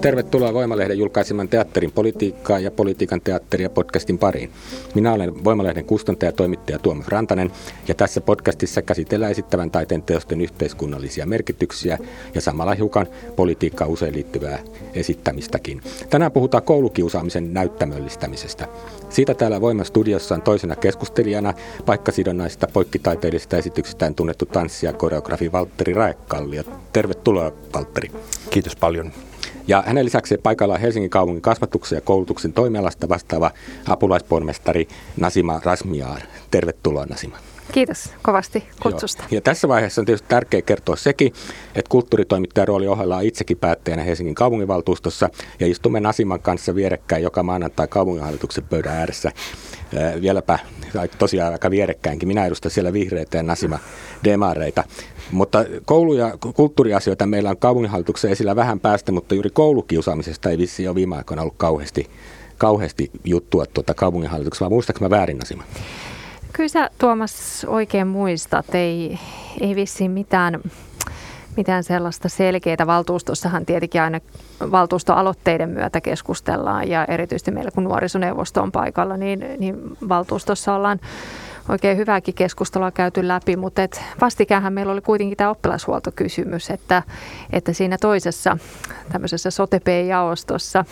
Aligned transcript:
Tervetuloa 0.00 0.54
Voimalehden 0.54 0.98
julkaiseman 0.98 1.48
teatterin 1.48 1.92
politiikkaa 1.92 2.58
ja 2.58 2.70
politiikan 2.70 3.20
teatteria 3.20 3.70
podcastin 3.70 4.18
pariin. 4.18 4.50
Minä 4.94 5.12
olen 5.12 5.44
Voimalehden 5.44 5.84
kustantaja 5.84 6.28
ja 6.28 6.32
toimittaja 6.32 6.78
Tuomas 6.78 7.08
Rantanen 7.08 7.50
ja 7.88 7.94
tässä 7.94 8.20
podcastissa 8.20 8.82
käsitellään 8.82 9.32
esittävän 9.32 9.70
taiteen 9.70 10.02
teosten 10.02 10.40
yhteiskunnallisia 10.40 11.26
merkityksiä 11.26 11.98
ja 12.34 12.40
samalla 12.40 12.74
hiukan 12.74 13.06
politiikkaa 13.36 13.88
usein 13.88 14.14
liittyvää 14.14 14.58
esittämistäkin. 14.94 15.80
Tänään 16.10 16.32
puhutaan 16.32 16.62
koulukiusaamisen 16.62 17.54
näyttämöllistämisestä. 17.54 18.68
Siitä 19.10 19.34
täällä 19.34 19.60
Voiman 19.60 19.84
studiossa 19.86 20.34
on 20.34 20.42
toisena 20.42 20.76
keskustelijana 20.76 21.54
paikkasidonnaisista 21.86 22.66
poikkitaiteellisista 22.72 23.56
esityksistään 23.56 24.14
tunnettu 24.14 24.46
tanssija 24.46 24.92
koreografi 24.92 25.52
Valtteri 25.52 25.94
Raekallio. 25.94 26.62
Tervetuloa 26.92 27.52
Valtteri. 27.74 28.10
Kiitos 28.50 28.76
paljon. 28.76 29.12
Ja 29.68 29.84
hänen 29.86 30.04
lisäksi 30.04 30.38
paikalla 30.38 30.74
on 30.74 30.80
Helsingin 30.80 31.10
kaupungin 31.10 31.42
kasvatuksen 31.42 31.96
ja 31.96 32.00
koulutuksen 32.00 32.52
toimialasta 32.52 33.08
vastaava 33.08 33.50
apulaispormestari 33.88 34.88
Nasima 35.16 35.60
Rasmiar. 35.64 36.20
Tervetuloa 36.50 37.06
Nasima. 37.06 37.36
Kiitos 37.72 38.10
kovasti 38.22 38.68
kutsusta. 38.82 39.22
Joo. 39.22 39.28
Ja 39.30 39.40
tässä 39.40 39.68
vaiheessa 39.68 40.00
on 40.00 40.06
tietysti 40.06 40.28
tärkeää 40.28 40.62
kertoa 40.62 40.96
sekin, 40.96 41.32
että 41.74 41.88
kulttuuritoimittajan 41.88 42.68
rooli 42.68 42.86
ohella 42.88 43.20
itsekin 43.20 43.56
päättäjänä 43.56 44.02
Helsingin 44.02 44.34
kaupunginvaltuustossa 44.34 45.28
ja 45.60 45.66
istumme 45.66 46.00
Nasiman 46.00 46.40
kanssa 46.40 46.74
vierekkäin 46.74 47.22
joka 47.22 47.42
maanantai 47.42 47.88
kaupunginhallituksen 47.88 48.64
pöydän 48.64 48.96
ääressä. 48.96 49.32
Vieläpä 50.20 50.58
tosiaan 51.18 51.52
aika 51.52 51.70
vierekkäinkin. 51.70 52.28
Minä 52.28 52.46
edustan 52.46 52.70
siellä 52.70 52.92
vihreitä 52.92 53.36
ja 53.36 53.42
Nasima 53.42 53.78
demareita. 54.24 54.84
Mutta 55.30 55.64
koulu- 55.84 56.14
ja 56.14 56.38
kulttuuriasioita 56.54 57.26
meillä 57.26 57.50
on 57.50 57.56
kaupunginhallituksen 57.56 58.30
esillä 58.30 58.56
vähän 58.56 58.80
päästä, 58.80 59.12
mutta 59.12 59.34
juuri 59.34 59.50
koulukiusaamisesta 59.50 60.50
ei 60.50 60.58
vissi 60.58 60.82
jo 60.82 60.94
viime 60.94 61.16
aikoina 61.16 61.42
ollut 61.42 61.54
kauheasti, 61.56 62.10
kauheasti 62.58 63.10
juttua 63.24 63.66
tuota 63.66 63.94
kaupunginhallituksessa, 63.94 64.64
vai 64.64 64.70
muistaako 64.70 65.00
mä 65.00 65.10
väärin 65.10 65.38
Nasima? 65.38 65.64
Kyllä 66.56 66.68
sä 66.68 66.90
Tuomas 66.98 67.66
oikein 67.68 68.06
muistat, 68.06 68.74
ei, 68.74 69.18
ei 69.60 69.76
vissiin 69.76 70.10
mitään, 70.10 70.60
mitään 71.56 71.84
sellaista 71.84 72.28
selkeää. 72.28 72.86
Valtuustossahan 72.86 73.66
tietenkin 73.66 74.02
aina 74.02 74.20
valtuustoaloitteiden 74.60 75.68
myötä 75.68 76.00
keskustellaan 76.00 76.88
ja 76.88 77.04
erityisesti 77.04 77.50
meillä 77.50 77.70
kun 77.70 77.84
nuorisoneuvosto 77.84 78.62
on 78.62 78.72
paikalla, 78.72 79.16
niin, 79.16 79.46
niin 79.58 79.96
valtuustossa 80.08 80.74
ollaan 80.74 81.00
oikein 81.68 81.96
hyvääkin 81.96 82.34
keskustelua 82.34 82.90
käyty 82.90 83.28
läpi, 83.28 83.56
mutta 83.56 83.82
et 83.82 84.02
vastikäänhän 84.20 84.72
meillä 84.72 84.92
oli 84.92 85.00
kuitenkin 85.00 85.36
tämä 85.36 85.50
oppilashuoltokysymys, 85.50 86.70
että, 86.70 87.02
että 87.52 87.72
siinä 87.72 87.98
toisessa 88.00 88.58
tämmöisessä 89.12 89.50
sote-jaostossa, 89.50 90.84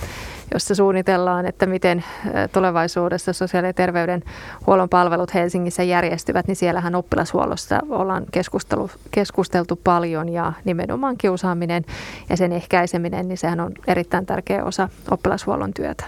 jossa 0.55 0.75
suunnitellaan, 0.75 1.47
että 1.47 1.67
miten 1.67 2.05
tulevaisuudessa 2.53 3.33
sosiaali- 3.33 3.67
ja 3.67 3.73
terveydenhuollon 3.73 4.89
palvelut 4.89 5.35
Helsingissä 5.35 5.83
järjestyvät, 5.83 6.47
niin 6.49 6.57
siellähän 6.57 6.95
oppilashuollossa 6.95 7.81
ollaan 7.89 8.25
keskustelu, 8.31 8.91
keskusteltu 9.11 9.81
paljon 9.85 10.29
ja 10.29 10.53
nimenomaan 10.65 11.17
kiusaaminen 11.17 11.85
ja 12.31 12.37
sen 12.37 12.53
ehkäiseminen, 12.53 13.29
niin 13.29 13.39
sehän 13.39 13.61
on 13.61 13.73
erittäin 13.87 14.27
tärkeä 14.27 14.65
osa 14.65 14.89
oppilashuollon 15.11 15.75
työtä. 15.75 16.05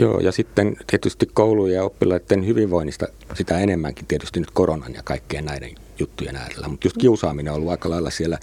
Joo, 0.00 0.20
ja 0.20 0.32
sitten 0.32 0.76
tietysti 0.86 1.26
koulujen 1.34 1.76
ja 1.76 1.84
oppilaiden 1.84 2.46
hyvinvoinnista 2.46 3.06
sitä 3.34 3.58
enemmänkin 3.58 4.06
tietysti 4.06 4.40
nyt 4.40 4.50
koronan 4.50 4.94
ja 4.94 5.02
kaikkien 5.04 5.44
näiden 5.44 5.70
juttujen 5.98 6.36
äärellä. 6.36 6.68
Mutta 6.68 6.86
just 6.86 6.96
kiusaaminen 6.96 7.52
on 7.52 7.56
ollut 7.56 7.70
aika 7.70 7.90
lailla 7.90 8.10
siellä 8.10 8.38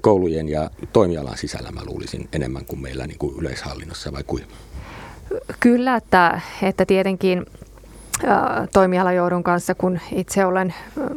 koulujen 0.00 0.48
ja 0.48 0.70
toimialan 0.92 1.38
sisällä, 1.38 1.72
mä 1.72 1.80
luulisin, 1.86 2.28
enemmän 2.32 2.64
kuin 2.64 2.82
meillä 2.82 3.06
niin 3.06 3.18
kuin 3.18 3.36
yleishallinnossa 3.38 4.12
vai 4.12 4.24
kuin? 4.26 4.44
Kyllä, 5.60 5.96
että, 5.96 6.40
että 6.62 6.86
tietenkin 6.86 7.46
toimialajohdon 8.72 9.42
kanssa, 9.42 9.74
kun 9.74 10.00
itse 10.12 10.44
olen 10.44 10.74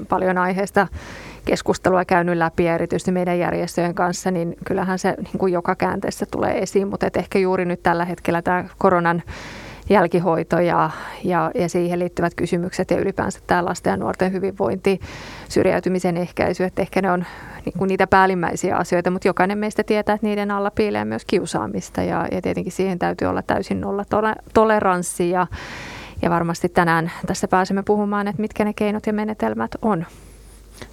paljon 0.10 0.38
aiheesta 0.38 0.88
keskustelua 1.46 2.06
käynyt 2.06 2.38
läpi 2.38 2.64
ja 2.64 2.76
erityisesti 2.76 3.12
meidän 3.12 3.40
järjestöjen 3.40 3.96
kanssa, 3.96 4.32
niin 4.32 4.56
kyllähän 4.66 5.00
se 5.00 5.14
niin 5.18 5.38
kuin 5.38 5.54
joka 5.54 5.76
käänteessä 5.76 6.26
tulee 6.32 6.62
esiin, 6.62 6.88
mutta 6.88 7.08
et 7.08 7.18
ehkä 7.18 7.40
juuri 7.40 7.66
nyt 7.66 7.84
tällä 7.84 8.06
hetkellä 8.06 8.42
tämä 8.42 8.66
koronan 8.78 9.24
jälkihoito 9.90 10.60
ja, 10.60 10.90
ja, 11.24 11.52
ja 11.56 11.70
siihen 11.70 12.00
liittyvät 12.00 12.36
kysymykset 12.36 12.92
ja 12.92 12.98
ylipäänsä 12.98 13.40
tämä 13.48 13.66
lasten 13.66 13.92
ja 13.92 13.98
nuorten 13.98 14.32
hyvinvointi, 14.32 15.00
syrjäytymisen 15.50 16.18
ehkäisy, 16.18 16.64
että 16.64 16.82
ehkä 16.82 17.02
ne 17.02 17.12
on 17.12 17.26
niin 17.66 17.74
kuin 17.78 17.88
niitä 17.88 18.08
päällimmäisiä 18.08 18.76
asioita, 18.76 19.12
mutta 19.12 19.28
jokainen 19.28 19.58
meistä 19.58 19.84
tietää, 19.84 20.16
että 20.16 20.28
niiden 20.28 20.52
alla 20.52 20.72
piilee 20.72 21.06
myös 21.06 21.26
kiusaamista 21.26 22.02
ja, 22.02 22.28
ja 22.32 22.42
tietenkin 22.42 22.74
siihen 22.74 23.00
täytyy 23.00 23.28
olla 23.28 23.42
täysin 23.42 23.82
nolla 23.82 24.06
toleranssi. 24.54 25.30
Ja, 25.30 25.48
ja 26.22 26.30
varmasti 26.30 26.70
tänään 26.70 27.12
tässä 27.28 27.48
pääsemme 27.48 27.84
puhumaan, 27.84 28.28
että 28.28 28.42
mitkä 28.42 28.66
ne 28.66 28.74
keinot 28.74 29.08
ja 29.08 29.14
menetelmät 29.14 29.72
on. 29.82 30.06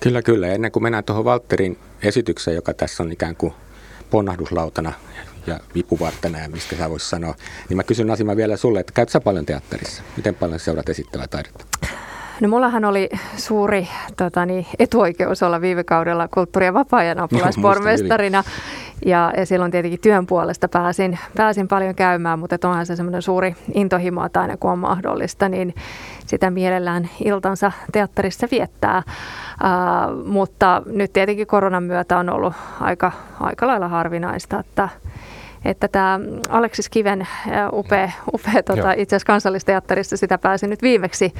Kyllä, 0.01 0.23
kyllä. 0.23 0.49
Ennen 0.49 0.73
kuin 0.73 0.83
mennään 0.83 1.05
tuohon 1.05 1.25
Valtterin 1.25 1.79
esitykseen, 2.03 2.55
joka 2.55 2.75
tässä 2.75 3.03
on 3.03 3.13
ikään 3.13 3.37
kuin 3.37 3.53
ponnahduslautana 4.11 4.93
ja 5.47 5.61
vipuvartena 5.75 6.39
ja 6.39 6.49
mistä 6.49 6.77
sä 6.77 6.91
voisi 6.91 7.09
sanoa, 7.09 7.35
niin 7.69 7.77
mä 7.77 7.83
kysyn 7.83 8.11
Asima 8.11 8.37
vielä 8.37 8.57
sulle, 8.57 8.81
että 8.81 8.93
käyt 8.93 9.09
sä 9.09 9.21
paljon 9.21 9.47
teatterissa? 9.47 10.03
Miten 10.17 10.35
paljon 10.35 10.61
seurat 10.61 10.89
esittävää 10.89 11.27
taidetta? 11.27 11.65
No 12.41 12.49
mullahan 12.49 12.85
oli 12.85 13.09
suuri 13.37 13.89
tota, 14.17 14.47
niin, 14.47 14.67
etuoikeus 14.79 15.43
olla 15.43 15.61
viime 15.61 15.85
kaudella 15.85 16.29
kulttuuri- 16.29 16.67
ja 16.67 16.75
vapaa-ajan 16.75 17.21
apulaispormestarina. 17.21 18.45
Ja, 19.07 19.33
ja 19.37 19.47
silloin 19.47 19.71
tietenkin 19.71 20.01
työn 20.01 20.27
puolesta 20.27 20.69
pääsin, 20.69 21.19
pääsin 21.37 21.69
paljon 21.69 21.95
käymään, 21.95 22.39
mutta 22.39 22.69
onhan 22.69 22.87
se 22.87 22.97
semmoinen 22.97 23.23
suuri 23.23 23.57
intohimo, 23.75 24.25
että 24.25 24.41
aina 24.41 24.57
kun 24.57 24.71
on 24.71 24.79
mahdollista, 24.79 25.49
niin 25.49 25.75
sitä 26.27 26.51
mielellään 26.51 27.09
iltansa 27.25 27.73
teatterissa 27.93 28.49
viettää. 28.51 29.03
Uh, 29.09 30.27
mutta 30.27 30.83
nyt 30.87 31.13
tietenkin 31.13 31.47
koronan 31.47 31.83
myötä 31.83 32.19
on 32.19 32.31
ollut 32.31 32.55
aika, 32.81 33.13
aika 33.41 33.67
lailla 33.67 33.89
harvinaista, 33.89 34.61
että 34.61 34.89
että 35.65 35.89
tämä 35.89 36.21
Aleksis 36.49 36.89
Kiven 36.89 37.27
upea, 37.73 38.11
upea 38.33 38.63
tota, 38.63 38.93
itse 38.93 39.17
asiassa 39.17 39.27
kansallisteatterissa 39.27 40.17
sitä 40.17 40.39
pääsi 40.39 40.67
nyt 40.67 40.83
viimeksi, 40.83 41.35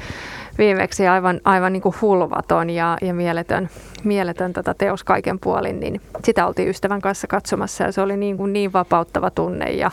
viimeksi 0.59 1.07
aivan, 1.07 1.41
aivan 1.43 1.73
niin 1.73 1.81
kuin 1.81 1.95
hulvaton 2.01 2.69
ja, 2.69 2.97
ja 3.01 3.13
mieletön, 3.13 3.69
mieletön 4.03 4.53
tota 4.53 4.73
teos 4.73 5.03
kaiken 5.03 5.39
puolin, 5.39 5.79
niin 5.79 6.01
sitä 6.25 6.47
oltiin 6.47 6.69
ystävän 6.69 7.01
kanssa 7.01 7.27
katsomassa 7.27 7.83
ja 7.83 7.91
se 7.91 8.01
oli 8.01 8.17
niin, 8.17 8.37
kuin 8.37 8.53
niin 8.53 8.73
vapauttava 8.73 9.29
tunne 9.29 9.71
ja 9.71 9.91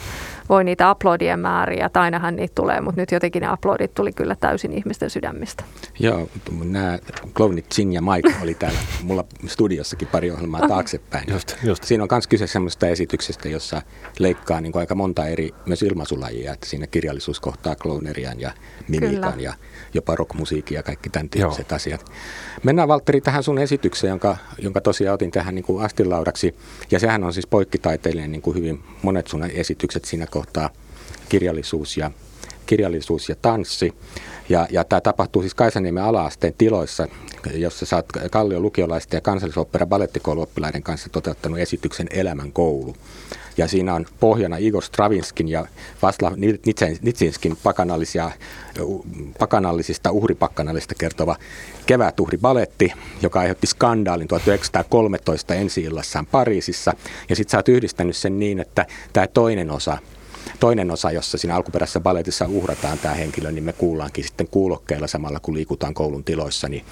voi 0.48 0.64
niitä 0.64 0.90
aplodien 0.90 1.40
määriä, 1.40 1.88
tai 1.88 2.02
ainahan 2.02 2.36
niitä 2.36 2.54
tulee, 2.54 2.80
mutta 2.80 3.00
nyt 3.00 3.12
jotenkin 3.12 3.40
ne 3.40 3.46
aplodit 3.46 3.94
tuli 3.94 4.12
kyllä 4.12 4.36
täysin 4.40 4.72
ihmisten 4.72 5.10
sydämistä. 5.10 5.64
Joo, 5.98 6.28
nämä 6.64 6.98
klounit 7.34 7.66
Jin 7.78 7.92
ja 7.92 8.02
Mike 8.02 8.34
oli 8.42 8.54
täällä 8.54 8.78
mulla 9.02 9.24
studiossakin 9.46 10.08
pari 10.08 10.30
ohjelmaa 10.30 10.68
taaksepäin. 10.68 11.24
Just, 11.28 11.56
just. 11.62 11.84
Siinä 11.84 12.02
on 12.02 12.08
myös 12.12 12.26
kyse 12.26 12.46
sellaisesta 12.46 12.86
esityksestä, 12.86 13.48
jossa 13.48 13.82
leikkaa 14.18 14.60
niin 14.60 14.72
kuin 14.72 14.80
aika 14.80 14.94
monta 14.94 15.26
eri 15.26 15.50
myös 15.66 15.82
ilmaisulajia, 15.82 16.52
että 16.52 16.66
siinä 16.66 16.86
kirjallisuus 16.86 17.40
kohtaa 17.40 17.74
klounerian 17.74 18.40
ja 18.40 18.52
mimikan 18.88 19.40
ja 19.40 19.54
jopa 19.94 20.14
rockmusiikin 20.16 20.76
ja 20.76 20.82
kaikki 20.82 21.10
tämän 21.10 21.28
tyyppiset 21.28 21.70
Joo. 21.70 21.76
asiat. 21.76 22.04
Mennään 22.62 22.88
Valtteri 22.88 23.20
tähän 23.20 23.42
sun 23.42 23.58
esitykseen, 23.58 23.95
jonka, 24.04 24.36
jonka 24.58 24.80
tosiaan 24.80 25.14
otin 25.14 25.30
tähän 25.30 25.54
niin 25.54 25.64
kuin 25.64 25.84
astinlaudaksi. 25.84 26.54
Ja 26.90 26.98
sehän 26.98 27.24
on 27.24 27.32
siis 27.32 27.46
poikkitaiteellinen 27.46 28.32
niin 28.32 28.42
kuin 28.42 28.56
hyvin 28.56 28.82
monet 29.02 29.26
sun 29.26 29.44
esitykset 29.44 30.04
siinä 30.04 30.26
kohtaa 30.26 30.70
kirjallisuus 31.28 31.96
ja 31.96 32.10
kirjallisuus 32.66 33.28
ja 33.28 33.36
tanssi. 33.42 33.94
Ja, 34.48 34.66
ja 34.70 34.84
tämä 34.84 35.00
tapahtuu 35.00 35.42
siis 35.42 35.54
Kaisaniemen 35.54 36.02
alaasteen 36.02 36.54
tiloissa, 36.58 37.08
jossa 37.54 37.96
oot 37.96 38.06
Kallion 38.30 38.62
lukiolaisten 38.62 39.16
ja 39.16 39.20
kansallisopera 39.20 39.86
ballettikouluoppilaiden 39.86 40.82
kanssa 40.82 41.08
toteuttanut 41.08 41.58
esityksen 41.58 42.06
Elämän 42.10 42.52
koulu. 42.52 42.96
Ja 43.56 43.68
siinä 43.68 43.94
on 43.94 44.06
pohjana 44.20 44.56
Igor 44.56 44.82
Stravinskin 44.82 45.48
ja 45.48 45.66
Vaslav 46.02 46.32
Nitsinskin 47.02 47.56
pakanallisia, 47.62 48.30
pakanallisista 49.38 50.10
uhripakkanallista 50.10 50.94
kertova 50.94 51.36
kevätuhribaletti, 51.86 52.92
joka 53.22 53.40
aiheutti 53.40 53.66
skandaalin 53.66 54.28
1913 54.28 55.54
ensi 55.54 55.84
Pariisissa. 56.30 56.92
Ja 57.28 57.36
sitten 57.36 57.50
sä 57.50 57.58
oot 57.58 57.68
yhdistänyt 57.68 58.16
sen 58.16 58.38
niin, 58.38 58.60
että 58.60 58.86
tämä 59.12 59.26
toinen 59.26 59.70
osa 59.70 59.98
toinen 60.60 60.90
osa, 60.90 61.10
jossa 61.10 61.38
siinä 61.38 61.56
alkuperäisessä 61.56 62.00
balletissa 62.00 62.46
uhrataan 62.48 62.98
tämä 62.98 63.14
henkilö, 63.14 63.52
niin 63.52 63.64
me 63.64 63.72
kuullaankin 63.72 64.24
sitten 64.24 64.48
kuulokkeilla 64.48 65.06
samalla, 65.06 65.40
kun 65.40 65.54
liikutaan 65.54 65.94
koulun 65.94 66.24
tiloissa, 66.24 66.68
niin 66.68 66.84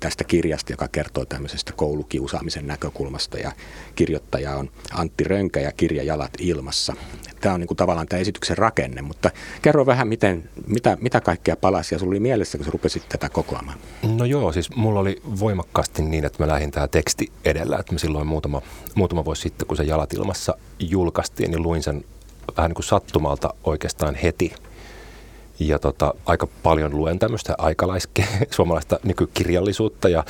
tästä 0.00 0.24
kirjasta, 0.24 0.72
joka 0.72 0.88
kertoo 0.88 1.24
tämmöisestä 1.24 1.72
koulukiusaamisen 1.72 2.66
näkökulmasta. 2.66 3.38
Ja 3.38 3.52
kirjoittaja 3.94 4.56
on 4.56 4.70
Antti 4.92 5.24
Rönkä 5.24 5.60
ja 5.60 5.72
kirja 5.72 6.02
Jalat 6.02 6.32
ilmassa. 6.38 6.96
Tämä 7.40 7.54
on 7.54 7.60
niin 7.60 7.68
kuin 7.68 7.76
tavallaan 7.76 8.06
tämä 8.06 8.20
esityksen 8.20 8.58
rakenne, 8.58 9.02
mutta 9.02 9.30
kerro 9.62 9.86
vähän, 9.86 10.08
miten, 10.08 10.50
mitä, 10.66 10.96
mitä 11.00 11.20
kaikkea 11.20 11.56
palasia 11.56 11.98
sinulla 11.98 12.12
oli 12.12 12.20
mielessä, 12.20 12.58
kun 12.58 12.66
rupesit 12.70 13.08
tätä 13.08 13.28
kokoamaan? 13.28 13.78
No 14.16 14.24
joo, 14.24 14.52
siis 14.52 14.76
mulla 14.76 15.00
oli 15.00 15.22
voimakkaasti 15.40 16.02
niin, 16.02 16.24
että 16.24 16.42
mä 16.42 16.48
lähdin 16.48 16.70
tämä 16.70 16.88
teksti 16.88 17.32
edellä, 17.44 17.78
että 17.78 17.92
mä 17.92 17.98
silloin 17.98 18.26
muutama, 18.26 18.62
muutama 18.94 19.24
vuosi 19.24 19.42
sitten, 19.42 19.66
kun 19.66 19.76
se 19.76 19.82
Jalat 19.84 20.12
ilmassa 20.12 20.54
julkaistiin, 20.78 21.50
niin 21.50 21.62
luin 21.62 21.82
sen 21.82 22.04
vähän 22.56 22.68
niin 22.68 22.74
kuin 22.74 22.84
sattumalta 22.84 23.54
oikeastaan 23.64 24.14
heti. 24.14 24.54
Ja 25.58 25.78
tota, 25.78 26.14
aika 26.26 26.48
paljon 26.62 26.96
luen 26.96 27.18
tämmöistä 27.18 27.54
aikalaiske 27.58 28.24
suomalaista 28.50 29.00
nykykirjallisuutta 29.04 30.08
ja 30.08 30.24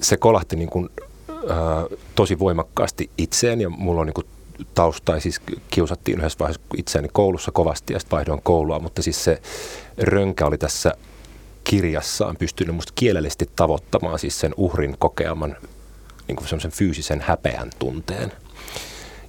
se 0.00 0.16
kolahti 0.16 0.56
niin 0.56 0.70
kuin, 0.70 0.88
äh, 1.30 1.98
tosi 2.14 2.38
voimakkaasti 2.38 3.10
itseen 3.18 3.60
ja 3.60 3.70
mulla 3.70 4.00
on 4.00 4.06
niin 4.06 4.14
kuin 4.14 4.26
tausta, 4.74 5.20
siis 5.20 5.40
kiusattiin 5.70 6.18
yhdessä 6.18 6.38
vaiheessa 6.38 6.62
itseäni 6.76 7.08
koulussa 7.12 7.52
kovasti 7.52 7.92
ja 7.92 7.98
sitten 7.98 8.16
vaihdoin 8.16 8.42
koulua, 8.42 8.78
mutta 8.78 9.02
siis 9.02 9.24
se 9.24 9.42
rönkä 9.98 10.46
oli 10.46 10.58
tässä 10.58 10.94
kirjassaan 11.64 12.36
pystynyt 12.36 12.74
musta 12.74 12.92
kielellisesti 12.94 13.50
tavoittamaan 13.56 14.18
siis 14.18 14.40
sen 14.40 14.54
uhrin 14.56 14.96
kokeaman 14.98 15.56
niin 16.28 16.36
kuin 16.36 16.70
fyysisen 16.70 17.20
häpeän 17.20 17.70
tunteen. 17.78 18.32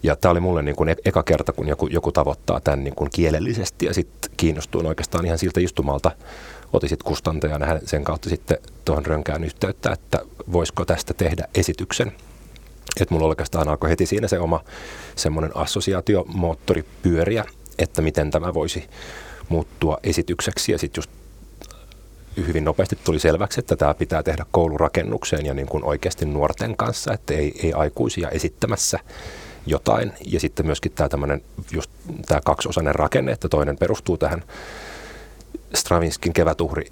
Ja 0.03 0.15
tämä 0.15 0.31
oli 0.31 0.39
mulle 0.39 0.61
niin 0.61 0.75
kuin 0.75 0.89
e-, 0.89 0.95
eka 1.05 1.23
kerta, 1.23 1.53
kun 1.53 1.67
joku, 1.67 1.87
joku 1.87 2.11
tavoittaa 2.11 2.59
tämän 2.59 2.83
niin 2.83 2.95
kuin 2.95 3.09
kielellisesti 3.13 3.85
ja 3.85 3.93
sitten 3.93 4.31
kiinnostuin 4.37 4.85
oikeastaan 4.85 5.25
ihan 5.25 5.37
siltä 5.37 5.59
istumalta. 5.59 6.11
Otin 6.73 6.89
sitten 6.89 7.05
kustantajana 7.05 7.79
sen 7.85 8.03
kautta 8.03 8.29
sitten 8.29 8.57
tuohon 8.85 9.05
rönkään 9.05 9.43
yhteyttä, 9.43 9.91
että 9.91 10.19
voisiko 10.51 10.85
tästä 10.85 11.13
tehdä 11.13 11.47
esityksen. 11.55 12.11
Että 13.01 13.13
mulla 13.13 13.27
oikeastaan 13.27 13.67
alkoi 13.67 13.89
heti 13.89 14.05
siinä 14.05 14.27
se 14.27 14.39
oma 14.39 14.63
semmoinen 15.15 15.57
assosiaatiomoottori 15.57 16.85
pyöriä, 17.01 17.45
että 17.79 18.01
miten 18.01 18.31
tämä 18.31 18.53
voisi 18.53 18.89
muuttua 19.49 19.97
esitykseksi. 20.03 20.71
Ja 20.71 20.77
sitten 20.77 20.99
just 20.99 21.11
hyvin 22.47 22.63
nopeasti 22.63 22.97
tuli 23.03 23.19
selväksi, 23.19 23.59
että 23.59 23.75
tämä 23.75 23.93
pitää 23.93 24.23
tehdä 24.23 24.45
koulurakennukseen 24.51 25.45
ja 25.45 25.53
niin 25.53 25.67
kuin 25.67 25.83
oikeasti 25.83 26.25
nuorten 26.25 26.77
kanssa, 26.77 27.13
että 27.13 27.33
ei, 27.33 27.53
ei 27.63 27.73
aikuisia 27.73 28.29
esittämässä 28.29 28.99
jotain. 29.65 30.13
Ja 30.25 30.39
sitten 30.39 30.65
myöskin 30.65 30.91
tämä 30.91 31.09
tämmöinen, 31.09 31.41
just 31.71 31.91
tämä 32.25 32.41
kaksiosainen 32.45 32.95
rakenne, 32.95 33.31
että 33.31 33.49
toinen 33.49 33.77
perustuu 33.77 34.17
tähän 34.17 34.43
Stravinskin 35.73 36.33
kevätuhri 36.33 36.85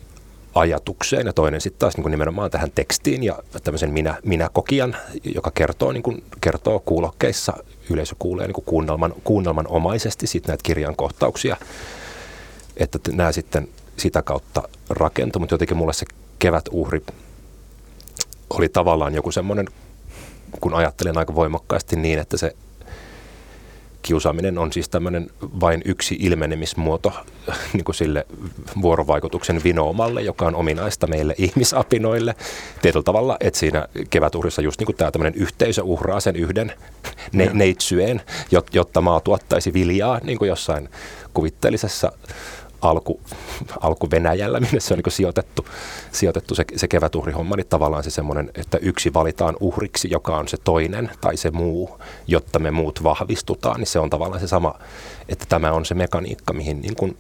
ajatukseen 0.56 1.28
ja 1.28 1.34
toinen 1.34 1.62
sitten 1.62 1.80
taas 1.80 1.96
niin 1.96 2.04
kuin 2.04 2.12
nimenomaan 2.12 2.52
tähän 2.52 2.72
tekstiin 2.76 3.24
ja 3.24 3.40
tämmöisen 3.64 3.94
minä, 3.94 4.18
minä-kokijan, 4.24 4.96
joka 5.36 5.52
kertoo, 5.52 5.92
niin 5.92 6.04
kuin, 6.04 6.24
kertoo 6.42 6.80
kuulokkeissa, 6.80 7.54
yleisö 7.90 8.16
kuulee 8.20 8.48
niin 8.48 8.54
kuin 8.54 8.66
kuunnelman, 8.66 9.14
kuunnelman 9.24 9.68
omaisesti 9.68 10.28
sitten 10.28 10.48
näitä 10.48 10.64
kirjan 10.64 10.96
kohtauksia, 10.96 11.58
että 12.78 13.00
nämä 13.12 13.32
sitten 13.32 13.68
sitä 13.98 14.22
kautta 14.22 14.70
rakentuu, 14.90 15.40
mutta 15.40 15.54
jotenkin 15.54 15.78
mulle 15.78 15.94
se 15.94 16.06
kevätuhri 16.40 17.02
oli 18.50 18.70
tavallaan 18.70 19.16
joku 19.16 19.32
semmoinen 19.32 19.68
kun 20.60 20.74
ajattelen 20.74 21.18
aika 21.18 21.36
voimakkaasti 21.36 21.96
niin, 21.96 22.20
että 22.20 22.38
se 22.38 22.56
kiusaaminen 24.02 24.58
on 24.58 24.74
siis 24.74 24.90
tämmöinen 24.90 25.30
vain 25.42 25.82
yksi 25.86 26.18
ilmenemismuoto 26.20 27.14
niin 27.74 27.84
kuin 27.84 27.96
sille 27.96 28.26
vuorovaikutuksen 28.82 29.64
vinoomalle, 29.64 30.22
joka 30.22 30.46
on 30.46 30.56
ominaista 30.56 31.08
meille 31.08 31.36
ihmisapinoille. 31.38 32.36
Tietyllä 32.82 33.04
tavalla, 33.04 33.38
että 33.40 33.60
siinä 33.60 33.88
kevätuhrissa 34.10 34.62
just 34.62 34.80
niin 34.80 34.86
kuin 34.86 34.96
tämä 34.96 35.12
tämmöinen 35.12 35.42
yhteisö 35.42 35.84
uhraa 35.84 36.20
sen 36.20 36.36
yhden 36.36 36.74
ne, 37.32 37.50
neitsyeen, 37.54 38.22
jotta 38.74 39.02
maa 39.02 39.20
tuottaisi 39.20 39.74
viljaa 39.74 40.20
niin 40.24 40.38
kuin 40.38 40.50
jossain 40.50 40.90
kuvitteellisessa 41.34 42.12
alku, 42.82 43.20
alku 43.80 44.12
Venäjällä, 44.12 44.60
minne 44.72 44.80
se 44.80 44.94
on 44.94 44.98
niin 45.06 45.14
sijoitettu, 45.14 45.66
sijoitettu 46.12 46.56
se, 46.56 46.66
se 46.76 46.88
kevätuhrihomma, 46.88 47.56
niin 47.56 47.68
tavallaan 47.68 48.04
se 48.04 48.10
semmoinen, 48.10 48.52
että 48.56 48.78
yksi 48.78 49.14
valitaan 49.14 49.58
uhriksi, 49.60 50.08
joka 50.12 50.38
on 50.38 50.48
se 50.48 50.58
toinen 50.64 51.12
tai 51.22 51.38
se 51.38 51.52
muu, 51.52 52.00
jotta 52.28 52.60
me 52.60 52.72
muut 52.72 53.04
vahvistutaan, 53.04 53.80
niin 53.80 53.88
se 53.88 54.00
on 54.00 54.10
tavallaan 54.10 54.42
se 54.42 54.48
sama, 54.48 54.80
että 55.30 55.46
tämä 55.50 55.72
on 55.72 55.86
se 55.86 55.94
mekaniikka, 55.94 56.54
mihin 56.54 56.82
niin 56.82 56.96
kuin 56.96 57.18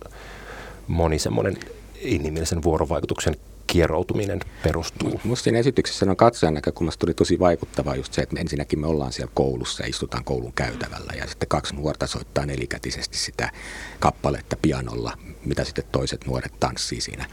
moni 0.87 1.19
semmoinen 1.19 1.57
inhimillisen 2.01 2.63
vuorovaikutuksen 2.63 3.35
kieroutuminen 3.71 4.39
perustuu. 4.63 5.21
Minusta 5.23 5.43
siinä 5.43 5.59
esityksessä 5.59 6.05
on 6.09 6.15
katsojan 6.15 6.53
näkökulmasta 6.53 6.99
tuli 6.99 7.13
tosi 7.13 7.39
vaikuttavaa 7.39 7.95
just 7.95 8.13
se, 8.13 8.21
että 8.21 8.33
me 8.33 8.39
ensinnäkin 8.39 8.79
me 8.79 8.87
ollaan 8.87 9.13
siellä 9.13 9.31
koulussa 9.35 9.83
ja 9.83 9.89
istutaan 9.89 10.23
koulun 10.23 10.53
käytävällä 10.53 11.13
ja 11.17 11.27
sitten 11.27 11.49
kaksi 11.49 11.75
nuorta 11.75 12.07
soittaa 12.07 12.45
nelikätisesti 12.45 13.17
sitä 13.17 13.51
kappaletta 13.99 14.57
pianolla, 14.61 15.17
mitä 15.45 15.63
sitten 15.63 15.83
toiset 15.91 16.25
nuoret 16.25 16.53
tanssii 16.59 17.01
siinä. 17.01 17.25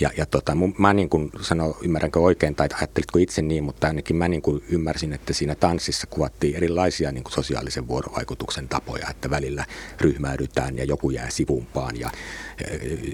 Ja, 0.00 0.10
ja 0.16 0.26
tota, 0.26 0.52
mä 0.78 0.92
niin 0.92 1.08
kuin 1.08 1.30
sano, 1.40 1.76
ymmärränkö 1.82 2.20
oikein 2.20 2.54
tai 2.54 2.68
ajattelitko 2.78 3.18
itse 3.18 3.42
niin, 3.42 3.64
mutta 3.64 3.86
ainakin 3.86 4.16
mä 4.16 4.28
niin 4.28 4.42
kuin 4.42 4.64
ymmärsin, 4.68 5.12
että 5.12 5.32
siinä 5.32 5.54
tanssissa 5.54 6.06
kuvattiin 6.06 6.56
erilaisia 6.56 7.12
niin 7.12 7.24
kuin 7.24 7.32
sosiaalisen 7.32 7.88
vuorovaikutuksen 7.88 8.68
tapoja, 8.68 9.10
että 9.10 9.30
välillä 9.30 9.64
ryhmäydytään 10.00 10.76
ja 10.76 10.84
joku 10.84 11.10
jää 11.10 11.30
sivumpaan 11.30 12.00
ja 12.00 12.10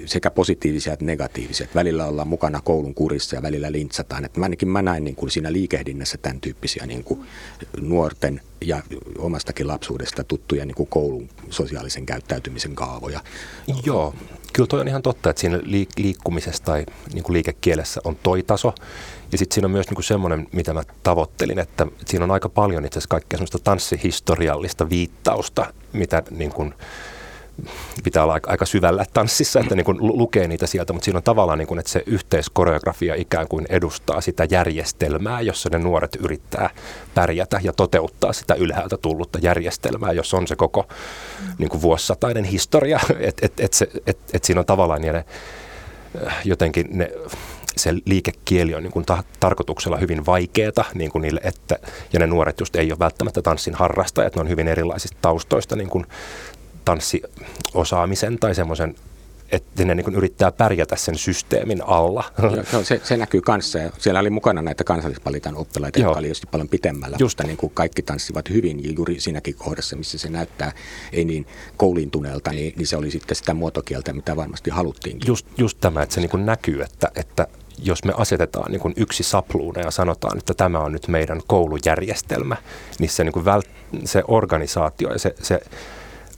sekä 0.06 0.31
positiivisia 0.31 0.93
että 0.93 1.04
negatiivisia. 1.04 1.66
Välillä 1.75 2.06
ollaan 2.06 2.28
mukana 2.28 2.60
koulun 2.64 2.94
kurissa 2.94 3.37
ja 3.37 3.43
välillä 3.43 3.72
lintsataan. 3.72 4.25
Että 4.25 4.40
ainakin 4.43 4.69
mä 4.69 4.82
näin 4.82 5.04
niin 5.04 5.16
kuin 5.16 5.31
siinä 5.31 5.52
liikehdinnässä 5.52 6.19
tämän 6.19 6.40
tyyppisiä 6.40 6.87
niin 6.87 7.04
kuin 7.04 7.20
nuorten 7.81 8.40
ja 8.60 8.82
omastakin 9.19 9.69
lapsuudesta 9.69 10.25
tuttuja 10.25 10.66
niin 10.66 10.75
kuin 10.75 10.88
koulun 10.88 11.28
sosiaalisen 11.50 12.06
käyttäytymisen 12.06 12.75
kaavoja. 12.75 13.20
Joo, 13.85 14.14
kyllä 14.52 14.66
toi 14.66 14.80
on 14.80 14.88
ihan 14.88 15.02
totta, 15.02 15.30
että 15.30 15.40
siinä 15.40 15.61
liikkumisessa 15.97 16.64
tai 16.64 16.87
niin 17.12 17.25
kuin 17.25 17.35
liikekielessä 17.35 18.00
on 18.04 18.16
toi 18.23 18.42
taso. 18.42 18.75
Ja 19.32 19.38
sitten 19.38 19.54
siinä 19.54 19.66
on 19.66 19.70
myös 19.70 19.87
niin 19.87 19.94
kuin 19.94 20.04
semmoinen, 20.04 20.49
mitä 20.52 20.75
mä 20.75 20.82
tavoittelin, 21.02 21.59
että 21.59 21.87
siinä 22.06 22.25
on 22.25 22.30
aika 22.30 22.49
paljon 22.49 22.85
itse 22.85 22.99
asiassa 22.99 23.09
kaikkea 23.09 23.37
semmoista 23.37 23.59
tanssihistoriallista 23.59 24.90
viittausta, 24.90 25.73
mitä 25.92 26.23
niin 26.30 26.50
kuin, 26.50 26.75
pitää 28.04 28.22
olla 28.22 28.38
aika, 28.46 28.66
syvällä 28.66 29.04
tanssissa, 29.12 29.60
että 29.60 29.75
niin 29.75 29.84
kuin 29.84 29.98
lukee 30.00 30.48
niitä 30.48 30.66
sieltä, 30.66 30.92
mutta 30.92 31.04
siinä 31.04 31.16
on 31.16 31.22
tavallaan, 31.22 31.58
niin 31.58 31.66
kuin, 31.66 31.78
että 31.78 31.92
se 31.92 32.02
yhteiskoreografia 32.06 33.14
ikään 33.14 33.48
kuin 33.48 33.66
edustaa 33.68 34.20
sitä 34.20 34.46
järjestelmää, 34.50 35.40
jossa 35.40 35.68
ne 35.72 35.78
nuoret 35.78 36.16
yrittää 36.16 36.70
pärjätä 37.14 37.60
ja 37.62 37.72
toteuttaa 37.72 38.32
sitä 38.32 38.54
ylhäältä 38.54 38.96
tullutta 38.96 39.38
järjestelmää, 39.42 40.12
jos 40.12 40.34
on 40.34 40.46
se 40.46 40.56
koko 40.56 40.88
niin 41.58 41.68
kuin 41.68 41.82
vuosisatainen 41.82 42.44
historia, 42.44 43.00
että 43.20 43.46
et, 43.46 43.60
et 43.60 43.72
se, 43.72 43.88
et, 44.06 44.18
et 44.32 44.44
siinä 44.44 44.60
on 44.60 44.66
tavallaan 44.66 45.02
ne, 45.02 45.25
jotenkin 46.44 46.86
ne, 46.90 47.10
se 47.76 47.94
liikekieli 48.04 48.75
on 48.75 48.82
niin 48.82 48.92
kuin 48.92 49.04
ta- 49.04 49.25
tarkoituksella 49.40 49.96
hyvin 49.96 50.26
vaikeaa 50.26 50.84
niin 50.94 51.10
kuin 51.10 51.22
niille, 51.22 51.40
että, 51.44 51.78
ja 52.12 52.18
ne 52.18 52.26
nuoret 52.26 52.60
just 52.60 52.76
ei 52.76 52.92
ole 52.92 52.98
välttämättä 52.98 53.42
tanssin 53.42 53.75
harrastajat, 53.75 54.34
ne 54.34 54.40
on 54.40 54.48
hyvin 54.48 54.68
erilaisista 54.68 55.18
taustoista 55.22 55.76
niin 55.76 55.90
kuin 55.90 56.06
tanssiosaamisen 56.87 58.38
tai 58.38 58.55
semmoisen 58.55 58.95
että 59.52 59.85
ne 59.85 59.95
niin 59.95 60.14
yrittää 60.14 60.52
pärjätä 60.52 60.97
sen 60.97 61.19
systeemin 61.19 61.83
alla. 61.87 62.25
Joo, 62.73 62.85
se, 62.85 63.00
se 63.05 63.16
näkyy 63.16 63.40
kanssa. 63.40 63.78
Siellä 63.99 64.21
oli 64.21 64.31
mukana 64.31 64.62
näitä 64.62 64.85
kansallispalitan 64.85 65.57
oppilaita, 65.57 65.99
jotka 65.99 66.19
oli 66.19 66.28
just 66.28 66.45
paljon 66.50 66.69
pitemmällä. 66.69 67.16
Just. 67.21 67.38
Mutta 67.38 67.47
niin 67.47 67.57
kuin 67.57 67.73
kaikki 67.75 68.02
tanssivat 68.02 68.50
hyvin 68.50 68.85
ja 68.85 68.93
juuri 68.97 69.21
siinäkin 69.21 69.55
kohdassa, 69.55 69.97
missä 69.97 70.19
se 70.19 70.31
näyttää 70.31 70.73
ei 71.12 71.25
niin 71.25 71.47
koulintuneelta, 71.76 72.50
niin, 72.50 72.75
niin 72.76 72.87
se 72.87 72.97
oli 72.97 73.11
sitten 73.11 73.37
sitä 73.37 73.55
muotokieltä, 73.55 74.12
mitä 74.12 74.37
varmasti 74.37 74.71
haluttiinkin. 74.71 75.28
Just, 75.28 75.47
just 75.59 75.78
tämä, 75.81 76.02
että 76.02 76.14
se 76.14 76.21
niin 76.21 76.47
näkyy, 76.47 76.83
että, 76.83 77.11
että 77.14 77.47
jos 77.78 78.05
me 78.05 78.12
asetetaan 78.16 78.73
niin 78.73 78.95
yksi 78.97 79.23
sapluuna 79.23 79.81
ja 79.81 79.90
sanotaan, 79.90 80.38
että 80.38 80.55
tämä 80.55 80.78
on 80.78 80.93
nyt 80.93 81.09
meidän 81.09 81.40
koulujärjestelmä, 81.47 82.57
niin 82.99 83.11
se, 83.11 83.25
niin 83.25 83.45
vält, 83.45 83.69
se 84.05 84.23
organisaatio 84.28 85.12
ja 85.12 85.19
se, 85.19 85.35
se 85.43 85.61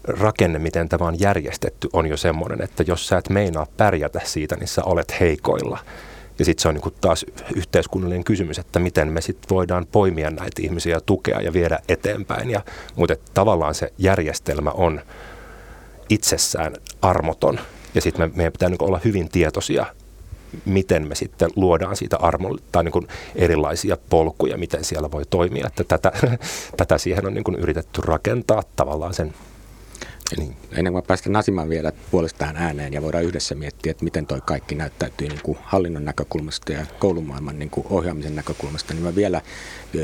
rakenne, 0.05 0.59
miten 0.59 0.89
tämä 0.89 1.07
on 1.07 1.21
järjestetty, 1.21 1.89
on 1.93 2.07
jo 2.07 2.17
semmoinen, 2.17 2.63
että 2.63 2.85
jos 2.87 3.09
sä 3.09 3.19
et 3.19 3.29
meinaa 3.29 3.67
pärjätä 3.77 4.21
siitä, 4.25 4.57
niin 4.57 4.69
sä 4.69 4.85
olet 4.85 5.21
heikoilla. 5.21 5.79
Ja 6.39 6.45
sitten 6.45 6.63
se 6.63 6.69
on 6.69 6.75
niin 6.75 6.95
taas 7.01 7.27
yhteiskunnallinen 7.57 8.25
kysymys, 8.25 8.59
että 8.59 8.79
miten 8.79 9.09
me 9.09 9.21
sitten 9.21 9.49
voidaan 9.51 9.87
poimia 9.93 10.31
näitä 10.31 10.63
ihmisiä 10.63 10.97
ja 10.97 11.01
tukea 11.01 11.41
ja 11.41 11.53
viedä 11.53 11.79
eteenpäin. 11.89 12.51
Ja, 12.51 12.63
mutta 12.97 13.13
että 13.13 13.31
tavallaan 13.35 13.75
se 13.75 13.93
järjestelmä 13.99 14.71
on 14.71 15.01
itsessään 16.09 16.75
armoton. 17.03 17.61
Ja 17.95 18.01
sitten 18.01 18.31
me, 18.31 18.37
meidän 18.37 18.53
pitää 18.53 18.69
niin 18.69 18.83
olla 18.83 19.01
hyvin 19.05 19.29
tietoisia, 19.29 19.87
miten 20.65 21.09
me 21.09 21.15
sitten 21.15 21.51
luodaan 21.57 21.97
siitä 21.97 22.17
armolle 22.17 22.61
tai 22.73 22.85
niin 22.85 23.09
erilaisia 23.37 23.97
polkuja, 24.11 24.59
miten 24.59 24.85
siellä 24.85 25.11
voi 25.11 25.23
toimia. 25.31 25.67
Että 25.67 25.85
tätä, 25.85 26.13
tätä 26.77 26.99
siihen 26.99 27.27
on 27.27 27.35
niin 27.35 27.59
yritetty 27.59 28.01
rakentaa 28.05 28.63
tavallaan 28.77 29.15
sen 29.15 29.35
niin. 30.37 30.57
Ennen 30.73 30.93
kuin 30.93 31.05
päästään 31.07 31.33
Nasimaan 31.33 31.69
vielä 31.69 31.93
puolestaan 32.11 32.57
ääneen 32.57 32.93
ja 32.93 33.03
voidaan 33.03 33.25
yhdessä 33.25 33.55
miettiä, 33.55 33.91
että 33.91 34.05
miten 34.05 34.27
toi 34.27 34.41
kaikki 34.47 34.75
näyttäytyy 34.75 35.29
niin 35.29 35.41
kuin 35.43 35.59
hallinnon 35.63 36.05
näkökulmasta 36.05 36.73
ja 36.73 36.87
koulumaailman 36.99 37.59
niin 37.59 37.71
kuin 37.71 37.87
ohjaamisen 37.91 38.37
näkökulmasta, 38.37 38.95
niin 38.95 39.05
mä 39.05 39.15
vielä 39.15 39.41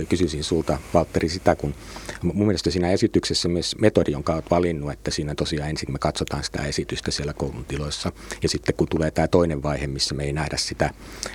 kysyisin 0.09 0.45
sulta, 0.45 0.79
Valtteri, 0.95 1.29
sitä, 1.29 1.57
kun 1.57 1.75
mun 2.23 2.47
mielestä 2.47 2.71
siinä 2.71 2.91
esityksessä 2.91 3.49
myös 3.49 3.76
metodi, 3.81 4.12
jonka 4.12 4.35
olet 4.35 4.50
valinnut, 4.50 4.93
että 4.93 5.11
siinä 5.11 5.35
tosiaan 5.35 5.71
ensin 5.71 5.93
me 5.93 5.99
katsotaan 5.99 6.45
sitä 6.45 6.62
esitystä 6.62 7.11
siellä 7.11 7.33
koulun 7.33 7.64
tiloissa 7.64 8.12
ja 8.43 8.49
sitten 8.49 8.75
kun 8.75 8.88
tulee 8.88 9.11
tämä 9.11 9.29
toinen 9.29 9.62
vaihe, 9.62 9.87
missä 9.87 10.14
me 10.14 10.25
ei 10.25 10.33
nähdä 10.33 10.57
sitä 10.57 10.91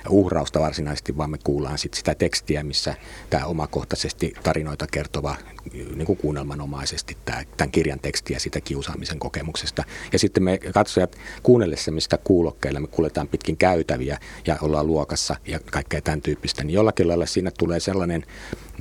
uhrausta 0.08 0.60
varsinaisesti, 0.60 1.16
vaan 1.16 1.30
me 1.30 1.38
kuullaan 1.44 1.78
sitten 1.78 1.98
sitä 1.98 2.14
tekstiä, 2.14 2.62
missä 2.62 2.94
tämä 3.30 3.46
omakohtaisesti 3.46 4.32
tarinoita 4.42 4.86
kertova 4.90 5.36
niin 5.72 6.06
kuin 6.06 6.16
kuunnelmanomaisesti 6.16 7.16
tämä, 7.24 7.42
tämän 7.56 7.70
kirjan 7.70 8.00
tekstiä 8.00 8.38
sitä 8.38 8.60
kiusaamisen 8.60 9.18
kokemuksesta. 9.18 9.84
Ja 10.12 10.18
sitten 10.18 10.42
me 10.42 10.58
katsojat 10.58 11.16
kuunnellessamme 11.42 12.00
sitä 12.00 12.18
kuulokkeilla, 12.18 12.80
me 12.80 12.86
kuljetaan 12.86 13.28
pitkin 13.28 13.56
käytäviä 13.56 14.18
ja 14.46 14.56
ollaan 14.60 14.86
luokassa 14.86 15.36
ja 15.46 15.60
kaikkea 15.60 16.00
tämän 16.02 16.22
tyyppistä, 16.22 16.64
niin 16.64 16.74
jollakin 16.74 17.08
lailla 17.08 17.26
siinä 17.26 17.50
tulee 17.58 17.80
sellainen, 17.80 18.26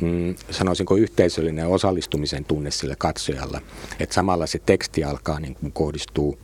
mm, 0.01 0.35
sanoisinko 0.51 0.95
yhteisöllinen 0.95 1.67
osallistumisen 1.67 2.45
tunne 2.45 2.71
sille 2.71 2.95
katsojalle, 2.95 3.61
että 3.99 4.15
samalla 4.15 4.47
se 4.47 4.59
teksti 4.65 5.03
alkaa 5.03 5.39
niin 5.39 5.55
kuin 5.55 5.71
kohdistuu 5.71 6.39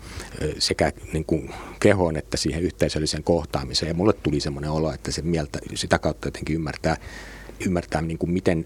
sekä 0.60 0.92
niin 1.14 1.26
kuin 1.26 1.50
kehoon 1.80 2.18
että 2.18 2.38
siihen 2.38 2.64
yhteisölliseen 2.64 3.24
kohtaamiseen. 3.24 3.90
Ja 3.90 3.94
mulle 3.94 4.14
tuli 4.14 4.40
semmoinen 4.40 4.72
olo, 4.72 4.94
että 4.94 5.12
se 5.12 5.22
mieltä 5.22 5.60
sitä 5.76 6.00
kautta 6.00 6.28
jotenkin 6.28 6.56
ymmärtää, 6.56 6.98
ymmärtää 7.66 8.02
niin 8.02 8.18
kuin 8.18 8.32
miten 8.32 8.66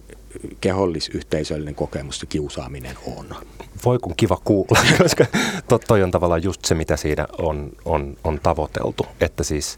kehollisyhteisöllinen 0.62 1.76
kokemus 1.76 2.20
se 2.20 2.26
kiusaaminen 2.26 2.96
on. 3.18 3.36
Voi 3.86 4.00
kun 4.00 4.16
kiva 4.16 4.42
kuulla, 4.44 4.80
koska 5.04 5.26
to, 5.68 5.80
toi 5.80 6.04
on 6.04 6.12
tavallaan 6.12 6.44
just 6.44 6.66
se, 6.66 6.76
mitä 6.76 6.98
siinä 6.98 7.28
on, 7.38 7.72
on, 7.86 8.18
on 8.24 8.40
tavoiteltu. 8.44 9.06
Että 9.22 9.44
siis 9.44 9.78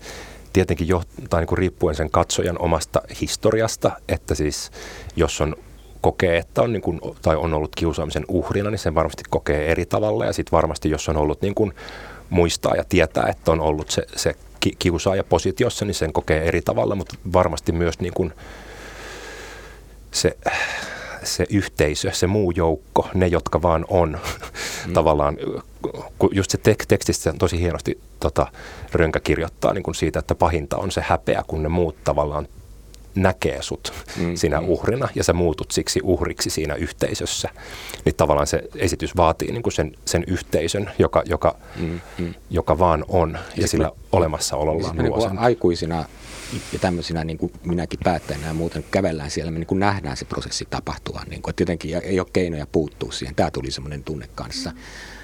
tietenkin 0.53 0.87
jo, 0.87 1.03
tai 1.29 1.41
niin 1.41 1.47
kuin 1.47 1.57
riippuen 1.57 1.95
sen 1.95 2.11
katsojan 2.11 2.59
omasta 2.59 3.01
historiasta, 3.21 3.91
että 4.07 4.35
siis 4.35 4.71
jos 5.15 5.41
on 5.41 5.55
kokee, 6.01 6.37
että 6.37 6.61
on, 6.61 6.73
niin 6.73 6.81
kuin, 6.81 6.99
tai 7.21 7.35
on 7.35 7.53
ollut 7.53 7.75
kiusaamisen 7.75 8.25
uhrina, 8.27 8.69
niin 8.69 8.79
sen 8.79 8.95
varmasti 8.95 9.23
kokee 9.29 9.71
eri 9.71 9.85
tavalla. 9.85 10.25
Ja 10.25 10.33
sitten 10.33 10.51
varmasti, 10.51 10.89
jos 10.89 11.09
on 11.09 11.17
ollut 11.17 11.41
niin 11.41 11.55
kuin, 11.55 11.73
muistaa 12.29 12.75
ja 12.75 12.83
tietää, 12.89 13.27
että 13.29 13.51
on 13.51 13.59
ollut 13.59 13.89
se, 13.89 14.03
se 14.15 14.35
kiusaaja 14.79 15.23
positiossa, 15.23 15.85
niin 15.85 15.95
sen 15.95 16.13
kokee 16.13 16.47
eri 16.47 16.61
tavalla, 16.61 16.95
mutta 16.95 17.15
varmasti 17.33 17.71
myös 17.71 17.99
niin 17.99 18.13
kuin, 18.13 18.33
se, 20.11 20.37
se 21.23 21.45
yhteisö, 21.49 22.11
se 22.13 22.27
muu 22.27 22.51
joukko, 22.51 23.09
ne 23.13 23.27
jotka 23.27 23.61
vaan 23.61 23.85
on 23.87 24.19
mm. 24.87 24.93
tavallaan, 24.93 25.37
kun 26.19 26.29
just 26.31 26.51
se 26.51 26.57
tek- 26.57 26.85
tekstissä 26.87 27.33
tosi 27.39 27.59
hienosti 27.59 27.99
tota, 28.19 28.47
Rönkä 28.91 29.19
kirjoittaa 29.19 29.73
niin 29.73 29.83
kuin 29.83 29.95
siitä, 29.95 30.19
että 30.19 30.35
pahinta 30.35 30.77
on 30.77 30.91
se 30.91 31.01
häpeä, 31.05 31.43
kun 31.47 31.63
ne 31.63 31.69
muut 31.69 31.95
tavallaan 32.03 32.47
näkee 33.15 33.61
sut 33.61 33.93
mm, 34.17 34.35
sinä 34.35 34.61
mm. 34.61 34.69
uhrina 34.69 35.09
ja 35.15 35.23
sä 35.23 35.33
muutut 35.33 35.71
siksi 35.71 35.99
uhriksi 36.03 36.49
siinä 36.49 36.75
yhteisössä. 36.75 37.49
Niin 38.05 38.15
tavallaan 38.15 38.47
se 38.47 38.63
esitys 38.75 39.17
vaatii 39.17 39.51
niin 39.51 39.63
kuin 39.63 39.73
sen, 39.73 39.91
sen 40.05 40.23
yhteisön, 40.27 40.91
joka, 40.99 41.23
joka, 41.25 41.55
mm, 41.79 41.99
mm. 42.17 42.33
joka 42.49 42.79
vaan 42.79 43.05
on 43.07 43.31
ja, 43.33 43.61
ja 43.61 43.67
sillä 43.67 43.85
me, 43.87 43.91
olemassaolollaan 44.11 44.97
luo 44.97 45.27
niin 45.27 45.39
aikuisina 45.39 46.05
ja 46.73 46.79
tämmöisinä 46.79 47.23
niin 47.23 47.37
kuin 47.37 47.51
minäkin 47.63 47.99
päättäjänä 48.03 48.47
ja 48.47 48.53
muuten 48.53 48.85
kävellään 48.91 49.31
siellä, 49.31 49.51
me 49.51 49.59
niin 49.59 49.67
kuin 49.67 49.79
nähdään 49.79 50.17
se 50.17 50.25
prosessi 50.25 50.67
tapahtua. 50.69 51.21
Niin 51.29 51.41
kuin, 51.41 51.49
että 51.49 51.61
jotenkin 51.61 51.97
ei 52.03 52.19
ole 52.19 52.27
keinoja 52.33 52.67
puuttua 52.71 53.11
siihen. 53.11 53.35
Tämä 53.35 53.51
tuli 53.51 53.71
semmoinen 53.71 54.03
tunne 54.03 54.29
kanssa. 54.35 54.71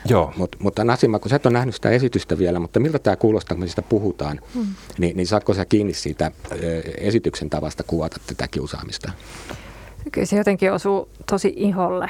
Joo. 0.06 0.34
Mut, 0.38 0.56
mutta 0.60 0.84
Nasima, 0.84 1.20
kun 1.20 1.30
sä 1.30 1.36
et 1.36 1.46
ole 1.46 1.54
nähnyt 1.54 1.76
sitä 1.76 1.90
esitystä 1.90 2.38
vielä, 2.38 2.60
mutta 2.60 2.80
miltä 2.80 3.00
tämä 3.00 3.16
kuulostaa, 3.16 3.56
kun 3.56 3.64
me 3.64 3.68
siitä 3.68 3.82
puhutaan, 3.82 4.42
hmm. 4.54 4.68
niin, 4.98 5.18
niin 5.18 5.28
saatko 5.28 5.54
sä 5.54 5.66
kiinni 5.66 5.94
siitä 5.94 6.32
esityksen 6.98 7.50
tavasta 7.50 7.84
kuvata 7.84 8.20
tätä 8.28 8.48
kiusaamista? 8.48 9.12
Kyllä 10.12 10.26
se 10.26 10.38
jotenkin 10.38 10.74
osuu 10.74 11.10
tosi 11.26 11.54
iholle. 11.56 12.10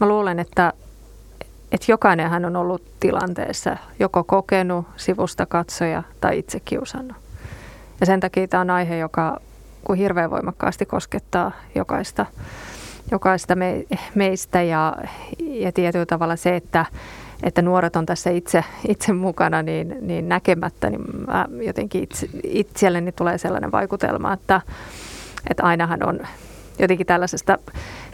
Mä 0.00 0.08
luulen, 0.08 0.38
että, 0.38 0.72
että 1.72 1.92
jokainenhan 1.92 2.44
on 2.44 2.56
ollut 2.56 2.82
tilanteessa, 3.00 3.76
joko 3.98 4.24
kokenut, 4.24 4.86
sivusta 4.96 5.46
katsoja 5.46 6.02
tai 6.20 6.38
itse 6.38 6.60
kiusannut. 6.60 7.16
Ja 8.00 8.06
sen 8.06 8.20
takia 8.20 8.48
tämä 8.48 8.60
on 8.60 8.70
aihe, 8.70 8.96
joka 8.96 9.40
kun 9.84 9.96
hirveän 9.96 10.30
voimakkaasti 10.30 10.86
koskettaa 10.86 11.52
jokaista, 11.74 12.26
jokaista 13.10 13.54
me, 13.54 13.84
meistä 14.14 14.62
ja, 14.62 14.96
ja 15.38 15.72
tietyllä 15.72 16.06
tavalla 16.06 16.36
se, 16.36 16.56
että, 16.56 16.86
että 17.42 17.62
nuoret 17.62 17.96
on 17.96 18.06
tässä 18.06 18.30
itse, 18.30 18.64
itse 18.88 19.12
mukana, 19.12 19.62
niin, 19.62 19.96
niin 20.00 20.28
näkemättä, 20.28 20.90
niin 20.90 21.02
mä 21.26 21.46
jotenkin 21.66 22.02
itse, 22.02 22.28
itselleni 22.44 23.12
tulee 23.12 23.38
sellainen 23.38 23.72
vaikutelma, 23.72 24.32
että, 24.32 24.60
että 25.50 25.62
ainahan 25.62 26.08
on 26.08 26.20
jotenkin 26.78 27.06
tällaisesta 27.06 27.58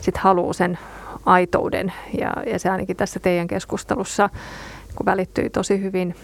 sit 0.00 0.16
haluu 0.16 0.52
sen 0.52 0.78
aitouden. 1.26 1.92
Ja, 2.20 2.32
ja 2.46 2.58
se 2.58 2.70
ainakin 2.70 2.96
tässä 2.96 3.20
teidän 3.20 3.46
keskustelussa, 3.46 4.30
kun 4.96 5.06
välittyi 5.06 5.50
tosi 5.50 5.80
hyvin, 5.80 6.16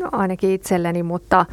no 0.00 0.08
ainakin 0.12 0.50
itselleni, 0.50 1.02
mutta, 1.02 1.46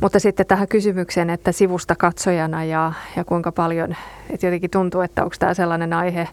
mutta 0.00 0.20
sitten 0.20 0.46
tähän 0.46 0.68
kysymykseen, 0.68 1.30
että 1.30 1.52
sivusta 1.52 1.96
katsojana 1.96 2.64
ja, 2.64 2.92
ja 3.16 3.24
kuinka 3.24 3.52
paljon, 3.52 3.96
että 4.30 4.46
jotenkin 4.46 4.70
tuntuu, 4.70 5.00
että 5.00 5.22
onko 5.22 5.36
tämä 5.38 5.54
sellainen 5.54 5.92
aihe, 5.92 6.28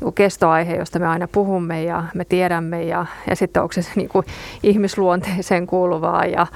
niin 0.00 0.14
kestoaihe, 0.14 0.76
josta 0.76 0.98
me 0.98 1.06
aina 1.06 1.28
puhumme 1.28 1.84
ja 1.84 2.04
me 2.14 2.24
tiedämme 2.24 2.82
ja, 2.84 3.06
ja 3.30 3.36
sitten 3.36 3.62
onko 3.62 3.72
se, 3.72 3.84
niin 3.96 4.08
kuin 4.08 4.26
ihmisluonteeseen 4.62 5.66
kuuluvaa 5.66 6.24
ja, 6.24 6.46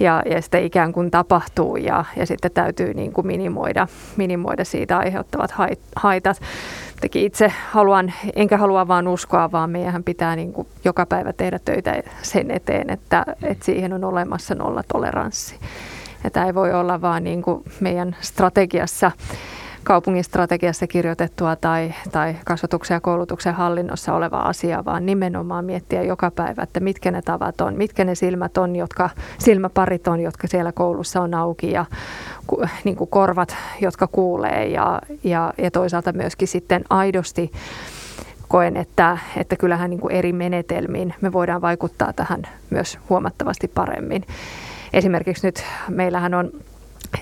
ja, 0.00 0.22
ja 0.30 0.42
sitten 0.42 0.64
ikään 0.64 0.92
kuin 0.92 1.10
tapahtuu 1.10 1.76
ja, 1.76 2.04
ja 2.16 2.26
sitten 2.26 2.50
täytyy 2.50 2.94
niin 2.94 3.12
kuin 3.12 3.26
minimoida, 3.26 3.88
minimoida 4.16 4.64
siitä 4.64 4.98
aiheuttavat 4.98 5.54
haitat. 5.96 6.40
Teki 7.00 7.24
itse 7.24 7.52
haluan, 7.70 8.12
enkä 8.36 8.56
halua 8.56 8.88
vaan 8.88 9.08
uskoa, 9.08 9.52
vaan 9.52 9.70
meidän 9.70 10.04
pitää 10.04 10.36
niin 10.36 10.52
kuin 10.52 10.68
joka 10.84 11.06
päivä 11.06 11.32
tehdä 11.32 11.58
töitä 11.64 12.02
sen 12.22 12.50
eteen, 12.50 12.90
että, 12.90 13.24
että 13.42 13.64
siihen 13.64 13.92
on 13.92 14.04
olemassa 14.04 14.54
nolla 14.54 14.82
toleranssi. 14.92 15.56
Ja 16.24 16.30
tämä 16.30 16.46
ei 16.46 16.54
voi 16.54 16.72
olla 16.72 17.00
vaan 17.00 17.24
niin 17.24 17.42
kuin 17.42 17.62
meidän 17.80 18.16
strategiassa 18.20 19.10
kaupungin 19.86 20.24
strategiassa 20.24 20.86
kirjoitettua 20.86 21.56
tai, 21.56 21.94
tai 22.12 22.36
kasvatuksen 22.44 22.94
ja 22.94 23.00
koulutuksen 23.00 23.54
hallinnossa 23.54 24.14
oleva 24.14 24.38
asia, 24.38 24.84
vaan 24.84 25.06
nimenomaan 25.06 25.64
miettiä 25.64 26.02
joka 26.02 26.30
päivä, 26.30 26.62
että 26.62 26.80
mitkä 26.80 27.10
ne 27.10 27.22
tavat 27.22 27.60
on, 27.60 27.74
mitkä 27.76 28.04
ne 28.04 28.14
silmät 28.14 28.58
on, 28.58 28.76
jotka, 28.76 29.10
silmäparit 29.38 30.08
on, 30.08 30.20
jotka 30.20 30.46
siellä 30.46 30.72
koulussa 30.72 31.20
on 31.20 31.34
auki 31.34 31.70
ja 31.70 31.84
niin 32.84 32.96
kuin 32.96 33.10
korvat, 33.10 33.56
jotka 33.80 34.06
kuulee 34.06 34.66
ja, 34.66 35.00
ja, 35.24 35.52
ja 35.58 35.70
toisaalta 35.70 36.12
myöskin 36.12 36.48
sitten 36.48 36.84
aidosti 36.90 37.52
koen, 38.48 38.76
että, 38.76 39.18
että 39.36 39.56
kyllähän 39.56 39.90
niin 39.90 40.00
kuin 40.00 40.14
eri 40.14 40.32
menetelmiin 40.32 41.14
me 41.20 41.32
voidaan 41.32 41.62
vaikuttaa 41.62 42.12
tähän 42.12 42.42
myös 42.70 42.98
huomattavasti 43.08 43.68
paremmin. 43.68 44.26
Esimerkiksi 44.92 45.46
nyt 45.46 45.64
meillähän 45.88 46.34
on 46.34 46.50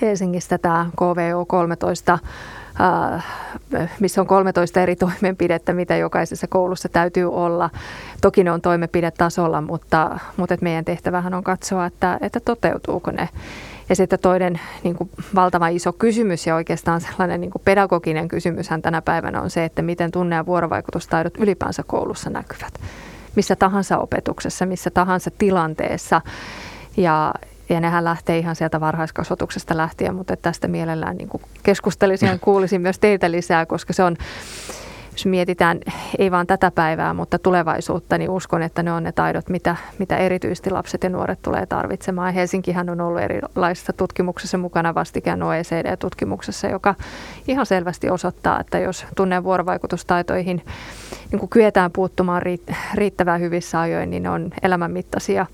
Helsingistä 0.01 0.57
tämä 0.57 0.85
KVO 0.97 1.45
13 1.45 2.19
missä 3.99 4.21
on 4.21 4.27
13 4.27 4.81
eri 4.81 4.95
toimenpidettä, 4.95 5.73
mitä 5.73 5.95
jokaisessa 5.95 6.47
koulussa 6.47 6.89
täytyy 6.89 7.33
olla. 7.33 7.69
Toki 8.21 8.43
ne 8.43 8.51
on 8.51 8.61
toimenpidetasolla, 8.61 9.61
mutta, 9.61 10.19
mutta 10.37 10.57
meidän 10.61 10.85
tehtävähän 10.85 11.33
on 11.33 11.43
katsoa, 11.43 11.85
että, 11.85 12.17
että 12.21 12.39
toteutuuko 12.39 13.11
ne. 13.11 13.29
Ja 13.89 13.95
sitten 13.95 14.19
toinen 14.19 14.59
niin 14.83 14.95
kuin 14.95 15.09
valtava 15.35 15.67
iso 15.67 15.93
kysymys 15.93 16.47
ja 16.47 16.55
oikeastaan 16.55 17.01
sellainen 17.01 17.41
niin 17.41 17.51
kuin 17.51 17.61
pedagoginen 17.65 18.27
kysymyshän 18.27 18.81
tänä 18.81 19.01
päivänä 19.01 19.41
on 19.41 19.49
se, 19.49 19.65
että 19.65 19.81
miten 19.81 20.11
tunne- 20.11 20.35
ja 20.35 20.45
vuorovaikutustaidot 20.45 21.37
ylipäänsä 21.37 21.83
koulussa 21.87 22.29
näkyvät. 22.29 22.73
Missä 23.35 23.55
tahansa 23.55 23.97
opetuksessa, 23.97 24.65
missä 24.65 24.89
tahansa 24.89 25.31
tilanteessa. 25.37 26.21
Ja, 26.97 27.33
ja 27.69 27.79
nehän 27.79 28.03
lähtee 28.03 28.37
ihan 28.37 28.55
sieltä 28.55 28.79
varhaiskasvatuksesta 28.79 29.77
lähtien, 29.77 30.15
mutta 30.15 30.37
tästä 30.37 30.67
mielellään 30.67 31.15
niin 31.17 31.29
keskustelisin 31.63 32.29
ja 32.29 32.37
kuulisin 32.41 32.81
myös 32.81 32.99
teiltä 32.99 33.31
lisää, 33.31 33.65
koska 33.65 33.93
se 33.93 34.03
on, 34.03 34.15
jos 35.11 35.25
mietitään 35.25 35.79
ei 36.17 36.31
vaan 36.31 36.47
tätä 36.47 36.71
päivää, 36.71 37.13
mutta 37.13 37.39
tulevaisuutta, 37.39 38.17
niin 38.17 38.29
uskon, 38.29 38.63
että 38.63 38.83
ne 38.83 38.91
on 38.91 39.03
ne 39.03 39.11
taidot, 39.11 39.49
mitä, 39.49 39.75
mitä 39.99 40.17
erityisesti 40.17 40.69
lapset 40.69 41.03
ja 41.03 41.09
nuoret 41.09 41.41
tulee 41.41 41.65
tarvitsemaan. 41.65 42.33
Helsinkihän 42.33 42.89
on 42.89 43.01
ollut 43.01 43.21
erilaisissa 43.21 43.93
tutkimuksessa 43.93 44.57
mukana 44.57 44.95
vastikään 44.95 45.43
OECD-tutkimuksessa, 45.43 46.67
joka 46.67 46.95
ihan 47.47 47.65
selvästi 47.65 48.09
osoittaa, 48.09 48.59
että 48.59 48.79
jos 48.79 49.05
tunne- 49.15 49.43
vuorovaikutustaitoihin 49.43 50.65
niin 51.31 51.49
kyetään 51.49 51.91
puuttumaan 51.91 52.41
riittävän 52.93 53.41
hyvissä 53.41 53.81
ajoin, 53.81 54.09
niin 54.09 54.23
ne 54.23 54.29
on 54.29 54.51
elämänmittaisia 54.61 55.45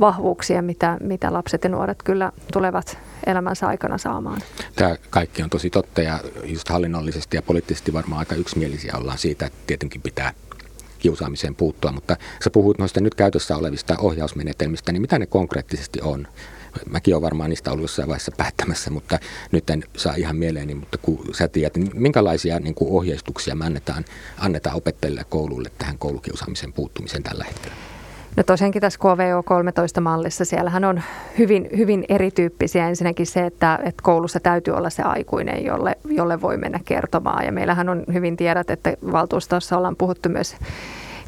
vahvuuksia, 0.00 0.62
mitä, 0.62 0.96
mitä 1.00 1.32
lapset 1.32 1.64
ja 1.64 1.70
nuoret 1.70 2.02
kyllä 2.02 2.32
tulevat 2.52 2.98
elämänsä 3.26 3.66
aikana 3.66 3.98
saamaan. 3.98 4.40
Tämä 4.76 4.96
kaikki 5.10 5.42
on 5.42 5.50
tosi 5.50 5.70
totta 5.70 6.02
ja 6.02 6.20
just 6.44 6.68
hallinnollisesti 6.68 7.36
ja 7.36 7.42
poliittisesti 7.42 7.92
varmaan 7.92 8.18
aika 8.18 8.34
yksimielisiä 8.34 8.92
ollaan 8.96 9.18
siitä, 9.18 9.46
että 9.46 9.58
tietenkin 9.66 10.02
pitää 10.02 10.34
kiusaamiseen 10.98 11.54
puuttua, 11.54 11.92
mutta 11.92 12.16
sä 12.44 12.50
puhut 12.50 12.78
noista 12.78 13.00
nyt 13.00 13.14
käytössä 13.14 13.56
olevista 13.56 13.96
ohjausmenetelmistä, 13.98 14.92
niin 14.92 15.02
mitä 15.02 15.18
ne 15.18 15.26
konkreettisesti 15.26 16.00
on? 16.02 16.28
Mäkin 16.90 17.14
olen 17.14 17.22
varmaan 17.22 17.50
niistä 17.50 17.72
ollut 17.72 17.84
jossain 17.84 18.08
vaiheessa 18.08 18.32
päättämässä, 18.36 18.90
mutta 18.90 19.18
nyt 19.52 19.70
en 19.70 19.84
saa 19.96 20.14
ihan 20.14 20.36
mieleeni, 20.36 20.74
mutta 20.74 20.98
kun 20.98 21.24
sä 21.32 21.48
tiedät, 21.48 21.76
niin 21.76 21.90
minkälaisia 21.94 22.60
niin 22.60 22.74
kuin 22.74 22.90
ohjeistuksia 22.90 23.54
me 23.54 23.66
annetaan, 23.66 24.04
annetaan 24.38 24.76
opettajille 24.76 25.20
ja 25.20 25.24
kouluille 25.24 25.70
tähän 25.78 25.98
koulukiusaamisen 25.98 26.72
puuttumiseen 26.72 27.22
tällä 27.22 27.44
hetkellä? 27.44 27.91
No 28.36 28.42
tosiaankin 28.42 28.80
tässä 28.80 28.98
KVO-13-mallissa 28.98 30.44
siellähän 30.44 30.84
on 30.84 31.02
hyvin, 31.38 31.68
hyvin 31.76 32.04
erityyppisiä. 32.08 32.88
Ensinnäkin 32.88 33.26
se, 33.26 33.46
että, 33.46 33.78
että 33.82 34.02
koulussa 34.02 34.40
täytyy 34.40 34.74
olla 34.74 34.90
se 34.90 35.02
aikuinen, 35.02 35.64
jolle, 35.64 35.98
jolle 36.04 36.40
voi 36.40 36.56
mennä 36.56 36.80
kertomaan. 36.84 37.44
Ja 37.46 37.52
meillähän 37.52 37.88
on 37.88 38.04
hyvin 38.12 38.36
tiedät, 38.36 38.70
että 38.70 38.96
valtuustossa 39.12 39.78
ollaan 39.78 39.96
puhuttu 39.96 40.28
myös 40.28 40.56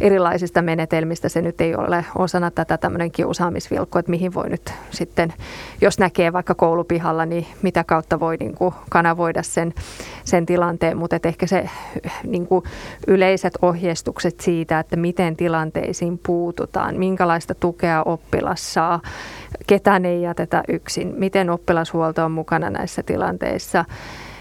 erilaisista 0.05 0.63
menetelmistä. 0.63 1.29
Se 1.29 1.43
nyt 1.43 1.61
ei 1.61 1.75
ole 1.75 2.05
osana 2.19 2.51
tätä 2.51 2.79
tämmöinen 2.79 3.11
kiusaamisvilkku, 3.11 3.99
että 3.99 4.11
mihin 4.11 4.35
voi 4.35 4.49
nyt 4.49 4.73
sitten, 4.91 5.33
jos 5.81 5.99
näkee 5.99 6.33
vaikka 6.33 6.55
koulupihalla, 6.55 7.27
niin 7.27 7.47
mitä 7.63 7.85
kautta 7.85 8.21
voi 8.21 8.37
niin 8.37 8.55
kuin 8.55 8.75
kanavoida 8.91 9.43
sen, 9.43 9.75
sen 10.25 10.47
tilanteen. 10.47 10.97
Mutta 10.97 11.19
ehkä 11.25 11.47
se 11.47 11.71
niin 12.25 12.47
kuin 12.47 12.65
yleiset 13.07 13.59
ohjeistukset 13.63 14.41
siitä, 14.41 14.79
että 14.79 14.97
miten 14.97 15.37
tilanteisiin 15.37 16.21
puututaan, 16.27 16.97
minkälaista 16.97 17.55
tukea 17.55 18.03
oppilas 18.03 18.75
saa, 18.75 19.01
ketään 19.67 20.05
ei 20.05 20.23
jätetä 20.23 20.63
yksin, 20.69 21.15
miten 21.17 21.51
oppilashuolto 21.51 22.25
on 22.25 22.33
mukana 22.33 22.71
näissä 22.71 23.03
tilanteissa– 23.03 23.85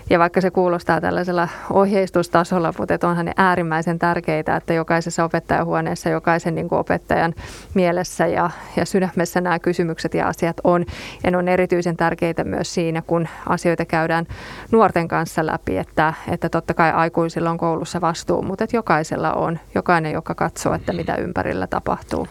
ja 0.09 0.19
vaikka 0.19 0.41
se 0.41 0.51
kuulostaa 0.51 1.01
tällaisella 1.01 1.47
ohjeistustasolla, 1.69 2.73
mutta 2.77 3.07
onhan 3.07 3.25
ne 3.25 3.33
äärimmäisen 3.37 3.99
tärkeitä, 3.99 4.55
että 4.55 4.73
jokaisessa 4.73 5.23
opettajahuoneessa, 5.23 6.09
jokaisen 6.09 6.55
niin 6.55 6.69
kuin 6.69 6.79
opettajan 6.79 7.33
mielessä 7.73 8.27
ja, 8.27 8.49
ja 8.75 8.85
sydämessä 8.85 9.41
nämä 9.41 9.59
kysymykset 9.59 10.13
ja 10.13 10.27
asiat 10.27 10.57
on. 10.63 10.85
Ja 11.23 11.31
ne 11.31 11.37
on 11.37 11.47
erityisen 11.47 11.97
tärkeitä 11.97 12.43
myös 12.43 12.73
siinä, 12.73 13.01
kun 13.01 13.27
asioita 13.49 13.85
käydään 13.85 14.25
nuorten 14.71 15.07
kanssa 15.07 15.45
läpi, 15.45 15.77
että, 15.77 16.13
että 16.31 16.49
totta 16.49 16.73
kai 16.73 16.91
aikuisilla 16.91 17.49
on 17.49 17.57
koulussa 17.57 18.01
vastuu, 18.01 18.41
mutta 18.41 18.63
että 18.63 18.77
jokaisella 18.77 19.33
on, 19.33 19.59
jokainen, 19.75 20.13
joka 20.13 20.35
katsoo, 20.35 20.73
että 20.73 20.93
mitä 20.93 21.15
ympärillä 21.15 21.67
tapahtuu. 21.67 22.27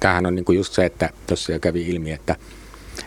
Tämähän 0.00 0.26
on 0.26 0.34
niin 0.34 0.44
kuin 0.44 0.58
just 0.58 0.72
se, 0.72 0.84
että 0.84 1.10
tuossa 1.26 1.52
jo 1.52 1.58
kävi 1.58 1.88
ilmi, 1.88 2.12
että 2.12 2.36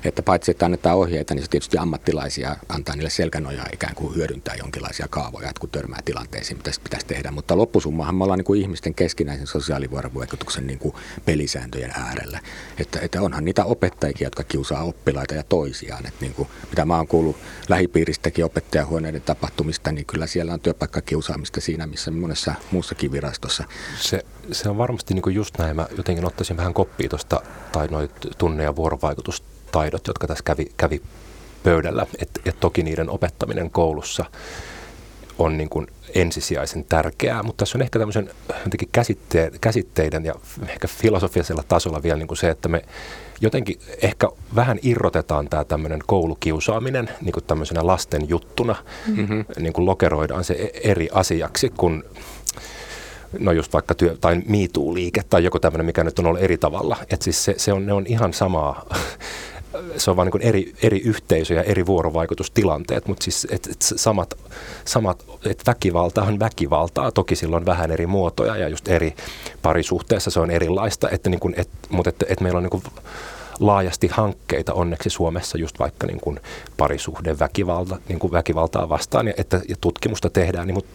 että 0.03 0.23
paitsi 0.23 0.51
että 0.51 0.65
annetaan 0.65 0.97
ohjeita, 0.97 1.33
niin 1.33 1.43
se 1.43 1.49
tietysti 1.49 1.77
ammattilaisia 1.77 2.55
antaa 2.69 2.95
niille 2.95 3.09
selkänojaa 3.09 3.65
ikään 3.73 3.95
kuin 3.95 4.15
hyödyntää 4.15 4.55
jonkinlaisia 4.55 5.07
kaavoja, 5.09 5.49
että 5.49 5.59
kun 5.59 5.69
törmää 5.69 5.99
tilanteisiin, 6.05 6.57
mitä 6.57 6.71
pitäisi 6.83 7.05
tehdä. 7.05 7.31
Mutta 7.31 7.57
loppusummahan 7.57 8.15
me 8.15 8.23
ollaan 8.23 8.37
niin 8.37 8.45
kuin 8.45 8.61
ihmisten 8.61 8.93
keskinäisen 8.93 9.47
sosiaalivuorovaikutuksen 9.47 10.67
niin 10.67 10.79
kuin 10.79 10.95
pelisääntöjen 11.25 11.91
äärellä. 11.91 12.39
Että, 12.77 12.99
että 13.01 13.21
onhan 13.21 13.45
niitä 13.45 13.65
opettajia, 13.65 14.15
jotka 14.21 14.43
kiusaa 14.43 14.83
oppilaita 14.83 15.33
ja 15.33 15.43
toisiaan. 15.43 16.05
Että 16.05 16.21
niin 16.21 16.33
kuin, 16.33 16.49
mitä 16.69 16.85
mä 16.85 16.97
oon 16.97 17.07
kuullut 17.07 17.35
lähipiiristäkin 17.69 18.45
opettajahuoneiden 18.45 19.21
tapahtumista, 19.21 19.91
niin 19.91 20.05
kyllä 20.05 20.27
siellä 20.27 20.53
on 20.53 20.59
työpaikkakiusaamista 20.59 21.61
siinä, 21.61 21.87
missä 21.87 22.11
monessa 22.11 22.53
muussakin 22.71 23.11
virastossa. 23.11 23.63
Se, 23.99 24.25
se 24.51 24.69
on 24.69 24.77
varmasti 24.77 25.13
niin 25.13 25.21
kuin 25.21 25.35
just 25.35 25.57
näin. 25.57 25.75
Mä 25.75 25.87
jotenkin 25.97 26.25
ottaisin 26.25 26.57
vähän 26.57 26.73
koppia 26.73 27.09
tuosta 27.09 27.41
tai 27.71 27.87
noit 27.87 28.11
tunne- 28.37 28.63
ja 28.63 28.75
vuorovaikutusta 28.75 29.56
taidot, 29.71 30.07
jotka 30.07 30.27
tässä 30.27 30.43
kävi, 30.43 30.65
kävi 30.77 31.01
pöydällä. 31.63 32.07
Et, 32.21 32.29
et 32.45 32.59
toki 32.59 32.83
niiden 32.83 33.09
opettaminen 33.09 33.71
koulussa 33.71 34.25
on 35.39 35.57
niin 35.57 35.69
kuin 35.69 35.87
ensisijaisen 36.15 36.85
tärkeää, 36.85 37.43
mutta 37.43 37.65
tässä 37.65 37.77
on 37.77 37.81
ehkä 37.81 37.99
tämmöisen 37.99 38.29
käsitte- 38.91 39.57
käsitteiden 39.61 40.25
ja 40.25 40.33
ehkä 40.67 40.87
filosofisella 40.87 41.63
tasolla 41.67 42.03
vielä 42.03 42.17
niin 42.17 42.27
kuin 42.27 42.37
se, 42.37 42.49
että 42.49 42.69
me 42.69 42.85
jotenkin 43.41 43.79
ehkä 44.01 44.27
vähän 44.55 44.79
irrotetaan 44.81 45.49
tämä 45.49 45.63
tämmöinen 45.63 45.99
koulukiusaaminen 46.05 47.09
niin 47.21 47.33
kuin 47.33 47.43
tämmöisenä 47.43 47.87
lasten 47.87 48.29
juttuna, 48.29 48.75
mm-hmm. 49.07 49.45
niin 49.59 49.73
kuin 49.73 49.85
lokeroidaan 49.85 50.43
se 50.43 50.71
eri 50.83 51.09
asiaksi, 51.11 51.69
kun 51.77 52.03
no 53.39 53.51
just 53.51 53.73
vaikka 53.73 53.95
työ, 53.95 54.17
tai 54.21 54.35
MeToo-liike 54.35 55.23
tai 55.29 55.43
joku 55.43 55.59
tämmöinen, 55.59 55.85
mikä 55.85 56.03
nyt 56.03 56.19
on 56.19 56.25
ollut 56.25 56.41
eri 56.41 56.57
tavalla. 56.57 56.97
Että 57.09 57.23
siis 57.23 57.45
se, 57.45 57.53
se 57.57 57.73
on, 57.73 57.85
ne 57.85 57.93
on 57.93 58.05
ihan 58.07 58.33
samaa 58.33 58.85
se 59.97 60.11
on 60.11 60.17
vain 60.17 60.29
niin 60.33 60.47
eri, 60.47 60.73
eri 60.83 60.99
yhteisö 60.99 61.53
ja 61.53 61.63
eri 61.63 61.85
vuorovaikutustilanteet, 61.85 63.07
mutta 63.07 63.23
siis 63.23 63.47
et, 63.51 63.67
et 63.67 63.81
samat, 63.81 64.33
samat 64.85 65.25
et 65.45 65.63
väkivalta 65.67 66.23
on 66.23 66.39
väkivaltaa, 66.39 67.11
toki 67.11 67.35
silloin 67.35 67.65
vähän 67.65 67.91
eri 67.91 68.07
muotoja 68.07 68.57
ja 68.57 68.67
just 68.67 68.87
eri 68.87 69.15
parisuhteessa 69.61 70.31
se 70.31 70.39
on 70.39 70.51
erilaista, 70.51 71.09
että 71.09 71.29
niin 71.29 71.39
kuin, 71.39 71.53
et, 71.57 71.69
mutta 71.89 72.09
että 72.09 72.25
et 72.29 72.41
meillä 72.41 72.57
on 72.57 72.63
niin 72.63 72.83
laajasti 73.59 74.07
hankkeita 74.07 74.73
onneksi 74.73 75.09
Suomessa 75.09 75.57
just 75.57 75.79
vaikka 75.79 76.07
niin 76.07 76.39
parisuhde 76.77 77.39
väkivalta, 77.39 77.97
niin 78.07 78.19
väkivaltaa 78.31 78.89
vastaan 78.89 79.27
ja, 79.27 79.33
että, 79.37 79.61
ja 79.69 79.75
tutkimusta 79.81 80.29
tehdään, 80.29 80.67
niin, 80.67 80.75
mutta 80.75 80.91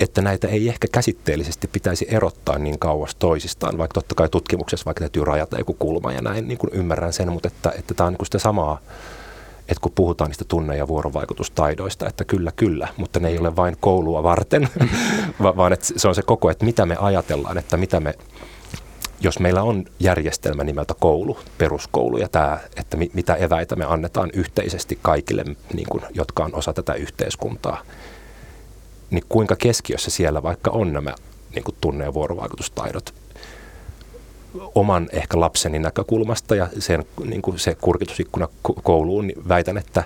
että 0.00 0.22
näitä 0.22 0.48
ei 0.48 0.68
ehkä 0.68 0.88
käsitteellisesti 0.92 1.68
pitäisi 1.68 2.06
erottaa 2.08 2.58
niin 2.58 2.78
kauas 2.78 3.14
toisistaan, 3.14 3.78
vaikka 3.78 3.94
totta 3.94 4.14
kai 4.14 4.28
tutkimuksessa 4.28 4.84
vaikka 4.84 5.00
täytyy 5.00 5.24
rajata 5.24 5.58
joku 5.58 5.74
kulma 5.74 6.12
ja 6.12 6.22
näin 6.22 6.48
niin 6.48 6.58
kuin 6.58 6.70
ymmärrän 6.72 7.12
sen, 7.12 7.32
mutta 7.32 7.48
että, 7.48 7.72
että 7.78 7.94
tämä 7.94 8.06
on 8.06 8.12
niin 8.12 8.18
kuin 8.18 8.26
sitä 8.26 8.38
samaa, 8.38 8.80
että 9.58 9.80
kun 9.80 9.92
puhutaan 9.94 10.30
niistä 10.30 10.44
tunne- 10.48 10.76
ja 10.76 10.88
vuorovaikutustaidoista, 10.88 12.08
että 12.08 12.24
kyllä, 12.24 12.52
kyllä, 12.56 12.88
mutta 12.96 13.20
ne 13.20 13.28
ei 13.28 13.38
ole 13.38 13.56
vain 13.56 13.76
koulua 13.80 14.22
varten, 14.22 14.68
vaan 15.42 15.72
että 15.72 15.86
se 15.96 16.08
on 16.08 16.14
se 16.14 16.22
koko, 16.22 16.50
että 16.50 16.64
mitä 16.64 16.86
me 16.86 16.96
ajatellaan, 17.00 17.58
että 17.58 17.76
mitä 17.76 18.00
me, 18.00 18.14
jos 19.20 19.38
meillä 19.38 19.62
on 19.62 19.84
järjestelmä 20.00 20.64
nimeltä 20.64 20.94
koulu, 21.00 21.38
peruskoulu 21.58 22.18
ja 22.18 22.28
tämä, 22.28 22.58
että 22.76 22.96
mitä 23.14 23.34
eväitä 23.34 23.76
me 23.76 23.84
annetaan 23.84 24.30
yhteisesti 24.32 24.98
kaikille, 25.02 25.44
niin 25.74 25.86
kuin, 25.90 26.02
jotka 26.14 26.44
on 26.44 26.54
osa 26.54 26.72
tätä 26.72 26.94
yhteiskuntaa, 26.94 27.82
niin 29.10 29.24
kuinka 29.28 29.56
keskiössä 29.56 30.10
siellä 30.10 30.42
vaikka 30.42 30.70
on 30.70 30.92
nämä 30.92 31.14
niin 31.54 31.64
kuin 31.64 31.76
tunne- 31.80 32.04
ja 32.04 32.14
vuorovaikutustaidot 32.14 33.14
oman 34.74 35.08
ehkä 35.12 35.40
lapseni 35.40 35.78
näkökulmasta 35.78 36.54
ja 36.54 36.68
sen, 36.78 37.04
niin 37.24 37.42
kuin 37.42 37.58
se 37.58 37.74
kurkitusikkuna 37.74 38.48
kouluun, 38.82 39.26
niin 39.26 39.48
väitän, 39.48 39.78
että 39.78 40.04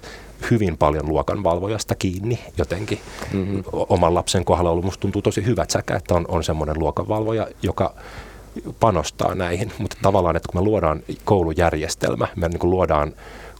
hyvin 0.51 0.79
paljon 0.79 1.09
luokanvalvojasta 1.09 1.95
kiinni 1.95 2.39
jotenkin. 2.59 2.99
Mm-hmm. 3.33 3.63
Oman 3.73 4.15
lapsen 4.15 4.45
kohdalla 4.45 4.71
ollut, 4.71 4.85
musta 4.85 5.01
tuntuu 5.01 5.23
tosi 5.23 5.45
hyvät 5.45 5.71
säkä, 5.71 5.97
että 5.97 6.15
on, 6.15 6.25
on 6.29 6.45
semmoinen 6.45 6.79
luokanvalvoja, 6.79 7.49
joka 7.63 7.95
panostaa 8.81 9.35
näihin, 9.35 9.73
mutta 9.79 9.97
tavallaan, 10.03 10.37
että 10.37 10.49
kun 10.53 10.61
me 10.61 10.65
luodaan 10.65 11.03
koulujärjestelmä, 11.25 12.29
me 12.37 12.49
niin 12.49 12.59
kuin 12.59 12.71
luodaan 12.71 13.13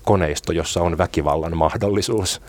koneisto, 0.05 0.53
jossa 0.53 0.83
on 0.83 0.99
väkivallan 0.99 1.57
mahdollisuus. 1.57 2.43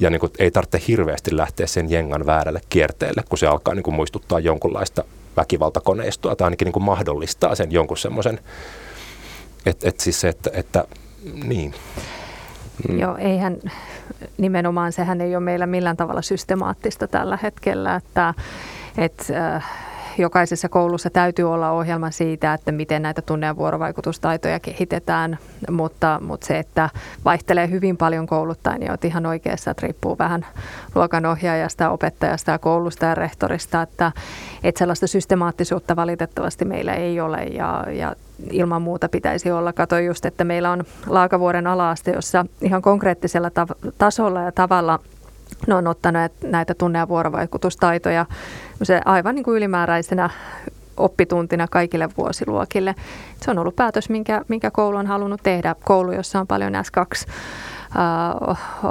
Ja 0.00 0.10
niin 0.10 0.20
kuin, 0.20 0.32
ei 0.38 0.50
tarvitse 0.50 0.82
hirveästi 0.88 1.36
lähteä 1.36 1.66
sen 1.66 1.90
jengan 1.90 2.26
väärälle 2.26 2.60
kierteelle, 2.68 3.22
kun 3.28 3.38
se 3.38 3.46
alkaa 3.46 3.74
niin 3.74 3.82
kuin, 3.82 3.94
muistuttaa 3.94 4.40
jonkunlaista 4.40 5.04
väkivaltakoneistoa 5.36 6.36
tai 6.36 6.44
ainakin 6.46 6.66
niin 6.66 6.72
kuin, 6.72 6.84
mahdollistaa 6.84 7.54
sen 7.54 7.72
jonkun 7.72 7.96
semmoisen, 7.96 8.40
että 9.66 9.88
et 9.88 10.00
siis 10.00 10.20
se, 10.20 10.28
että, 10.28 10.50
että 10.52 10.84
niin. 11.44 11.74
Mm. 12.88 12.98
Joo, 12.98 13.16
eihän 13.16 13.58
nimenomaan 14.38 14.92
sehän 14.92 15.20
ei 15.20 15.36
ole 15.36 15.44
meillä 15.44 15.66
millään 15.66 15.96
tavalla 15.96 16.22
systemaattista 16.22 17.06
tällä 17.06 17.38
hetkellä, 17.42 17.96
että, 17.96 18.34
että 18.98 19.56
äh, 19.56 19.64
jokaisessa 20.22 20.68
koulussa 20.68 21.10
täytyy 21.10 21.52
olla 21.52 21.70
ohjelma 21.70 22.10
siitä, 22.10 22.54
että 22.54 22.72
miten 22.72 23.02
näitä 23.02 23.22
tunne- 23.22 23.46
ja 23.46 23.56
vuorovaikutustaitoja 23.56 24.60
kehitetään, 24.60 25.38
mutta, 25.70 26.20
mutta 26.22 26.46
se, 26.46 26.58
että 26.58 26.90
vaihtelee 27.24 27.70
hyvin 27.70 27.96
paljon 27.96 28.26
kouluttain, 28.26 28.80
niin 28.80 28.90
olet 28.90 29.04
ihan 29.04 29.26
oikeassa, 29.26 29.70
että 29.70 29.86
riippuu 29.86 30.18
vähän 30.18 30.46
luokanohjaajasta, 30.94 31.90
opettajasta 31.90 32.50
ja 32.50 32.58
koulusta 32.58 33.06
ja 33.06 33.14
rehtorista, 33.14 33.82
että, 33.82 34.12
että 34.64 34.78
sellaista 34.78 35.06
systemaattisuutta 35.06 35.96
valitettavasti 35.96 36.64
meillä 36.64 36.94
ei 36.94 37.20
ole 37.20 37.42
ja, 37.42 37.84
ja 37.92 38.16
ilman 38.50 38.82
muuta 38.82 39.08
pitäisi 39.08 39.50
olla. 39.50 39.72
Katoin 39.72 40.06
just, 40.06 40.24
että 40.24 40.44
meillä 40.44 40.70
on 40.70 40.84
Laakavuoren 41.06 41.66
alaaste, 41.66 42.10
jossa 42.10 42.46
ihan 42.60 42.82
konkreettisella 42.82 43.48
tav- 43.48 43.92
tasolla 43.98 44.42
ja 44.42 44.52
tavalla 44.52 44.98
ne 45.66 45.74
on 45.74 45.86
ottanut 45.86 46.32
näitä 46.42 46.74
tunne- 46.74 46.98
ja 46.98 47.08
vuorovaikutustaitoja 47.08 48.26
se 48.82 49.00
aivan 49.04 49.34
niin 49.34 49.44
kuin 49.44 49.56
ylimääräisenä 49.56 50.30
oppituntina 50.96 51.68
kaikille 51.68 52.08
vuosiluokille. 52.18 52.94
Se 53.42 53.50
on 53.50 53.58
ollut 53.58 53.76
päätös, 53.76 54.08
minkä, 54.08 54.42
minkä 54.48 54.70
koulu 54.70 54.96
on 54.96 55.06
halunnut 55.06 55.42
tehdä. 55.42 55.74
Koulu, 55.84 56.12
jossa 56.12 56.40
on 56.40 56.46
paljon 56.46 56.72
S2 56.74 57.32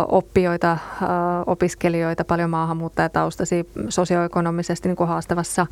oppijoita, 0.07 0.77
opiskelijoita, 1.45 2.25
paljon 2.25 2.49
maahanmuuttajataustaisia, 2.49 3.63
sosioekonomisesti 3.89 4.89
niin 4.89 4.95
kuin 4.95 5.07
haastavassa, 5.07 5.67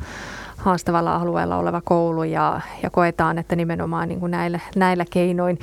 haastavalla 0.56 1.16
alueella 1.16 1.56
oleva 1.56 1.80
koulu 1.84 2.22
ja, 2.22 2.60
ja 2.82 2.90
koetaan, 2.90 3.38
että 3.38 3.56
nimenomaan 3.56 4.08
niin 4.08 4.20
kuin 4.20 4.30
näillä, 4.30 4.60
näillä 4.76 5.04
keinoin, 5.10 5.58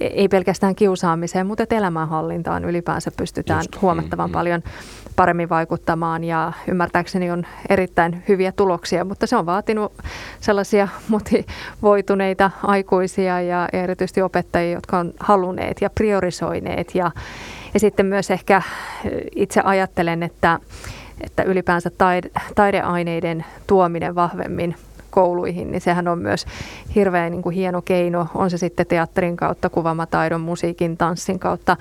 ei 0.00 0.28
pelkästään 0.28 0.74
kiusaamiseen, 0.74 1.46
mutta 1.46 1.64
elämänhallintaan 1.70 2.64
ylipäänsä 2.64 3.10
pystytään 3.16 3.58
Just, 3.58 3.82
huomattavan 3.82 4.30
mm, 4.30 4.32
paljon 4.32 4.62
paremmin 5.16 5.48
vaikuttamaan 5.48 6.24
ja 6.24 6.52
ymmärtääkseni 6.68 7.30
on 7.30 7.46
erittäin 7.68 8.22
hyviä 8.28 8.52
tuloksia, 8.52 9.04
mutta 9.04 9.26
se 9.26 9.36
on 9.36 9.46
vaatinut 9.46 9.92
sellaisia 10.40 10.88
motivoituneita 11.08 12.50
aikuisia 12.62 13.40
ja 13.40 13.68
erityisesti 13.72 14.22
opettajia, 14.22 14.72
jotka 14.72 14.98
on 14.98 15.12
halunneet 15.20 15.76
ja 15.80 15.90
priorisoineet. 15.90 16.94
Ja, 16.94 17.10
ja 17.74 17.80
sitten 17.80 18.06
myös 18.06 18.30
ehkä 18.30 18.62
itse 19.36 19.60
ajattelen, 19.64 20.22
että, 20.22 20.60
että 21.20 21.42
ylipäänsä 21.42 21.90
taide, 21.90 22.30
taideaineiden 22.54 23.44
tuominen 23.66 24.14
vahvemmin 24.14 24.74
kouluihin, 25.10 25.70
niin 25.70 25.80
sehän 25.80 26.08
on 26.08 26.18
myös 26.18 26.46
hirveän 26.94 27.32
niin 27.32 27.42
kuin 27.42 27.54
hieno 27.54 27.82
keino, 27.82 28.26
on 28.34 28.50
se 28.50 28.58
sitten 28.58 28.86
teatterin 28.86 29.36
kautta, 29.36 29.70
kuvamataidon, 29.70 30.40
musiikin, 30.40 30.96
tanssin 30.96 31.38
kautta. 31.38 31.76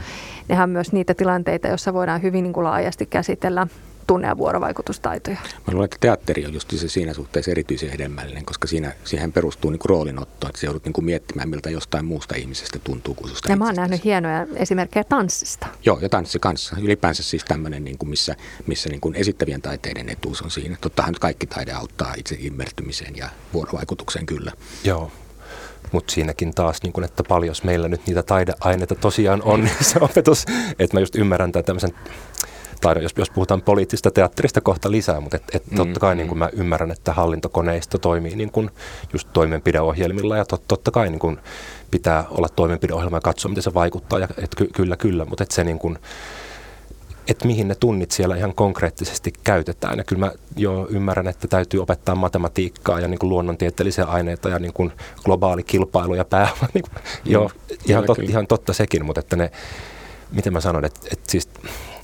Nehän 0.47 0.69
myös 0.69 0.91
niitä 0.91 1.13
tilanteita, 1.13 1.67
joissa 1.67 1.93
voidaan 1.93 2.21
hyvin 2.21 2.43
niin 2.43 2.53
kuin 2.53 2.63
laajasti 2.63 3.05
käsitellä 3.05 3.67
tunne- 4.07 4.27
ja 4.27 4.37
vuorovaikutustaitoja. 4.37 5.37
Mä 5.53 5.73
luulen, 5.73 5.85
että 5.85 5.97
teatteri 5.99 6.45
on 6.45 6.53
just 6.53 6.73
se 6.75 6.89
siinä 6.89 7.13
suhteessa 7.13 7.51
erityisen 7.51 7.89
hedelmällinen, 7.89 8.45
koska 8.45 8.67
siinä, 8.67 8.93
siihen 9.03 9.31
perustuu 9.33 9.71
niin 9.71 9.79
roolinotto, 9.85 10.47
että 10.47 10.59
se 10.59 10.67
joudut 10.67 10.85
niin 10.85 11.05
miettimään, 11.05 11.49
miltä 11.49 11.69
jostain 11.69 12.05
muusta 12.05 12.35
ihmisestä 12.35 12.79
tuntuu 12.79 13.13
kuin 13.13 13.29
susta 13.29 13.51
Ja 13.51 13.55
mä 13.55 13.65
oon 13.65 13.75
nähnyt 13.75 14.03
hienoja 14.03 14.47
esimerkkejä 14.55 15.03
tanssista. 15.03 15.67
Joo, 15.85 15.99
ja 16.01 16.09
tanssi 16.09 16.39
kanssa. 16.39 16.75
Ylipäänsä 16.81 17.23
siis 17.23 17.45
tämmöinen, 17.45 17.83
niin 17.83 17.97
kuin 17.97 18.09
missä, 18.09 18.35
missä 18.67 18.89
niin 18.89 19.01
kuin 19.01 19.15
esittävien 19.15 19.61
taiteiden 19.61 20.09
etuus 20.09 20.41
on 20.41 20.51
siinä. 20.51 20.77
Tottahan 20.81 21.11
nyt 21.11 21.19
kaikki 21.19 21.47
taide 21.47 21.71
auttaa 21.71 22.13
itse 22.17 22.37
immertymiseen 22.39 23.15
ja 23.15 23.29
vuorovaikutukseen 23.53 24.25
kyllä. 24.25 24.51
Joo, 24.83 25.11
mutta 25.91 26.13
siinäkin 26.13 26.53
taas, 26.53 26.83
niin 26.83 26.93
kun, 26.93 27.03
että 27.03 27.23
paljon 27.23 27.47
jos 27.47 27.63
meillä 27.63 27.87
nyt 27.87 28.07
niitä 28.07 28.23
taideaineita 28.23 28.95
tosiaan 28.95 29.41
on, 29.41 29.63
niin 29.63 29.83
se 29.93 29.99
opetus, 30.01 30.45
että 30.79 30.97
mä 30.97 30.99
just 30.99 31.15
ymmärrän 31.15 31.51
tämän 31.51 31.65
tämmöisen 31.65 31.93
tai 32.81 33.03
jos, 33.03 33.13
jos 33.17 33.29
puhutaan 33.29 33.61
poliittisesta 33.61 34.11
teatterista 34.11 34.61
kohta 34.61 34.91
lisää, 34.91 35.19
mutta 35.19 35.37
et, 35.37 35.43
et 35.53 35.71
mm, 35.71 35.77
totta 35.77 35.99
kai 35.99 36.15
mm. 36.15 36.17
niin 36.17 36.27
kuin 36.27 36.37
mä 36.37 36.49
ymmärrän, 36.53 36.91
että 36.91 37.13
hallintokoneisto 37.13 37.97
toimii 37.97 38.35
niin 38.35 38.51
kuin 38.51 38.69
just 39.13 39.27
toimenpideohjelmilla 39.33 40.37
ja 40.37 40.45
tot, 40.45 40.63
totta 40.67 40.91
kai 40.91 41.09
niin 41.09 41.19
kuin 41.19 41.39
pitää 41.91 42.25
olla 42.31 42.49
toimenpideohjelma 42.49 43.17
ja 43.17 43.21
katsoa, 43.21 43.49
miten 43.49 43.63
se 43.63 43.73
vaikuttaa. 43.73 44.19
Ja, 44.19 44.27
et 44.37 44.55
ky, 44.55 44.67
kyllä, 44.75 44.95
kyllä, 44.95 45.25
mutta 45.25 45.43
et 45.43 45.51
se 45.51 45.63
niin 45.63 45.79
kuin, 45.79 45.99
että 47.27 47.47
mihin 47.47 47.67
ne 47.67 47.75
tunnit 47.75 48.11
siellä 48.11 48.35
ihan 48.35 48.55
konkreettisesti 48.55 49.33
käytetään. 49.43 49.97
Ja 49.97 50.03
kyllä 50.03 50.25
mä 50.25 50.31
jo 50.55 50.87
ymmärrän, 50.89 51.27
että 51.27 51.47
täytyy 51.47 51.81
opettaa 51.81 52.15
matematiikkaa 52.15 52.99
ja 52.99 53.07
niin 53.07 53.19
kuin 53.19 53.29
luonnontieteellisiä 53.29 54.05
aineita 54.05 54.49
ja 54.49 54.59
niin 54.59 54.73
kuin 54.73 54.91
globaali 55.25 55.63
kilpailu 55.63 56.15
ja 56.15 56.25
pää. 56.25 56.49
niin 56.73 56.83
kuin, 56.83 57.03
mm, 57.25 57.31
joo, 57.31 57.51
ihan, 57.85 58.03
tot, 58.03 58.19
ihan 58.19 58.47
totta 58.47 58.73
sekin, 58.73 59.05
mutta 59.05 59.19
että 59.19 59.35
ne, 59.35 59.51
miten 60.31 60.53
mä 60.53 60.61
sanon, 60.61 60.85
että, 60.85 60.99
että 61.11 61.31
siis 61.31 61.49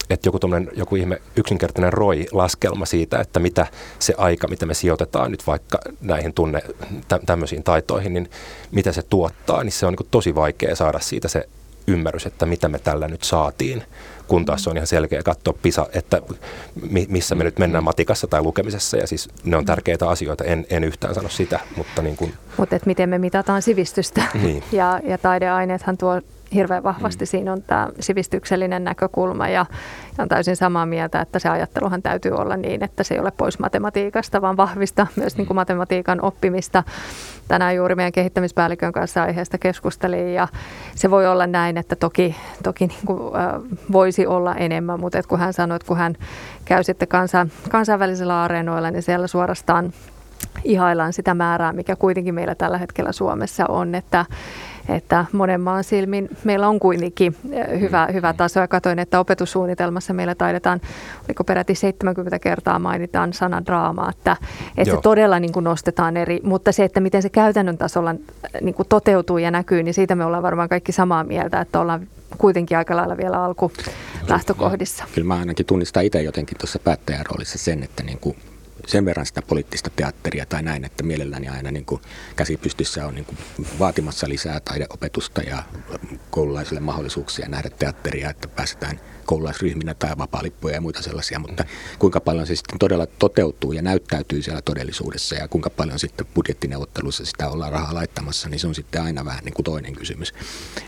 että 0.09 0.27
joku, 0.27 0.39
joku 0.75 0.95
ihme 0.95 1.21
yksinkertainen 1.35 1.93
ROI-laskelma 1.93 2.85
siitä, 2.85 3.19
että 3.19 3.39
mitä 3.39 3.67
se 3.99 4.13
aika, 4.17 4.47
mitä 4.47 4.65
me 4.65 4.73
sijoitetaan 4.73 5.31
nyt 5.31 5.47
vaikka 5.47 5.79
näihin 6.01 6.33
tunne, 6.33 6.61
tä, 7.07 7.19
tämmöisiin 7.25 7.63
taitoihin, 7.63 8.13
niin 8.13 8.29
mitä 8.71 8.91
se 8.91 9.01
tuottaa, 9.01 9.63
niin 9.63 9.71
se 9.71 9.85
on 9.85 9.93
niin 9.93 10.07
tosi 10.11 10.35
vaikea 10.35 10.75
saada 10.75 10.99
siitä 10.99 11.27
se 11.27 11.49
ymmärrys, 11.87 12.25
että 12.25 12.45
mitä 12.45 12.69
me 12.69 12.79
tällä 12.79 13.07
nyt 13.07 13.23
saatiin, 13.23 13.83
kun 14.27 14.45
taas 14.45 14.63
se 14.63 14.69
on 14.69 14.77
ihan 14.77 14.87
selkeä 14.87 15.23
katsoa 15.23 15.53
PISA, 15.61 15.87
että 15.93 16.21
missä 17.07 17.35
me 17.35 17.43
nyt 17.43 17.59
mennään 17.59 17.83
matikassa 17.83 18.27
tai 18.27 18.41
lukemisessa, 18.41 18.97
ja 18.97 19.07
siis 19.07 19.29
ne 19.43 19.57
on 19.57 19.65
tärkeitä 19.65 20.09
asioita, 20.09 20.43
en, 20.43 20.65
en 20.69 20.83
yhtään 20.83 21.15
sano 21.15 21.29
sitä, 21.29 21.59
mutta 21.77 22.01
niin 22.01 22.15
kuin... 22.17 22.33
Mutta 22.57 22.79
miten 22.85 23.09
me 23.09 23.17
mitataan 23.17 23.61
sivistystä, 23.61 24.23
niin. 24.33 24.63
ja, 24.71 24.99
ja 25.03 25.17
taideaineethan 25.17 25.97
tuo 25.97 26.21
hirveän 26.53 26.83
vahvasti 26.83 27.25
mm. 27.25 27.27
siinä 27.27 27.53
on 27.53 27.61
tämä 27.61 27.89
sivistyksellinen 27.99 28.83
näkökulma 28.83 29.47
ja, 29.47 29.65
ja 30.17 30.21
on 30.23 30.29
täysin 30.29 30.55
samaa 30.55 30.85
mieltä, 30.85 31.21
että 31.21 31.39
se 31.39 31.49
ajatteluhan 31.49 32.01
täytyy 32.01 32.31
olla 32.31 32.57
niin, 32.57 32.83
että 32.83 33.03
se 33.03 33.13
ei 33.13 33.19
ole 33.19 33.31
pois 33.31 33.59
matematiikasta, 33.59 34.41
vaan 34.41 34.57
vahvistaa 34.57 35.07
myös 35.15 35.37
niin 35.37 35.47
kuin 35.47 35.55
matematiikan 35.55 36.21
oppimista. 36.21 36.83
Tänään 37.47 37.75
juuri 37.75 37.95
meidän 37.95 38.11
kehittämispäällikön 38.11 38.91
kanssa 38.91 39.23
aiheesta 39.23 39.57
keskustelin 39.57 40.33
ja 40.33 40.47
se 40.95 41.11
voi 41.11 41.27
olla 41.27 41.47
näin, 41.47 41.77
että 41.77 41.95
toki, 41.95 42.35
toki 42.63 42.87
niin 42.87 43.05
kuin, 43.05 43.35
äh, 43.35 43.61
voisi 43.91 44.27
olla 44.27 44.55
enemmän, 44.55 44.99
mutta 44.99 45.19
et 45.19 45.27
kun 45.27 45.39
hän 45.39 45.53
sanoi, 45.53 45.75
että 45.75 45.87
kun 45.87 45.97
hän 45.97 46.15
käy 46.65 46.83
sitten 46.83 47.07
kansa, 47.07 47.47
kansainvälisillä 47.69 48.43
areenoilla, 48.43 48.91
niin 48.91 49.03
siellä 49.03 49.27
suorastaan 49.27 49.93
ihaillaan 50.63 51.13
sitä 51.13 51.33
määrää, 51.33 51.73
mikä 51.73 51.95
kuitenkin 51.95 52.35
meillä 52.35 52.55
tällä 52.55 52.77
hetkellä 52.77 53.11
Suomessa 53.11 53.65
on, 53.69 53.95
että 53.95 54.25
että 54.89 55.25
monen 55.31 55.61
maan 55.61 55.83
silmin 55.83 56.29
meillä 56.43 56.67
on 56.67 56.79
kuitenkin 56.79 57.35
hyvä, 57.79 58.05
mm. 58.05 58.13
hyvä 58.13 58.33
taso. 58.33 58.59
Ja 58.59 58.67
katoin, 58.67 58.99
että 58.99 59.19
opetussuunnitelmassa 59.19 60.13
meillä 60.13 60.35
taidetaan, 60.35 60.81
oliko 61.27 61.43
peräti 61.43 61.75
70 61.75 62.39
kertaa 62.39 62.79
mainitaan 62.79 63.33
sana 63.33 63.65
draama, 63.65 64.09
että, 64.09 64.37
että 64.77 64.95
se 64.95 65.01
todella 65.01 65.39
niin 65.39 65.53
kuin 65.53 65.63
nostetaan 65.63 66.17
eri, 66.17 66.39
mutta 66.43 66.71
se, 66.71 66.83
että 66.83 66.99
miten 66.99 67.21
se 67.21 67.29
käytännön 67.29 67.77
tasolla 67.77 68.11
eh, 68.11 68.61
niin 68.61 68.75
kuin 68.75 68.87
toteutuu 68.87 69.37
ja 69.37 69.51
näkyy, 69.51 69.83
niin 69.83 69.93
siitä 69.93 70.15
me 70.15 70.25
ollaan 70.25 70.43
varmaan 70.43 70.69
kaikki 70.69 70.91
samaa 70.91 71.23
mieltä, 71.23 71.61
että 71.61 71.79
ollaan 71.79 72.07
kuitenkin 72.37 72.77
aika 72.77 72.95
lailla 72.95 73.17
vielä 73.17 73.43
alku 73.43 73.71
lähtökohdissa. 74.27 75.03
Kyllä 75.15 75.27
mä 75.27 75.35
ainakin 75.35 75.65
tunnistan 75.65 76.03
itse 76.03 76.21
jotenkin 76.21 76.57
tuossa 76.57 76.79
päättäjän 76.79 77.25
roolissa 77.25 77.57
sen, 77.57 77.83
että 77.83 78.03
niin 78.03 78.19
kuin 78.19 78.37
sen 78.87 79.05
verran 79.05 79.25
sitä 79.25 79.41
poliittista 79.41 79.89
teatteria 79.95 80.45
tai 80.45 80.63
näin, 80.63 80.85
että 80.85 81.03
mielelläni 81.03 81.47
aina 81.47 81.71
niin 81.71 81.85
kuin 81.85 82.01
käsipystyssä 82.35 83.07
on 83.07 83.15
niin 83.15 83.25
kuin 83.25 83.37
vaatimassa 83.79 84.29
lisää 84.29 84.59
taideopetusta 84.59 85.41
ja 85.41 85.63
koululaisille 86.29 86.79
mahdollisuuksia 86.79 87.49
nähdä 87.49 87.69
teatteria, 87.69 88.29
että 88.29 88.47
päästään 88.47 88.99
koululaisryhminä 89.25 89.93
tai 89.93 90.17
vapaalippuja 90.17 90.75
ja 90.75 90.81
muita 90.81 91.01
sellaisia, 91.01 91.39
mutta 91.39 91.65
kuinka 91.99 92.19
paljon 92.19 92.47
se 92.47 92.55
sitten 92.55 92.79
todella 92.79 93.05
toteutuu 93.05 93.71
ja 93.71 93.81
näyttäytyy 93.81 94.41
siellä 94.41 94.61
todellisuudessa 94.61 95.35
ja 95.35 95.47
kuinka 95.47 95.69
paljon 95.69 95.99
sitten 95.99 96.25
budjettineuvotteluissa 96.25 97.25
sitä 97.25 97.49
ollaan 97.49 97.71
rahaa 97.71 97.93
laittamassa, 97.93 98.49
niin 98.49 98.59
se 98.59 98.67
on 98.67 98.75
sitten 98.75 99.01
aina 99.01 99.25
vähän 99.25 99.43
niin 99.43 99.53
kuin 99.53 99.63
toinen 99.63 99.95
kysymys. 99.95 100.33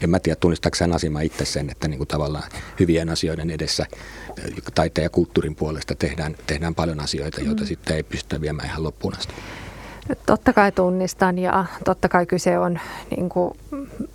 En 0.02 0.10
mä 0.10 0.20
tiedä, 0.20 0.36
tunnistaako 0.36 0.76
sen 0.76 0.94
Asima 0.94 1.22
itse 1.22 1.46
sen, 1.46 1.70
että 1.70 1.88
niin 1.88 1.98
kuin 1.98 2.08
tavallaan 2.08 2.52
hyvien 2.80 3.10
asioiden 3.10 3.50
edessä 3.50 3.86
taiteen 4.76 5.04
ja 5.04 5.10
kulttuurin 5.10 5.56
puolesta 5.56 5.96
tehdään, 5.96 6.36
tehdään 6.48 6.76
paljon 6.76 7.00
asioita, 7.00 7.42
joita 7.42 7.64
mm. 7.64 7.68
Sitten 7.76 7.96
ei 7.96 8.04
pystytä 8.04 8.42
viemään 8.42 8.68
ihan 8.68 8.84
loppuun 8.84 9.14
asti. 9.18 9.34
Totta 10.26 10.54
kai 10.54 10.72
tunnistan 10.72 11.40
ja 11.40 11.66
totta 11.86 12.10
kai 12.10 12.26
kyse 12.26 12.60
on 12.60 12.80
niin 13.16 13.30
kuin 13.30 13.58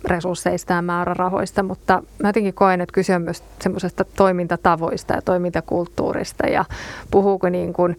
resursseista 0.05 0.73
ja 0.73 0.81
määrärahoista, 0.81 1.63
mutta 1.63 2.03
mä 2.23 2.29
jotenkin 2.29 2.53
koen, 2.53 2.81
että 2.81 2.93
kyse 2.93 3.15
on 3.15 3.21
myös 3.21 3.43
semmoisesta 3.61 4.05
toimintatavoista 4.05 5.13
ja 5.13 5.21
toimintakulttuurista 5.21 6.47
ja 6.47 6.65
puhuuko 7.11 7.49
niin 7.49 7.73
kuin, 7.73 7.97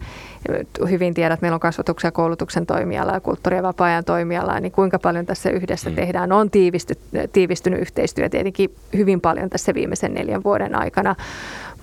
hyvin 0.89 1.13
tiedät, 1.13 1.33
että 1.33 1.43
meillä 1.43 1.55
on 1.55 1.59
kasvatuksen 1.59 2.07
ja 2.07 2.11
koulutuksen 2.11 2.65
toimiala 2.65 3.11
ja 3.11 3.19
kulttuuri- 3.19 3.57
ja 3.57 3.63
vapaa-ajan 3.63 4.03
toimiala, 4.03 4.59
niin 4.59 4.71
kuinka 4.71 4.99
paljon 4.99 5.25
tässä 5.25 5.49
yhdessä 5.49 5.89
mm. 5.89 5.95
tehdään. 5.95 6.31
On 6.31 6.49
tiivisty, 6.49 6.97
tiivistynyt 7.33 7.81
yhteistyö 7.81 8.29
tietenkin 8.29 8.75
hyvin 8.93 9.21
paljon 9.21 9.49
tässä 9.49 9.73
viimeisen 9.73 10.13
neljän 10.13 10.43
vuoden 10.43 10.75
aikana, 10.75 11.15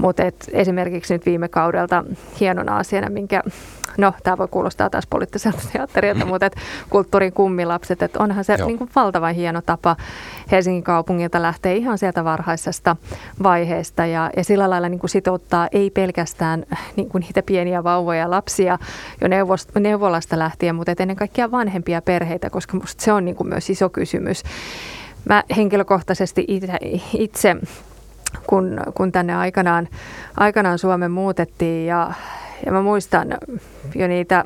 mutta 0.00 0.22
esimerkiksi 0.52 1.14
nyt 1.14 1.26
viime 1.26 1.48
kaudelta 1.48 2.04
hienona 2.40 2.76
asiana, 2.76 3.10
minkä 3.10 3.42
no 3.98 4.14
tämä 4.22 4.38
voi 4.38 4.48
kuulostaa 4.48 4.90
taas 4.90 5.06
poliittiselta 5.06 5.62
teatterilta, 5.72 6.26
mutta 6.26 6.46
et 6.46 6.56
kulttuurin 6.90 7.32
kummilapset, 7.32 8.02
että 8.02 8.22
onhan 8.22 8.44
se 8.44 8.56
niin 8.66 8.78
kuin 8.78 8.90
valtavan 8.96 9.34
hieno 9.34 9.62
tapa 9.62 9.96
Helsingin 10.50 10.82
kaupungilta 10.82 11.42
lähteä 11.42 11.72
ihan 11.72 11.98
sieltä 11.98 12.24
varhaisesta 12.24 12.96
vaiheesta 13.42 14.06
ja, 14.06 14.30
ja 14.36 14.44
sillä 14.44 14.70
lailla 14.70 14.88
niin 14.88 15.00
kuin 15.00 15.10
sitouttaa 15.10 15.68
ei 15.72 15.90
pelkästään 15.90 16.64
niin 16.96 17.08
kuin 17.08 17.20
niitä 17.20 17.42
pieniä 17.42 17.84
vauvoja 17.84 18.20
ja 18.20 18.30
lapsia 18.30 18.78
jo 19.20 19.28
neuvolasta 19.80 20.38
lähtien, 20.38 20.74
mutta 20.74 20.92
ennen 20.98 21.16
kaikkea 21.16 21.50
vanhempia 21.50 22.02
perheitä, 22.02 22.50
koska 22.50 22.76
musta 22.76 23.04
se 23.04 23.12
on 23.12 23.24
niin 23.24 23.36
kuin 23.36 23.48
myös 23.48 23.70
iso 23.70 23.88
kysymys. 23.88 24.42
Mä 25.24 25.44
henkilökohtaisesti 25.56 26.44
itse, 26.48 26.78
itse 27.18 27.56
kun, 28.46 28.80
kun 28.94 29.12
tänne 29.12 29.34
aikanaan, 29.34 29.88
aikanaan 30.36 30.78
Suomen 30.78 31.10
muutettiin. 31.10 31.86
Ja 31.86 32.12
ja 32.66 32.72
mä 32.72 32.82
muistan 32.82 33.28
jo 33.94 34.08
niitä 34.08 34.44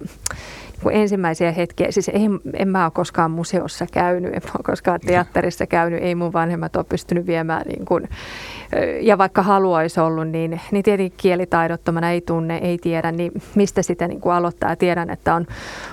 ensimmäisiä 0.92 1.52
hetkiä, 1.52 1.86
siis 1.90 2.08
ei, 2.08 2.28
en 2.54 2.68
mä 2.68 2.84
ole 2.84 2.90
koskaan 2.94 3.30
museossa 3.30 3.86
käynyt, 3.92 4.34
en 4.34 4.42
mä 4.44 4.50
ole 4.54 4.64
koskaan 4.64 5.00
teatterissa 5.06 5.66
käynyt, 5.66 6.02
ei 6.02 6.14
mun 6.14 6.32
vanhemmat 6.32 6.76
ole 6.76 6.84
pystynyt 6.88 7.26
viemään 7.26 7.62
niin 7.66 7.84
kuin, 7.84 8.08
ja 9.00 9.18
vaikka 9.18 9.42
haluaisi 9.42 10.00
ollut, 10.00 10.28
niin, 10.28 10.60
niin 10.70 10.84
tietenkin 10.84 11.16
kielitaidottomana 11.16 12.10
ei 12.10 12.20
tunne, 12.20 12.56
ei 12.56 12.78
tiedä, 12.78 13.12
niin 13.12 13.32
mistä 13.54 13.82
sitä 13.82 14.08
niin 14.08 14.20
kuin 14.20 14.32
aloittaa. 14.32 14.76
Tiedän, 14.76 15.10
että 15.10 15.34
on, 15.34 15.46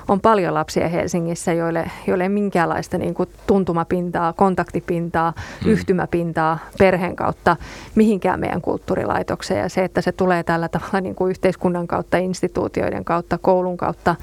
on 0.08 0.21
paljon 0.21 0.54
lapsia 0.54 0.88
Helsingissä, 0.88 1.54
joille, 1.54 1.91
joille 2.08 2.23
ei 2.23 2.30
minkäänlaista 2.30 2.97
niin 2.97 3.13
kuin 3.13 3.30
tuntumapintaa, 3.47 4.34
kontaktipintaa, 4.34 5.34
hmm. 5.63 5.71
yhtymäpintaa 5.71 6.60
perheen 6.77 7.15
kautta 7.15 7.58
mihinkään 7.95 8.39
meidän 8.39 8.62
kulttuurilaitokseen. 8.62 9.60
Ja 9.60 9.69
se, 9.69 9.84
että 9.84 10.01
se 10.01 10.12
tulee 10.12 10.43
tällä 10.43 10.69
tavalla 10.69 11.01
niin 11.01 11.15
kuin 11.15 11.30
yhteiskunnan 11.30 11.88
kautta, 11.88 12.17
instituutioiden 12.17 13.06
kautta, 13.06 13.38
koulun 13.38 13.77
kautta, 13.77 14.15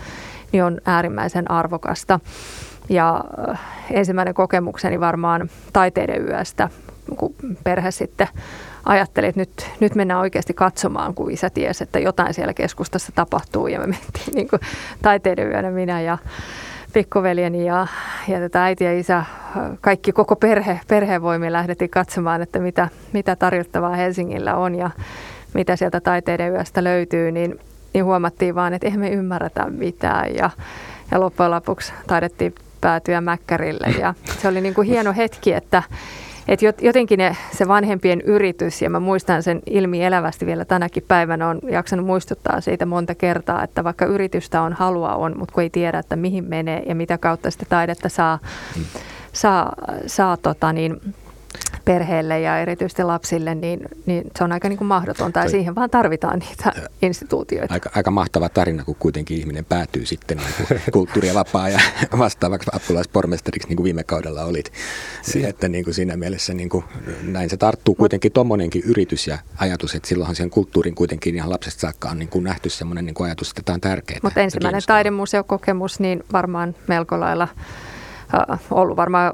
niin 0.53 0.65
on 0.65 0.81
äärimmäisen 0.85 1.51
arvokasta. 1.51 2.21
Ja 2.89 3.25
äh, 3.49 3.61
ensimmäinen 3.91 4.35
kokemukseni 4.35 5.01
varmaan 5.01 5.51
taiteiden 5.73 6.29
yöstä, 6.29 6.69
kun 7.17 7.35
perhe 7.65 7.91
sitten 7.91 8.29
ajatteli, 8.85 9.27
että 9.27 9.41
nyt, 9.41 9.71
nyt 9.81 9.95
mennään 9.95 10.21
oikeasti 10.21 10.55
katsomaan, 10.55 11.15
kun 11.15 11.31
isä 11.31 11.51
tiesi, 11.51 11.85
että 11.85 11.99
jotain 11.99 12.35
siellä 12.35 12.55
keskustassa 12.55 13.13
tapahtuu. 13.15 13.67
Ja 13.67 13.81
me 13.81 13.87
mentiin 13.87 14.35
niin 14.35 14.49
kuin 14.49 14.61
taiteiden 15.03 15.49
yönä 15.49 15.71
minä 15.71 16.01
ja 16.01 16.19
pikkuveljeni 16.93 17.67
ja, 17.67 17.87
ja 18.29 18.41
tätä 18.41 18.65
äiti 18.65 18.85
ja 18.85 18.99
isä, 18.99 19.25
kaikki 19.81 20.13
koko 20.13 20.37
perhe, 20.37 20.81
perhevoimi 20.89 21.53
lähdettiin 21.53 21.91
katsomaan, 21.91 22.43
että 22.43 22.59
mitä, 22.59 22.89
mitä 23.13 23.37
tarjottavaa 23.37 23.97
Helsingillä 23.97 24.57
on 24.57 24.75
ja 24.75 24.91
mitä 25.55 25.77
sieltä 25.77 26.01
taiteiden 26.01 26.53
yöstä 26.53 26.85
löytyy, 26.85 27.33
niin, 27.33 27.59
niin 27.95 28.05
huomattiin 28.05 28.55
vaan, 28.55 28.75
että 28.75 28.87
eihän 28.87 29.01
me 29.01 29.11
ymmärretä 29.11 29.71
mitään 29.71 30.35
ja, 30.35 30.51
ja 31.11 31.21
loppujen 31.21 31.51
lopuksi 31.51 31.93
taidettiin 32.07 32.55
päätyä 32.81 33.21
Mäkkärille 33.21 33.87
ja 34.01 34.15
se 34.43 34.49
oli 34.49 34.61
niin 34.61 34.75
kuin 34.75 34.89
hieno 34.89 35.15
hetki, 35.17 35.53
että 35.53 35.83
et 36.49 36.61
jotenkin 36.81 37.19
ne, 37.19 37.37
se 37.53 37.69
vanhempien 37.69 38.21
yritys, 38.21 38.83
ja 38.83 38.91
mä 38.91 39.01
muistan 39.01 39.43
sen 39.43 39.63
ilmi 39.67 40.05
elävästi 40.05 40.47
vielä 40.47 40.65
tänäkin 40.65 41.05
päivänä, 41.09 41.49
on 41.49 41.61
jaksanut 41.71 42.07
muistuttaa 42.07 42.61
siitä 42.61 42.87
monta 42.87 43.15
kertaa, 43.15 43.65
että 43.65 43.85
vaikka 43.85 44.05
yritystä 44.05 44.63
on, 44.63 44.73
halua 44.73 45.15
on, 45.15 45.39
mutta 45.39 45.55
kun 45.55 45.63
ei 45.63 45.71
tiedä, 45.71 45.99
että 45.99 46.17
mihin 46.17 46.45
menee 46.45 46.83
ja 46.87 46.95
mitä 46.95 47.19
kautta 47.19 47.51
sitä 47.51 47.67
taidetta 47.69 48.09
saa, 48.09 48.39
mm. 48.77 48.85
saa, 49.33 49.73
saa 50.07 50.37
tota 50.37 50.73
niin, 50.73 51.01
perheelle 51.85 52.41
ja 52.41 52.59
erityisesti 52.59 53.03
lapsille, 53.03 53.55
niin, 53.55 53.81
niin 54.07 54.25
se 54.39 54.45
on 54.45 54.53
aika 54.53 54.69
niin 54.69 54.77
kuin 54.77 54.89
mahdotonta 54.89 55.41
ja 55.41 55.49
siihen 55.49 55.75
vaan 55.75 55.91
tarvitaan 55.91 56.39
niitä 56.39 56.73
instituutioita. 57.03 57.75
Aika, 57.75 57.91
aika 57.95 58.11
mahtava 58.11 58.49
tarina, 58.49 58.85
kun 58.85 58.97
kuitenkin 58.99 59.39
ihminen 59.39 59.65
päätyy 59.65 60.07
sitten 60.07 60.37
niin 60.39 60.67
kuin 60.69 60.81
kulttuuri- 60.93 61.29
ja 61.29 61.35
vapaa- 61.35 61.69
ja 61.69 61.81
vastaavaksi 62.19 62.71
apulaispormestariksi, 62.73 63.69
niin 63.69 63.77
kuin 63.77 63.85
viime 63.85 64.05
kaudella 64.05 64.45
olit. 64.45 64.73
Siihen. 65.23 65.51
Että 65.51 65.69
niin 65.69 65.85
kuin 65.85 65.95
siinä 65.95 66.17
mielessä 66.17 66.55
niin 66.55 66.69
kuin, 66.69 66.85
näin 67.23 67.51
se 67.51 67.57
tarttuu 67.57 67.95
kuitenkin 67.95 68.33
tuommoinenkin 68.33 68.83
yritys 68.85 69.27
ja 69.27 69.39
ajatus, 69.57 69.95
että 69.95 70.09
silloinhan 70.09 70.37
siihen 70.37 70.51
kulttuurin 70.51 70.95
kuitenkin 70.95 71.35
ihan 71.35 71.51
lapsesta 71.51 71.81
saakka 71.81 72.09
on 72.09 72.19
niin 72.19 72.29
kuin 72.29 72.45
nähty 72.45 72.71
semmoinen 72.71 73.07
niin 73.07 73.15
kuin 73.15 73.27
ajatus, 73.27 73.51
että 73.51 73.63
tämä 73.63 73.75
on 73.75 73.81
tärkeää. 73.81 74.21
Mutta 74.23 74.41
ensimmäinen 74.41 74.83
taidemuseokokemus, 74.87 76.01
niin 76.01 76.25
varmaan 76.33 76.75
melko 76.87 77.21
lailla 77.21 77.49
ollut 78.71 78.97
varmaan 78.97 79.33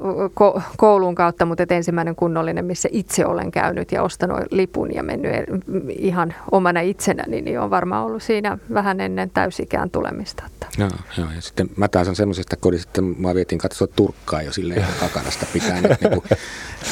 koulun 0.77 1.15
kautta, 1.15 1.45
mutta 1.45 1.63
ensimmäinen 1.69 2.15
kunnollinen, 2.15 2.65
missä 2.65 2.89
itse 2.91 3.25
olen 3.25 3.51
käynyt 3.51 3.91
ja 3.91 4.03
ostanut 4.03 4.39
lipun 4.51 4.95
ja 4.95 5.03
mennyt 5.03 5.31
e- 5.33 5.45
ihan 5.89 6.33
omana 6.51 6.79
itsenäni, 6.79 7.41
niin 7.41 7.59
on 7.59 7.69
varmaan 7.69 8.05
ollut 8.05 8.23
siinä 8.23 8.57
vähän 8.73 9.01
ennen 9.01 9.29
täysikään 9.29 9.89
tulemista. 9.89 10.43
Joo, 10.77 10.89
joo, 11.17 11.27
ja 11.35 11.41
sitten 11.41 11.69
mä 11.75 11.87
taas 11.87 12.07
on 12.07 12.15
semmoisesta 12.15 12.55
kodista, 12.55 12.89
että 12.89 13.01
mä 13.21 13.35
vietin 13.35 13.57
katsoa 13.57 13.87
Turkkaa 13.87 14.41
jo 14.41 14.51
silleen 14.51 14.85
kakarasta 14.99 15.45
pitää. 15.53 15.77
Että, 15.77 15.97
niin 16.01 16.21
kuin, 16.21 16.39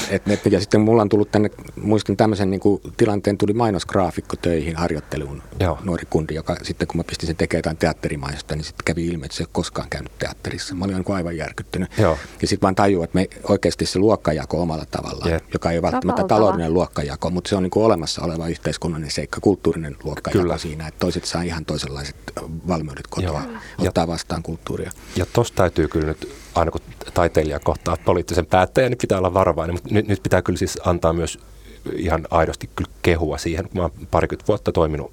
että, 0.09 0.33
että, 0.33 0.49
ja 0.49 0.59
sitten 0.59 0.81
mulla 0.81 1.01
on 1.01 1.09
tullut 1.09 1.31
tänne, 1.31 1.49
muistan 1.81 2.17
tämmöisen 2.17 2.51
niin 2.51 2.59
kuin, 2.59 2.81
tilanteen, 2.97 3.37
tuli 3.37 3.53
mainosgraafikko 3.53 4.35
töihin 4.35 4.75
harjoitteluun, 4.75 5.43
joo. 5.59 5.79
nuori 5.83 6.03
kundi, 6.09 6.35
joka 6.35 6.55
sitten 6.61 6.87
kun 6.87 6.97
mä 6.97 7.03
pistin 7.03 7.27
sen 7.27 7.35
tekemään 7.35 7.59
jotain 7.59 7.77
teatterimaista, 7.77 8.55
niin 8.55 8.63
sitten 8.63 8.85
kävi 8.85 9.07
ilmi, 9.07 9.25
että 9.25 9.37
se 9.37 9.43
ei 9.43 9.45
ole 9.45 9.49
koskaan 9.51 9.89
käynyt 9.89 10.11
teatterissa. 10.19 10.75
Mä 10.75 10.85
olin 10.85 11.03
aivan 11.13 11.37
järkyttynyt. 11.37 11.89
Joo. 11.97 12.17
Ja 12.41 12.47
sitten 12.47 12.61
vaan 12.61 12.75
tajuu, 12.75 13.03
että 13.03 13.15
me 13.15 13.27
oikeasti 13.43 13.85
se 13.85 13.99
luokkajako 13.99 14.61
omalla 14.61 14.85
tavallaan, 14.91 15.31
yep. 15.31 15.43
joka 15.53 15.71
ei 15.71 15.77
ole 15.77 15.91
välttämättä 15.91 16.23
taloudellinen 16.23 16.73
luokkajako, 16.73 17.29
mutta 17.29 17.49
se 17.49 17.55
on 17.55 17.63
niin 17.63 17.71
kuin 17.71 17.85
olemassa 17.85 18.21
oleva 18.21 18.47
yhteiskunnallinen 18.47 19.11
seikka, 19.11 19.41
kulttuurinen 19.41 19.97
luokkajako 20.03 20.39
Kyllä. 20.39 20.57
siinä, 20.57 20.87
että 20.87 20.99
toiset 20.99 21.25
saa 21.25 21.41
ihan 21.41 21.65
toisenlaiset 21.65 22.15
valmiudet 22.67 23.07
kotoa 23.07 23.43
Joo. 23.77 23.87
ottaa 23.87 24.07
vastaan 24.07 24.43
kulttuuria. 24.43 24.91
Ja 25.15 25.25
tuosta 25.33 25.55
täytyy 25.55 25.87
kyllä 25.87 26.07
nyt, 26.07 26.35
aina 26.55 26.71
kun 26.71 26.81
taiteilija 27.13 27.59
kohtaa 27.59 27.97
poliittisen 28.05 28.45
päättäjän, 28.45 28.91
niin 28.91 28.97
pitää 28.97 29.17
olla 29.17 29.33
varovainen, 29.33 29.75
mutta 29.75 29.89
nyt, 29.91 30.07
nyt 30.07 30.23
pitää 30.23 30.41
kyllä 30.41 30.57
siis 30.57 30.79
antaa 30.85 31.13
myös 31.13 31.39
ihan 31.95 32.27
aidosti 32.31 32.69
kyllä 32.75 32.91
kehua 33.01 33.37
siihen, 33.37 33.69
kun 33.69 33.77
mä 33.77 33.81
oon 33.81 33.91
parikymmentä 34.11 34.47
vuotta 34.47 34.71
toiminut 34.71 35.11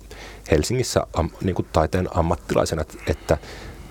Helsingissä 0.50 1.06
am, 1.14 1.30
niin 1.42 1.54
kuin 1.54 1.68
taiteen 1.72 2.08
ammattilaisena, 2.16 2.84
että 3.06 3.38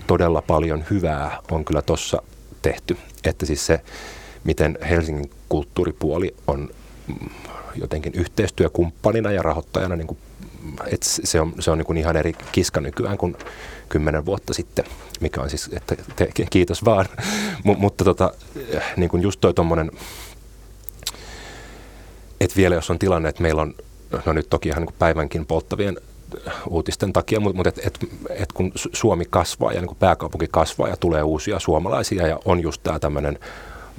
todella 0.06 0.42
paljon 0.42 0.84
hyvää 0.90 1.38
on 1.50 1.64
kyllä 1.64 1.82
tuossa 1.82 2.22
tehty. 2.62 2.96
Että 3.24 3.46
siis 3.46 3.66
se, 3.66 3.80
miten 4.44 4.78
Helsingin 4.88 5.30
kulttuuripuoli 5.48 6.34
on 6.46 6.70
jotenkin 7.74 8.12
yhteistyökumppanina 8.14 9.32
ja 9.32 9.42
rahoittajana, 9.42 9.96
niin 9.96 10.06
kuin, 10.06 10.18
että 10.86 11.06
se 11.24 11.40
on, 11.40 11.54
se 11.60 11.70
on 11.70 11.78
niin 11.78 11.86
kuin 11.86 11.98
ihan 11.98 12.16
eri 12.16 12.32
kiska 12.52 12.80
nykyään 12.80 13.18
kuin 13.18 13.36
kymmenen 13.88 14.26
vuotta 14.26 14.54
sitten, 14.54 14.84
mikä 15.20 15.40
on 15.40 15.50
siis, 15.50 15.70
että 15.72 15.96
te, 16.16 16.28
kiitos 16.50 16.84
vaan. 16.84 17.06
M- 17.64 17.78
mutta 17.78 18.04
tota, 18.04 18.32
niin 18.96 19.10
kuin 19.10 19.22
just 19.22 19.40
toi 19.40 19.54
tommonen, 19.54 19.90
että 22.40 22.56
vielä 22.56 22.74
jos 22.74 22.90
on 22.90 22.98
tilanne, 22.98 23.28
että 23.28 23.42
meillä 23.42 23.62
on, 23.62 23.74
no 24.26 24.32
nyt 24.32 24.50
toki 24.50 24.68
ihan 24.68 24.82
niin 24.82 24.94
päivänkin 24.98 25.46
polttavien 25.46 25.96
uutisten 26.68 27.12
takia, 27.12 27.40
mutta, 27.40 27.56
mutta 27.56 27.68
et, 27.68 27.86
et, 27.86 27.98
et 28.30 28.52
kun 28.52 28.72
Suomi 28.74 29.24
kasvaa 29.30 29.72
ja 29.72 29.80
niin 29.80 29.96
pääkaupunki 29.98 30.48
kasvaa 30.50 30.88
ja 30.88 30.96
tulee 30.96 31.22
uusia 31.22 31.58
suomalaisia 31.58 32.26
ja 32.26 32.38
on 32.44 32.60
just 32.60 32.82
tämä 32.82 32.98
tämmöinen 32.98 33.38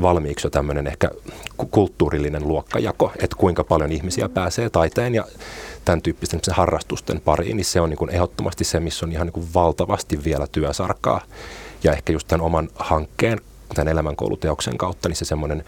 valmiiksi 0.02 0.48
jo 0.48 0.52
tämmöinen 0.52 0.88
ehkä 0.88 1.12
kulttuurillinen 1.72 2.48
luokkajako, 2.48 3.12
että 3.20 3.36
kuinka 3.36 3.63
paljon 3.63 3.91
ihmisiä 3.91 4.30
pääsee 4.30 4.70
taiteen 4.70 5.15
ja 5.15 5.26
tämän 5.86 6.02
tyyppisten 6.02 6.39
harrastusten 6.52 7.22
pariin, 7.22 7.58
niin 7.58 7.65
se 7.65 7.82
on 7.82 7.89
niin 7.89 7.98
kuin 7.98 8.10
ehdottomasti 8.10 8.63
se, 8.63 8.80
missä 8.80 9.06
on 9.06 9.12
ihan 9.12 9.28
niin 9.28 9.34
kuin 9.34 9.48
valtavasti 9.54 10.24
vielä 10.24 10.48
työsarkaa. 10.52 11.22
Ja 11.84 11.94
ehkä 11.94 12.13
just 12.13 12.28
tämän 12.28 12.46
oman 12.46 12.70
hankkeen, 12.76 13.39
tämän 13.76 13.91
elämänkouluteoksen 13.91 14.78
kautta, 14.78 15.10
niin 15.10 15.15
se 15.15 15.26
semmoinen 15.26 15.63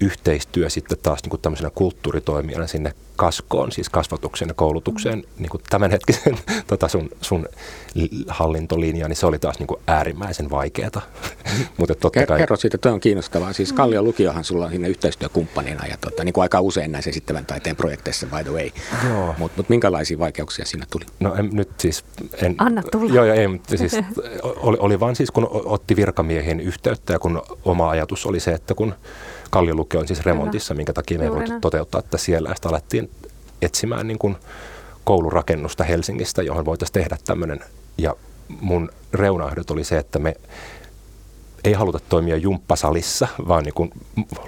yhteistyö 0.00 0.70
sitten 0.70 0.98
taas 1.02 1.22
niin 1.22 1.30
kuin 1.30 1.42
tämmöisenä 1.42 1.70
kulttuuritoimijana 1.74 2.66
sinne 2.66 2.92
kaskoon, 3.18 3.72
siis 3.72 3.88
kasvatukseen 3.88 4.48
ja 4.48 4.54
koulutukseen, 4.54 5.18
mm. 5.18 5.24
niin 5.38 5.50
kuin 5.50 5.62
tämänhetkisen 5.70 6.38
tota 6.66 6.88
sun, 6.88 7.10
sun 7.20 7.46
hallintolinja, 8.28 9.08
niin 9.08 9.16
se 9.16 9.26
oli 9.26 9.38
taas 9.38 9.58
niin 9.58 9.66
kuin 9.66 9.80
äärimmäisen 9.86 10.50
vaikeaa. 10.50 11.02
Mutta 11.78 11.94
totta 11.94 12.26
kai... 12.26 12.38
Kerro 12.38 12.56
siitä, 12.56 12.78
tuo 12.78 12.92
on 12.92 13.00
kiinnostavaa. 13.00 13.52
Siis 13.52 13.72
Kallion 13.72 14.04
lukiohan 14.04 14.44
sulla 14.44 14.64
on 14.64 14.70
siinä 14.70 14.88
yhteistyökumppanina 14.88 15.86
ja 15.86 15.96
tota, 16.00 16.24
niin 16.24 16.32
kuin 16.32 16.42
aika 16.42 16.60
usein 16.60 16.92
näissä 16.92 17.10
esittävän 17.10 17.46
taiteen 17.46 17.76
projekteissa, 17.76 18.26
by 18.26 18.44
the 18.44 18.52
way. 18.52 18.70
Mutta 19.38 19.56
mut 19.56 19.68
minkälaisia 19.68 20.18
vaikeuksia 20.18 20.64
siinä 20.64 20.86
tuli? 20.90 21.04
No 21.20 21.34
en, 21.34 21.50
nyt 21.52 21.70
siis... 21.78 22.04
En, 22.42 22.54
Anna 22.58 22.82
tulla. 22.82 23.14
Joo, 23.14 23.24
joo 23.24 23.36
ei, 23.36 23.48
mutta 23.48 23.76
siis 23.76 23.92
oli, 24.42 24.76
oli 24.80 25.00
vaan 25.00 25.16
siis, 25.16 25.30
kun 25.30 25.48
otti 25.52 25.96
virkamiehiin 25.96 26.60
yhteyttä 26.60 27.12
ja 27.12 27.18
kun 27.18 27.42
oma 27.64 27.90
ajatus 27.90 28.26
oli 28.26 28.40
se, 28.40 28.52
että 28.52 28.74
kun 28.74 28.94
Kalliolukio 29.50 30.00
on 30.00 30.06
siis 30.06 30.22
remontissa, 30.22 30.74
minkä 30.74 30.92
takia 30.92 31.18
me 31.18 31.24
ei 31.24 31.30
voitu 31.30 31.52
toteuttaa 31.60 31.98
että 31.98 32.18
siellä. 32.18 32.54
Sitten 32.54 32.70
alettiin 32.70 33.10
etsimään 33.62 34.08
niin 34.08 34.18
kuin 34.18 34.36
koulurakennusta 35.04 35.84
Helsingistä, 35.84 36.42
johon 36.42 36.64
voitaisiin 36.64 36.94
tehdä 36.94 37.16
tämmöinen. 37.26 37.60
Ja 37.98 38.14
mun 38.60 38.90
reunaehdot 39.12 39.70
oli 39.70 39.84
se, 39.84 39.98
että 39.98 40.18
me 40.18 40.34
ei 41.64 41.72
haluta 41.72 41.98
toimia 42.08 42.36
jumppasalissa, 42.36 43.28
vaan 43.48 43.64
niin 43.64 43.74
kuin 43.74 43.90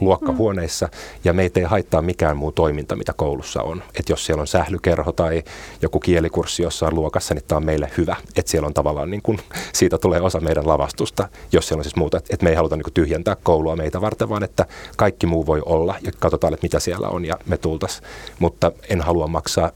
luokkahuoneissa, 0.01 0.89
ja 1.25 1.33
meitä 1.33 1.61
ei 1.61 1.67
haittaa 1.67 2.03
mikään 2.03 2.37
muu 2.37 2.53
toiminta, 2.53 2.97
mitä 2.97 3.13
koulussa 3.17 3.63
on. 3.63 3.83
Että 3.95 4.13
jos 4.13 4.27
siellä 4.27 4.41
on 4.41 4.47
sählykerho 4.47 5.13
tai 5.13 5.43
joku 5.83 6.01
kielikurssi 6.01 6.63
jossain 6.63 6.95
luokassa, 6.95 7.35
niin 7.35 7.45
tämä 7.49 7.57
on 7.57 7.65
meille 7.65 7.91
hyvä. 7.97 8.17
Että 8.37 8.51
siellä 8.51 8.67
on 8.67 8.75
tavallaan, 8.75 9.11
niin 9.11 9.23
kuin, 9.23 9.39
siitä 9.73 9.99
tulee 9.99 10.21
osa 10.21 10.41
meidän 10.41 10.67
lavastusta, 10.67 11.29
jos 11.53 11.69
siellä 11.69 11.81
on 11.81 11.85
siis 11.85 11.97
muuta. 11.97 12.17
Että 12.17 12.45
me 12.45 12.51
ei 12.51 12.57
haluta 12.57 12.77
niin 12.77 12.85
kuin 12.85 12.95
tyhjentää 12.95 13.37
koulua 13.43 13.77
meitä 13.77 14.01
varten, 14.01 14.29
vaan 14.29 14.43
että 14.43 14.67
kaikki 14.97 15.27
muu 15.27 15.47
voi 15.47 15.63
olla, 15.67 15.95
ja 16.03 16.13
katsotaan, 16.19 16.55
että 16.55 16.65
mitä 16.65 16.81
siellä 16.81 17.09
on, 17.09 17.25
ja 17.25 17.35
me 17.47 17.59
tultaisiin. 17.59 18.05
Mutta 18.39 18.73
en 18.89 19.01
halua 19.01 19.27
maksaa 19.27 19.71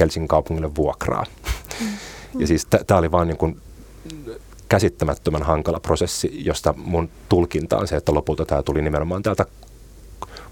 Helsingin 0.00 0.28
kaupungille 0.28 0.74
vuokraa. 0.74 1.24
Mm. 1.80 1.86
Ja 2.38 2.46
siis 2.46 2.66
tämä 2.86 2.98
oli 2.98 3.12
vaan 3.12 3.28
niin 3.28 3.38
kuin 3.38 3.60
käsittämättömän 4.68 5.42
hankala 5.42 5.80
prosessi, 5.80 6.44
josta 6.44 6.74
mun 6.76 7.08
tulkinta 7.28 7.78
on 7.78 7.88
se, 7.88 7.96
että 7.96 8.14
lopulta 8.14 8.44
tämä 8.44 8.62
tuli 8.62 8.82
nimenomaan 8.82 9.22
täältä 9.22 9.46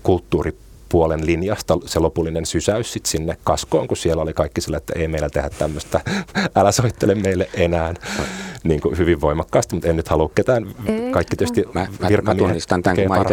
kulttuuripuolen 0.03 1.27
linjasta 1.27 1.79
se 1.87 1.99
lopullinen 1.99 2.47
sysäys 2.47 2.93
sit 2.93 3.07
sinne 3.07 3.37
kaskoon, 3.45 3.89
kun 3.89 3.97
siellä 3.97 4.23
oli 4.23 4.33
kaikki 4.33 4.61
sillä, 4.61 4.77
että 4.77 4.93
ei 4.97 5.09
meillä 5.09 5.31
tehdä 5.31 5.51
tämmöistä, 5.51 6.01
älä 6.57 6.73
soittele 6.73 7.15
meille 7.15 7.51
enää. 7.55 7.95
niin 8.65 8.81
kuin 8.81 8.99
hyvin 8.99 9.21
voimakkaasti, 9.21 9.75
mutta 9.75 9.89
en 9.89 9.97
nyt 9.97 10.09
halua 10.09 10.31
ketään. 10.35 10.67
Ei. 10.87 11.13
Kaikki 11.13 11.37
tietysti 11.37 11.65
Mä, 11.75 11.87
mä, 12.01 12.09
mä 12.23 12.35
tunnistan 12.35 12.83
tämän, 12.83 12.97
kun 12.97 13.09
mä 13.09 13.25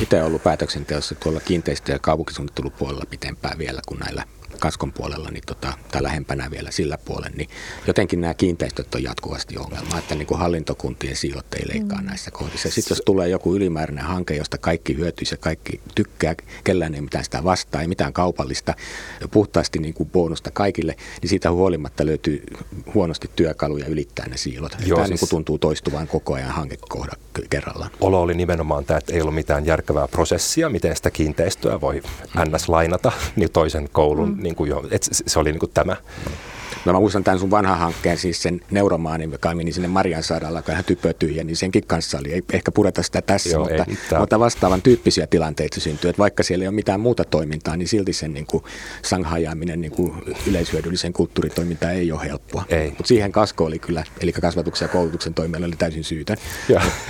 itse 0.00 0.22
ollut 0.22 0.42
päätöksenteossa 0.42 1.14
tuolla 1.14 1.40
kiinteistö- 1.40 1.92
ja 1.92 1.98
kaupunkisuunnittelupuolella 1.98 3.04
pitempään 3.10 3.58
vielä 3.58 3.80
kuin 3.86 3.98
näillä 3.98 4.24
kaskon 4.58 4.92
puolella, 4.92 5.30
niin 5.30 5.42
tota, 5.46 5.72
tai 5.92 6.02
lähempänä 6.02 6.50
vielä 6.50 6.70
sillä 6.70 6.98
puolella, 6.98 7.36
niin 7.36 7.48
jotenkin 7.86 8.20
nämä 8.20 8.34
kiinteistöt 8.34 8.94
on 8.94 9.02
jatkuvasti 9.02 9.58
ongelma, 9.58 9.98
että 9.98 10.14
niin 10.14 10.26
kuin 10.26 10.38
hallintokuntien 10.38 11.16
siivot 11.16 11.54
ei 11.54 11.68
leikkaa 11.72 12.00
mm. 12.00 12.06
näissä 12.06 12.30
kohdissa. 12.30 12.70
Sitten 12.70 12.94
jos 12.94 13.02
tulee 13.06 13.28
joku 13.28 13.54
ylimääräinen 13.54 14.04
hanke, 14.04 14.36
josta 14.36 14.58
kaikki 14.58 14.96
hyötyisi 14.96 15.34
ja 15.34 15.38
kaikki 15.38 15.80
tykkää, 15.94 16.34
kellään 16.64 16.94
ei 16.94 17.00
mitään 17.00 17.24
sitä 17.24 17.44
vastaa, 17.44 17.80
ei 17.80 17.88
mitään 17.88 18.12
kaupallista, 18.12 18.74
puhtaasti 19.30 19.78
niin 19.78 19.94
kuin 19.94 20.10
bonusta 20.10 20.50
kaikille, 20.50 20.96
niin 21.22 21.30
siitä 21.30 21.50
huolimatta 21.50 22.06
löytyy 22.06 22.44
huonosti 22.94 23.30
työkaluja 23.36 23.86
ylittää 23.86 24.28
ne 24.28 24.36
siilot. 24.36 24.76
Joo, 24.86 24.96
tämä 24.96 25.06
siis... 25.06 25.10
niin 25.10 25.18
kuin 25.18 25.30
tuntuu 25.30 25.58
toistuvan 25.58 26.08
koko 26.08 26.34
ajan 26.34 26.50
hankekohda 26.50 27.12
kerrallaan. 27.50 27.90
Olo 28.00 28.22
oli 28.22 28.34
nimenomaan 28.34 28.84
tämä, 28.84 28.98
että 28.98 29.14
ei 29.14 29.20
ollut 29.20 29.34
mitään 29.34 29.66
järkevää 29.66 30.08
prosessia, 30.08 30.68
miten 30.68 30.96
sitä 30.96 31.10
kiinteistöä 31.10 31.80
voi 31.80 32.02
ns. 32.48 32.68
lainata 32.68 33.12
niin 33.36 33.52
toisen 33.52 33.88
koulun 33.92 34.28
mm 34.28 34.39
niin 34.42 34.54
kuin 34.54 34.70
jo, 34.70 34.84
et 34.90 35.08
se 35.10 35.38
oli 35.38 35.52
niin 35.52 35.60
kuin 35.60 35.72
tämä. 35.74 35.96
No 36.84 36.92
mä 36.92 37.00
muistan 37.00 37.24
tämän 37.24 37.38
sun 37.38 37.50
vanhan 37.50 37.78
hankkeen, 37.78 38.18
siis 38.18 38.42
sen 38.42 38.60
neuromaanin, 38.70 39.32
joka 39.32 39.54
meni 39.54 39.72
sinne 39.72 39.88
Marian 39.88 40.22
sairaalaan, 40.22 40.64
kun 40.64 40.74
hän 40.74 40.84
typötyi, 40.84 41.36
ja 41.36 41.44
niin 41.44 41.56
senkin 41.56 41.86
kanssa 41.86 42.18
oli. 42.18 42.32
Ei 42.32 42.42
ehkä 42.52 42.70
pureta 42.72 43.02
sitä 43.02 43.22
tässä, 43.22 43.50
Joo, 43.50 43.64
mutta, 43.64 43.84
ei, 43.88 44.18
mutta 44.18 44.40
vastaavan 44.40 44.82
tyyppisiä 44.82 45.26
tilanteita 45.26 45.80
syntyy. 45.80 46.10
Että 46.10 46.20
vaikka 46.20 46.42
siellä 46.42 46.62
ei 46.62 46.68
ole 46.68 46.74
mitään 46.74 47.00
muuta 47.00 47.24
toimintaa, 47.24 47.76
niin 47.76 47.88
silti 47.88 48.12
sen 48.12 48.32
niin 48.32 48.46
kuin 48.46 48.64
sanghajaaminen 49.02 49.80
niin 49.80 49.92
kuin 49.92 50.12
yleishyödyllisen 50.46 51.12
kulttuuritoimintaan 51.12 51.94
ei 51.94 52.12
ole 52.12 52.24
helppoa. 52.24 52.64
Mutta 52.88 53.06
siihen 53.06 53.32
kasko 53.32 53.64
oli 53.64 53.78
kyllä, 53.78 54.04
eli 54.20 54.32
kasvatuksen 54.32 54.86
ja 54.86 54.92
koulutuksen 54.92 55.34
toimijalla 55.34 55.66
oli 55.66 55.76
täysin 55.78 56.04
syytön. 56.04 56.36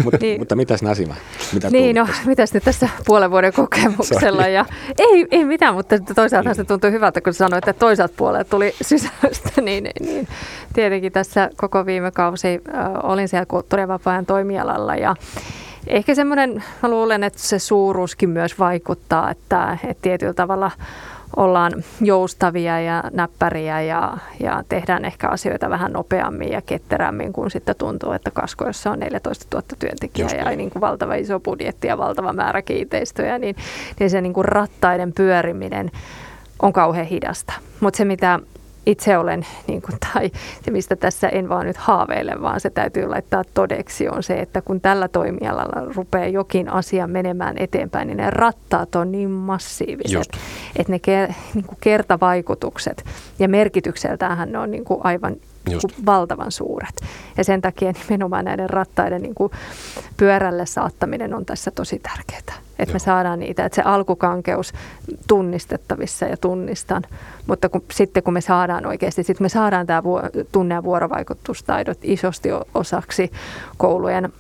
Mut, 0.05 0.15
niin. 0.21 0.41
Mutta 0.41 0.57
mitäs 0.57 0.83
Nasima? 0.83 1.15
Mitä 1.55 1.71
niin, 1.71 1.97
no, 1.97 2.09
mitäs 2.27 2.55
nyt 2.55 2.65
tässä 2.65 2.89
puolen 3.07 3.31
vuoden 3.31 3.53
kokemuksella? 3.53 4.47
Ja, 4.47 4.67
ei, 4.99 5.27
ei 5.31 5.45
mitään, 5.45 5.75
mutta 5.75 5.99
toisaalta 6.15 6.55
se 6.55 6.65
tuntui 6.65 6.93
hyvältä, 6.93 7.21
kun 7.21 7.35
sanoit, 7.35 7.69
että 7.69 7.81
toisaalta 7.81 8.15
puolelta 8.17 8.51
tuli 8.51 8.75
sysäystä 8.83 9.60
niin, 9.65 9.89
niin 10.01 10.29
tietenkin 10.73 11.13
tässä 11.13 11.51
koko 11.57 11.87
viime 11.87 12.11
kausi 12.11 12.49
äh, 12.49 12.91
olin 13.03 13.29
siellä 13.29 13.47
kulttuuri- 13.47 13.83
ja 13.83 13.89
vapaa-ajan 13.89 14.27
toimialalla 14.27 14.97
ja 14.97 15.17
ehkä 15.87 16.15
semmoinen, 16.15 16.65
mä 16.83 16.89
luulen, 16.89 17.25
että 17.25 17.39
se 17.39 17.59
suuruuskin 17.59 18.31
myös 18.31 18.59
vaikuttaa, 18.59 19.31
että, 19.31 19.79
että 19.85 20.03
tietyllä 20.03 20.35
tavalla 20.35 20.71
ollaan 21.37 21.73
joustavia 22.01 22.81
ja 22.81 23.05
näppäriä 23.13 23.81
ja, 23.81 24.19
ja 24.41 24.65
tehdään 24.69 25.05
ehkä 25.05 25.29
asioita 25.29 25.71
vähän 25.71 25.93
nopeammin 25.93 26.53
ja 26.53 26.63
ketterämmin, 26.63 27.33
kun 27.33 27.51
sitten 27.51 27.77
tuntuu, 27.79 28.13
että 28.13 28.31
kaskoissa 28.31 28.91
on 28.91 29.01
14 29.01 29.47
000 29.57 29.67
työntekijää 29.79 30.51
ja 30.51 30.57
niin 30.57 30.71
kuin 30.71 30.81
valtava 30.81 31.15
iso 31.15 31.41
budjetti 31.41 31.89
ja 31.89 31.99
valtava 31.99 32.33
määrä 32.33 32.63
kiinteistöjä, 32.63 33.39
niin, 33.39 33.57
niin 34.01 34.11
se 34.11 34.21
niin 34.21 34.33
kuin 34.33 34.45
rattaiden 34.45 35.13
pyöriminen 35.13 35.91
on 36.63 36.73
kauhean 36.73 37.07
hidasta. 37.07 37.53
Mutta 37.81 37.99
se, 37.99 38.05
mitä 38.05 38.41
itse 38.87 39.19
olen, 39.19 39.47
niin 39.67 39.83
kuin, 39.83 39.99
tai 40.01 40.31
se 40.65 40.71
mistä 40.71 40.97
tässä 40.97 41.29
en 41.29 41.49
vaan 41.49 41.67
nyt 41.67 41.77
haaveile, 41.77 42.43
vaan 42.43 42.61
se 42.61 42.71
täytyy 42.71 43.07
laittaa 43.07 43.45
todeksi, 43.55 44.09
on 44.09 44.23
se, 44.23 44.35
että 44.35 44.63
kun 44.63 44.81
tällä 44.81 45.09
toimialalla 45.09 45.93
rupeaa 45.95 46.27
jokin 46.27 46.69
asia 46.69 47.07
menemään 47.07 47.59
eteenpäin, 47.59 48.09
niin 48.09 48.17
ne 48.17 48.31
rattaat 48.31 48.95
on 48.95 49.13
niin 49.13 49.31
massiiviset, 49.31 50.13
Just. 50.13 50.31
että 50.77 50.93
ne 50.93 51.35
niin 51.55 51.65
kuin 51.65 51.79
kertavaikutukset 51.81 53.05
ja 53.39 53.49
merkitykseltään 53.49 54.53
ne 54.53 54.59
on 54.59 54.71
niin 54.71 54.85
kuin 54.85 55.01
aivan 55.05 55.37
Just. 55.71 55.87
valtavan 56.07 56.53
suuret. 56.53 57.01
Ja 57.37 57.45
sen 57.45 57.61
takia 57.61 57.93
nimenomaan 57.93 58.45
näiden 58.45 58.71
rattaiden 58.71 59.23
niin 59.23 59.35
kuin 59.35 59.53
pyörälle 60.17 60.67
saattaminen 60.67 61.35
on 61.35 61.47
tässä 61.47 61.71
tosi 61.71 61.99
tärkeää. 61.99 62.61
Että 62.79 62.93
me 62.93 62.99
saadaan 62.99 63.39
niitä, 63.39 63.65
että 63.65 63.77
se 63.77 63.83
alkukankeus 63.83 64.73
tunnistettavissa 65.29 66.27
ja 66.27 66.37
tunnistan. 66.37 67.03
Mutta 67.47 67.69
kun, 67.69 67.83
sitten 67.93 68.23
kun 68.23 68.35
me 68.35 68.41
saadaan 68.41 68.87
oikeasti, 68.87 69.23
sitten 69.23 69.45
me 69.45 69.49
saadaan 69.49 69.87
tämä 69.87 70.03
tunne- 70.53 70.75
ja 70.75 70.85
vuorovaikutustaidot 70.85 71.99
isosti 72.03 72.49
osaksi 72.75 73.33
koulujen, 73.77 74.33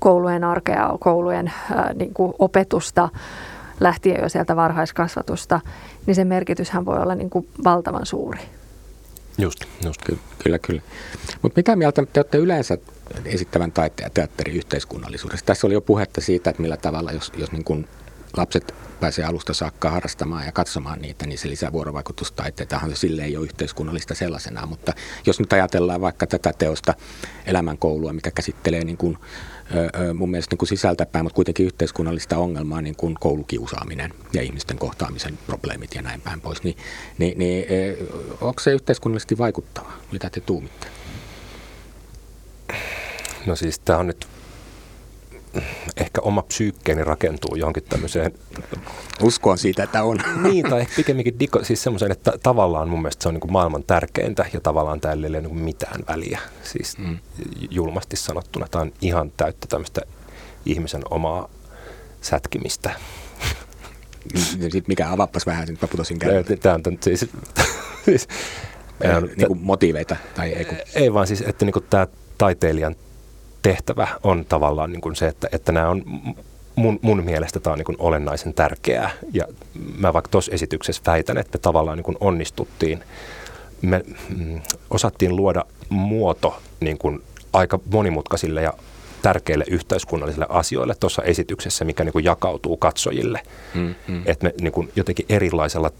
koulujen 0.00 0.44
arkea, 0.44 0.94
koulujen 1.00 1.52
ää, 1.74 1.92
niin 1.94 2.14
kuin 2.14 2.34
opetusta, 2.38 3.08
lähtien 3.80 4.22
jo 4.22 4.28
sieltä 4.28 4.56
varhaiskasvatusta, 4.56 5.60
niin 6.06 6.14
se 6.14 6.24
merkityshän 6.24 6.84
voi 6.84 6.98
olla 6.98 7.14
niin 7.14 7.30
kuin 7.30 7.48
valtavan 7.64 8.06
suuri. 8.06 8.40
Just, 9.38 9.64
just. 9.84 10.02
Ky- 10.02 10.18
kyllä, 10.44 10.58
kyllä. 10.58 10.82
Mutta 11.42 11.58
mitä 11.58 11.76
mieltä 11.76 12.06
te 12.12 12.20
olette 12.20 12.38
yleensä 12.38 12.78
esittävän 13.24 13.72
taiteen 13.72 14.06
ja 14.06 14.10
teatterin 14.10 14.56
yhteiskunnallisuudesta? 14.56 15.46
Tässä 15.46 15.66
oli 15.66 15.74
jo 15.74 15.80
puhetta 15.80 16.20
siitä, 16.20 16.50
että 16.50 16.62
millä 16.62 16.76
tavalla, 16.76 17.12
jos, 17.12 17.32
jos 17.36 17.52
niin 17.52 17.64
kun 17.64 17.88
lapset 18.36 18.74
pääsee 19.00 19.24
alusta 19.24 19.54
saakka 19.54 19.90
harrastamaan 19.90 20.46
ja 20.46 20.52
katsomaan 20.52 21.02
niitä, 21.02 21.26
niin 21.26 21.38
se 21.38 21.48
lisää 21.48 21.72
vuorovaikutustaiteitahan 21.72 22.90
se 22.90 22.96
sille 22.96 23.24
ei 23.24 23.36
ole 23.36 23.44
yhteiskunnallista 23.44 24.14
sellaisena. 24.14 24.66
Mutta 24.66 24.92
jos 25.26 25.40
nyt 25.40 25.52
ajatellaan 25.52 26.00
vaikka 26.00 26.26
tätä 26.26 26.52
teosta 26.58 26.94
Elämänkoulua, 27.46 28.12
mikä 28.12 28.30
käsittelee 28.30 28.84
niin 28.84 28.96
kuin 28.96 29.18
mun 30.14 30.30
mielestä 30.30 30.52
niin 30.52 30.58
kuin 30.58 30.68
sisältäpäin, 30.68 31.24
mutta 31.24 31.34
kuitenkin 31.36 31.66
yhteiskunnallista 31.66 32.36
ongelmaa, 32.36 32.82
niin 32.82 32.96
kuin 32.96 33.14
koulukiusaaminen 33.20 34.14
ja 34.32 34.42
ihmisten 34.42 34.78
kohtaamisen 34.78 35.38
probleemit 35.46 35.94
ja 35.94 36.02
näin 36.02 36.20
päin 36.20 36.40
pois, 36.40 36.62
niin, 36.62 36.76
niin, 37.18 37.38
niin 37.38 37.66
onko 38.40 38.60
se 38.60 38.72
yhteiskunnallisesti 38.72 39.38
vaikuttava? 39.38 39.92
Mitä 40.12 40.30
te 40.30 40.40
tuumitte? 40.40 40.86
No 43.46 43.56
siis 43.56 43.78
tämä 43.78 43.98
on 43.98 44.06
nyt 44.06 44.26
ehkä 45.96 46.20
oma 46.20 46.42
psyykkeeni 46.42 47.04
rakentuu 47.04 47.56
johonkin 47.56 47.84
tämmöiseen... 47.88 48.32
Uskoon 49.22 49.58
siitä, 49.58 49.82
että 49.82 50.02
on. 50.02 50.18
niin, 50.42 50.70
tai 50.70 50.80
ehkä 50.80 50.94
pikemminkin 50.96 51.40
diko, 51.40 51.64
siis 51.64 51.82
semmoiseen, 51.82 52.12
että 52.12 52.32
tavallaan 52.42 52.88
mun 52.88 53.02
mielestä 53.02 53.22
se 53.22 53.28
on 53.28 53.34
niin 53.34 53.40
kuin 53.40 53.52
maailman 53.52 53.84
tärkeintä 53.84 54.46
ja 54.52 54.60
tavallaan 54.60 55.00
täällä 55.00 55.26
ei 55.26 55.30
ole 55.30 55.40
niin 55.40 55.58
mitään 55.58 56.00
väliä. 56.08 56.40
Siis 56.62 56.98
mm. 56.98 57.18
julmasti 57.70 58.16
sanottuna 58.16 58.66
tämä 58.70 58.82
on 58.82 58.92
ihan 59.00 59.32
täyttä 59.36 59.66
tämmöistä 59.66 60.00
ihmisen 60.66 61.02
omaa 61.10 61.48
sätkimistä. 62.20 62.90
Sitten 64.36 64.84
mikä 64.86 65.10
avappas 65.10 65.46
vähän, 65.46 65.68
nyt 65.68 65.82
mä 65.82 65.88
putosin 65.88 66.18
käydä. 66.18 66.56
Tämä 66.56 66.74
on 66.74 66.98
siis, 67.00 67.26
siis 68.04 68.28
niin 69.36 69.46
kuin 69.46 69.60
motiiveita? 69.62 70.16
Tai 70.34 70.52
ei, 70.52 70.64
kun... 70.64 70.76
ei 70.94 71.14
vaan 71.14 71.26
siis, 71.26 71.40
että 71.46 71.64
niin 71.64 71.72
kuin 71.72 71.84
tämä 71.90 72.06
taiteilijan 72.38 72.96
tehtävä 73.62 74.08
on 74.22 74.44
tavallaan 74.48 74.92
niin 74.92 75.00
kuin 75.00 75.16
se, 75.16 75.28
että, 75.28 75.48
että 75.52 75.72
nämä 75.72 75.88
on 75.88 76.04
mun, 76.76 76.98
mun 77.02 77.24
mielestä 77.24 77.60
tämä 77.60 77.72
on 77.72 77.78
niin 77.78 77.86
kuin 77.86 77.96
olennaisen 77.98 78.54
tärkeää. 78.54 79.10
Ja 79.32 79.44
mä 79.98 80.12
vaikka 80.12 80.28
tuossa 80.28 80.52
esityksessä 80.52 81.02
väitän, 81.06 81.38
että 81.38 81.58
me 81.58 81.60
tavallaan 81.62 81.98
niin 81.98 82.04
kuin 82.04 82.16
onnistuttiin. 82.20 83.04
Me 83.82 84.04
mm, 84.36 84.60
osattiin 84.90 85.36
luoda 85.36 85.64
muoto 85.88 86.62
niin 86.80 86.98
kuin 86.98 87.22
aika 87.52 87.80
monimutkaisille 87.92 88.62
ja 88.62 88.74
tärkeille 89.22 89.64
yhteiskunnallisille 89.70 90.46
asioille 90.48 90.94
tuossa 91.00 91.22
esityksessä, 91.22 91.84
mikä 91.84 92.04
niin 92.04 92.12
kuin 92.12 92.24
jakautuu 92.24 92.76
katsojille. 92.76 93.40
Mm, 93.74 93.94
mm. 94.08 94.22
Että 94.26 94.44
me 94.44 94.54
niin 94.60 94.72
kuin 94.72 94.92
jotenkin 94.96 95.26
erilaisella 95.28 95.90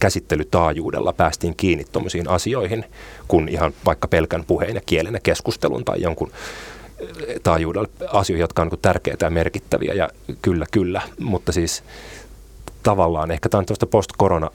käsittelytaajuudella 0.00 1.12
päästiin 1.12 1.56
kiinni 1.56 1.84
tuommoisiin 1.92 2.28
asioihin, 2.28 2.84
kun 3.28 3.48
ihan 3.48 3.72
vaikka 3.86 4.08
pelkän 4.08 4.44
puheen 4.44 4.74
ja 4.74 4.80
kielen 4.86 5.14
ja 5.14 5.20
keskustelun 5.20 5.84
tai 5.84 6.02
jonkun 6.02 6.32
taajuudella 7.42 7.88
asioihin, 8.12 8.40
jotka 8.40 8.62
on 8.62 8.68
niin 8.68 8.80
tärkeitä 8.82 9.26
ja 9.26 9.30
merkittäviä 9.30 9.94
ja 9.94 10.08
kyllä, 10.42 10.66
kyllä, 10.70 11.02
mutta 11.20 11.52
siis 11.52 11.84
tavallaan 12.82 13.30
ehkä 13.30 13.48
tämä 13.48 13.58
on 13.58 13.66
tuosta 13.66 13.86
post-korona 13.86 14.50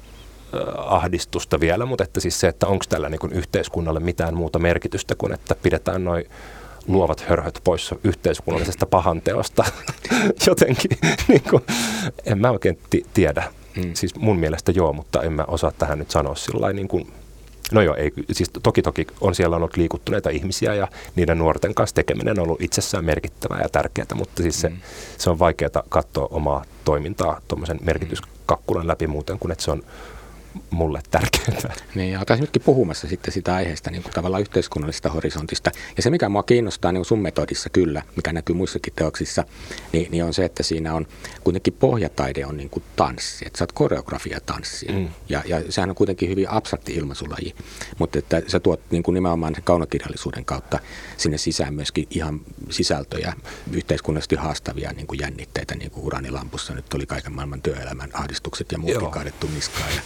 ahdistusta 0.78 1.60
vielä, 1.60 1.86
mutta 1.86 2.04
että 2.04 2.20
siis 2.20 2.40
se, 2.40 2.48
että 2.48 2.68
onko 2.68 2.86
tällä 2.90 3.10
niin 3.10 3.32
yhteiskunnalle 3.32 4.00
mitään 4.00 4.36
muuta 4.36 4.60
merkitystä 4.60 5.16
kuin 5.16 5.34
että 5.34 5.56
pidetään 5.56 6.04
noin 6.04 6.26
luovat 6.88 7.22
hörhöt 7.22 7.62
pois 7.64 7.96
yhteiskunnallisesta 8.04 8.86
pahanteosta 8.86 9.66
jotenkin, 10.48 10.98
niin 11.28 11.44
kuin, 11.50 11.64
en 12.26 12.38
mä 12.38 12.52
oikein 12.52 12.80
t- 12.90 13.08
tiedä. 13.14 13.44
Mm. 13.76 13.94
Siis 13.94 14.16
mun 14.16 14.40
mielestä 14.40 14.72
joo, 14.72 14.94
mutta 14.94 15.24
en 15.24 15.34
mä 15.34 15.46
osaa 15.48 15.72
tähän 15.72 16.00
nyt 16.00 16.12
sanoa 16.12 16.36
sillä 16.36 16.74
niin 16.74 16.88
kuin 16.88 17.08
No 17.72 17.82
joo, 17.82 17.96
ei, 17.96 18.12
siis 18.32 18.52
toki 18.64 18.82
toki 18.82 19.08
on 19.22 19.36
siellä 19.36 19.56
ollut 19.56 19.78
liikuttuneita 19.78 20.30
ihmisiä 20.30 20.74
ja 20.74 20.88
niiden 21.16 21.38
nuorten 21.38 21.74
kanssa 21.74 21.96
tekeminen 21.96 22.40
on 22.40 22.44
ollut 22.44 22.62
itsessään 22.62 23.06
merkittävää 23.06 23.62
ja 23.62 23.70
tärkeää, 23.70 24.08
mutta 24.16 24.44
siis 24.44 24.62
se, 24.62 24.70
mm. 24.70 24.78
se 25.18 25.30
on 25.30 25.40
vaikeaa 25.40 25.84
katsoa 25.90 26.28
omaa 26.32 26.66
toimintaa 26.86 27.42
tuommoisen 27.48 27.80
merkityskakkulan 27.82 28.88
läpi 28.88 29.08
muuten 29.08 29.40
kuin 29.40 29.52
että 29.52 29.64
se 29.64 29.72
on 29.72 29.84
mulle 30.70 31.02
tärkeää. 31.12 31.74
Niin, 31.96 32.12
ja 32.12 32.20
oltaisiin 32.20 32.42
nytkin 32.42 32.62
puhumassa 32.62 33.08
sitten 33.08 33.34
sitä 33.34 33.56
aiheesta 33.56 33.92
niin 33.92 34.04
kuin 34.04 34.14
tavallaan 34.14 34.42
yhteiskunnallisesta 34.42 35.10
horisontista. 35.10 35.72
Ja 35.98 36.04
se, 36.04 36.10
mikä 36.10 36.30
mua 36.30 36.44
kiinnostaa 36.44 36.92
niin 36.92 37.06
sun 37.06 37.20
metodissa 37.20 37.70
kyllä, 37.70 38.04
mikä 38.16 38.34
näkyy 38.34 38.56
muissakin 38.56 38.94
teoksissa, 38.96 39.44
niin, 39.94 40.12
niin 40.12 40.24
on 40.24 40.34
se, 40.34 40.46
että 40.46 40.64
siinä 40.64 40.94
on 40.94 41.08
kuitenkin 41.44 41.74
pohjataide 41.74 42.46
on 42.46 42.58
niin 42.58 42.70
kuin 42.70 42.84
tanssi. 42.96 43.48
Että 43.48 43.58
sä 43.58 43.64
oot 43.64 43.72
koreografia 43.72 44.40
tanssia. 44.46 44.94
Mm. 44.94 45.08
Ja, 45.30 45.44
ja 45.46 45.72
sehän 45.72 45.90
on 45.90 45.96
kuitenkin 45.96 46.30
hyvin 46.30 46.50
abstrakti 46.50 46.94
ilmaisulaji. 46.94 47.56
Mutta 48.00 48.20
että 48.20 48.42
sä 48.48 48.60
tuot 48.60 48.82
niin 48.92 49.04
kuin 49.04 49.14
nimenomaan 49.14 49.56
kaunokirjallisuuden 49.64 50.46
kautta 50.46 50.80
sinne 51.18 51.38
sisään 51.38 51.74
myöskin 51.74 52.08
ihan 52.10 52.42
sisältöjä, 52.70 53.34
yhteiskunnallisesti 53.72 54.36
haastavia 54.36 54.92
niin 54.92 55.08
kuin 55.08 55.20
jännitteitä, 55.20 55.76
niin 55.76 55.92
kuin 55.92 56.06
uranilampussa 56.06 56.74
nyt 56.74 56.94
oli 56.94 57.06
kaiken 57.06 57.34
maailman 57.34 57.62
työelämän 57.62 58.10
ahdistukset 58.14 58.72
ja 58.72 58.78
muutkin 58.78 59.12
kaadettu 59.12 59.48
niskaan. 59.56 59.90
Ja, 59.96 60.02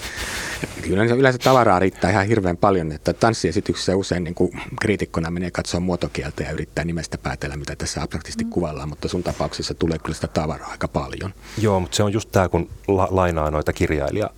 kyllä 0.81 1.03
yleensä 1.03 1.39
tavaraa 1.39 1.79
riittää 1.79 2.11
ihan 2.11 2.27
hirveän 2.27 2.57
paljon, 2.57 2.91
että 2.91 3.13
tanssiesityksessä 3.13 3.95
usein 3.95 4.23
niin 4.23 4.35
kuin 4.35 4.51
kriitikkona 4.81 5.31
menee 5.31 5.51
katsoa 5.51 5.79
muotokieltä 5.79 6.43
ja 6.43 6.51
yrittää 6.51 6.85
nimestä 6.85 7.17
päätellä, 7.17 7.57
mitä 7.57 7.75
tässä 7.75 8.01
abstraktisti 8.01 8.43
mm. 8.43 8.49
kuvaillaan, 8.49 8.89
mutta 8.89 9.07
sun 9.07 9.23
tapauksessa 9.23 9.73
tulee 9.73 9.97
kyllä 9.97 10.15
sitä 10.15 10.27
tavaraa 10.27 10.71
aika 10.71 10.87
paljon. 10.87 11.33
Joo, 11.57 11.79
mutta 11.79 11.95
se 11.95 12.03
on 12.03 12.13
just 12.13 12.29
tämä, 12.31 12.49
kun 12.49 12.69
la- 12.87 13.07
lainaa 13.11 13.51
noita 13.51 13.73
kirjailija 13.73 14.29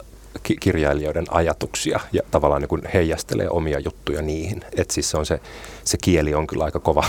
ki- 0.44 0.58
kirjailijoiden 0.60 1.26
ajatuksia 1.30 2.00
ja 2.14 2.22
tavallaan 2.32 2.62
niin 2.62 2.70
kuin 2.70 2.82
heijastelee 2.94 3.50
omia 3.50 3.80
juttuja 3.80 4.22
niihin. 4.22 4.62
Että 4.78 4.94
siis 4.94 5.10
se, 5.10 5.18
on 5.18 5.26
se, 5.26 5.40
se 5.84 5.98
kieli 6.02 6.34
on 6.34 6.48
kyllä 6.48 6.64
aika 6.64 6.80
kova. 6.80 7.04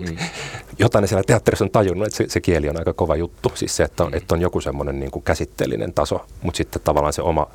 Mm. 0.00 0.16
Jotain 0.78 1.02
ne 1.02 1.06
siellä 1.06 1.22
teatterissa 1.26 1.64
on 1.64 1.70
tajunnut, 1.70 2.06
että 2.06 2.16
se, 2.16 2.24
se 2.28 2.40
kieli 2.40 2.68
on 2.68 2.78
aika 2.78 2.92
kova 2.92 3.16
juttu. 3.16 3.52
Siis 3.54 3.76
se, 3.76 3.82
että 3.82 4.04
on, 4.04 4.14
että 4.14 4.34
on 4.34 4.40
joku 4.40 4.60
semmoinen 4.60 5.00
niin 5.00 5.22
käsitteellinen 5.24 5.92
taso, 5.92 6.26
mutta 6.42 6.58
sitten 6.58 6.82
tavallaan 6.82 7.12
se 7.12 7.22
oma 7.22 7.46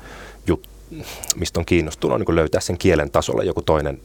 juttu, 0.46 0.68
mistä 1.36 1.60
on 1.60 1.66
kiinnostunut, 1.66 2.14
on 2.14 2.20
niin 2.20 2.36
löytää 2.36 2.60
sen 2.60 2.78
kielen 2.78 3.10
tasolla 3.10 3.42
joku 3.42 3.62
toinen 3.62 4.00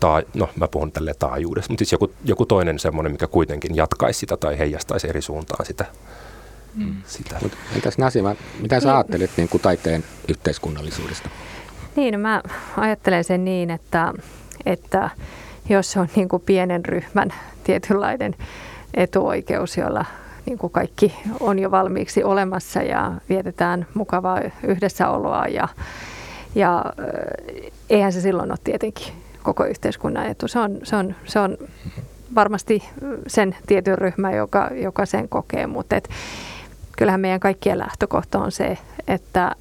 taa, 0.00 0.22
no 0.34 0.48
mä 0.56 0.68
puhun 0.68 0.92
tälle 0.92 1.14
taajuudessa, 1.18 1.72
mutta 1.72 1.80
siis 1.80 1.92
joku, 1.92 2.12
joku 2.24 2.46
toinen 2.46 2.78
semmoinen, 2.78 3.12
mikä 3.12 3.26
kuitenkin 3.26 3.76
jatkaisi 3.76 4.20
sitä 4.20 4.36
tai 4.36 4.58
heijastaisi 4.58 5.08
eri 5.08 5.22
suuntaan 5.22 5.66
sitä. 5.66 5.84
Mm. 6.74 6.94
sitä. 7.06 7.38
Mut 7.42 7.52
entäs 7.74 7.98
Nasima, 7.98 8.34
mitä 8.60 8.80
sä 8.80 8.88
niin. 8.88 8.94
ajattelet 8.94 9.30
niin 9.36 9.48
kuin 9.48 9.60
taiteen 9.60 10.04
yhteiskunnallisuudesta? 10.28 11.28
Niin, 11.96 12.12
no 12.12 12.18
mä 12.18 12.42
ajattelen 12.76 13.24
sen 13.24 13.44
niin, 13.44 13.70
että, 13.70 14.12
että 14.66 15.10
jos 15.68 15.92
se 15.92 16.00
on 16.00 16.08
niin 16.16 16.28
kuin 16.28 16.42
pienen 16.46 16.84
ryhmän 16.84 17.34
tietynlainen 17.64 18.34
etuoikeus, 18.94 19.76
jolla 19.76 20.04
niin 20.46 20.58
kuin 20.58 20.70
kaikki 20.70 21.14
on 21.40 21.58
jo 21.58 21.70
valmiiksi 21.70 22.24
olemassa 22.24 22.82
ja 22.82 23.12
vietetään 23.28 23.86
mukavaa 23.94 24.40
yhdessäoloa 24.62 25.46
ja, 25.46 25.68
ja 26.54 26.84
eihän 27.90 28.12
se 28.12 28.20
silloin 28.20 28.50
ole 28.50 28.58
tietenkin 28.64 29.12
koko 29.42 29.64
yhteiskunnan 29.64 30.26
etu. 30.26 30.48
Se 30.48 30.58
on, 30.58 30.78
se 30.82 30.96
on, 30.96 31.14
se 31.24 31.38
on 31.38 31.58
varmasti 32.34 32.82
sen 33.26 33.56
tietyn 33.66 33.98
ryhmän, 33.98 34.36
joka, 34.36 34.70
joka 34.74 35.06
sen 35.06 35.28
kokee, 35.28 35.66
mutta 35.66 35.96
et, 35.96 36.08
kyllähän 36.98 37.20
meidän 37.20 37.40
kaikkien 37.40 37.78
lähtökohta 37.78 38.38
on 38.38 38.52
se, 38.52 38.78
että, 39.08 39.52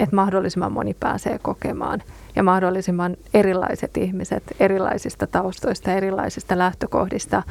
että 0.00 0.16
mahdollisimman 0.16 0.72
moni 0.72 0.94
pääsee 1.00 1.38
kokemaan 1.42 2.02
ja 2.38 2.42
mahdollisimman 2.42 3.16
erilaiset 3.34 3.96
ihmiset 3.96 4.42
erilaisista 4.60 5.26
taustoista, 5.26 5.92
erilaisista 5.92 6.58
lähtökohdista. 6.58 7.42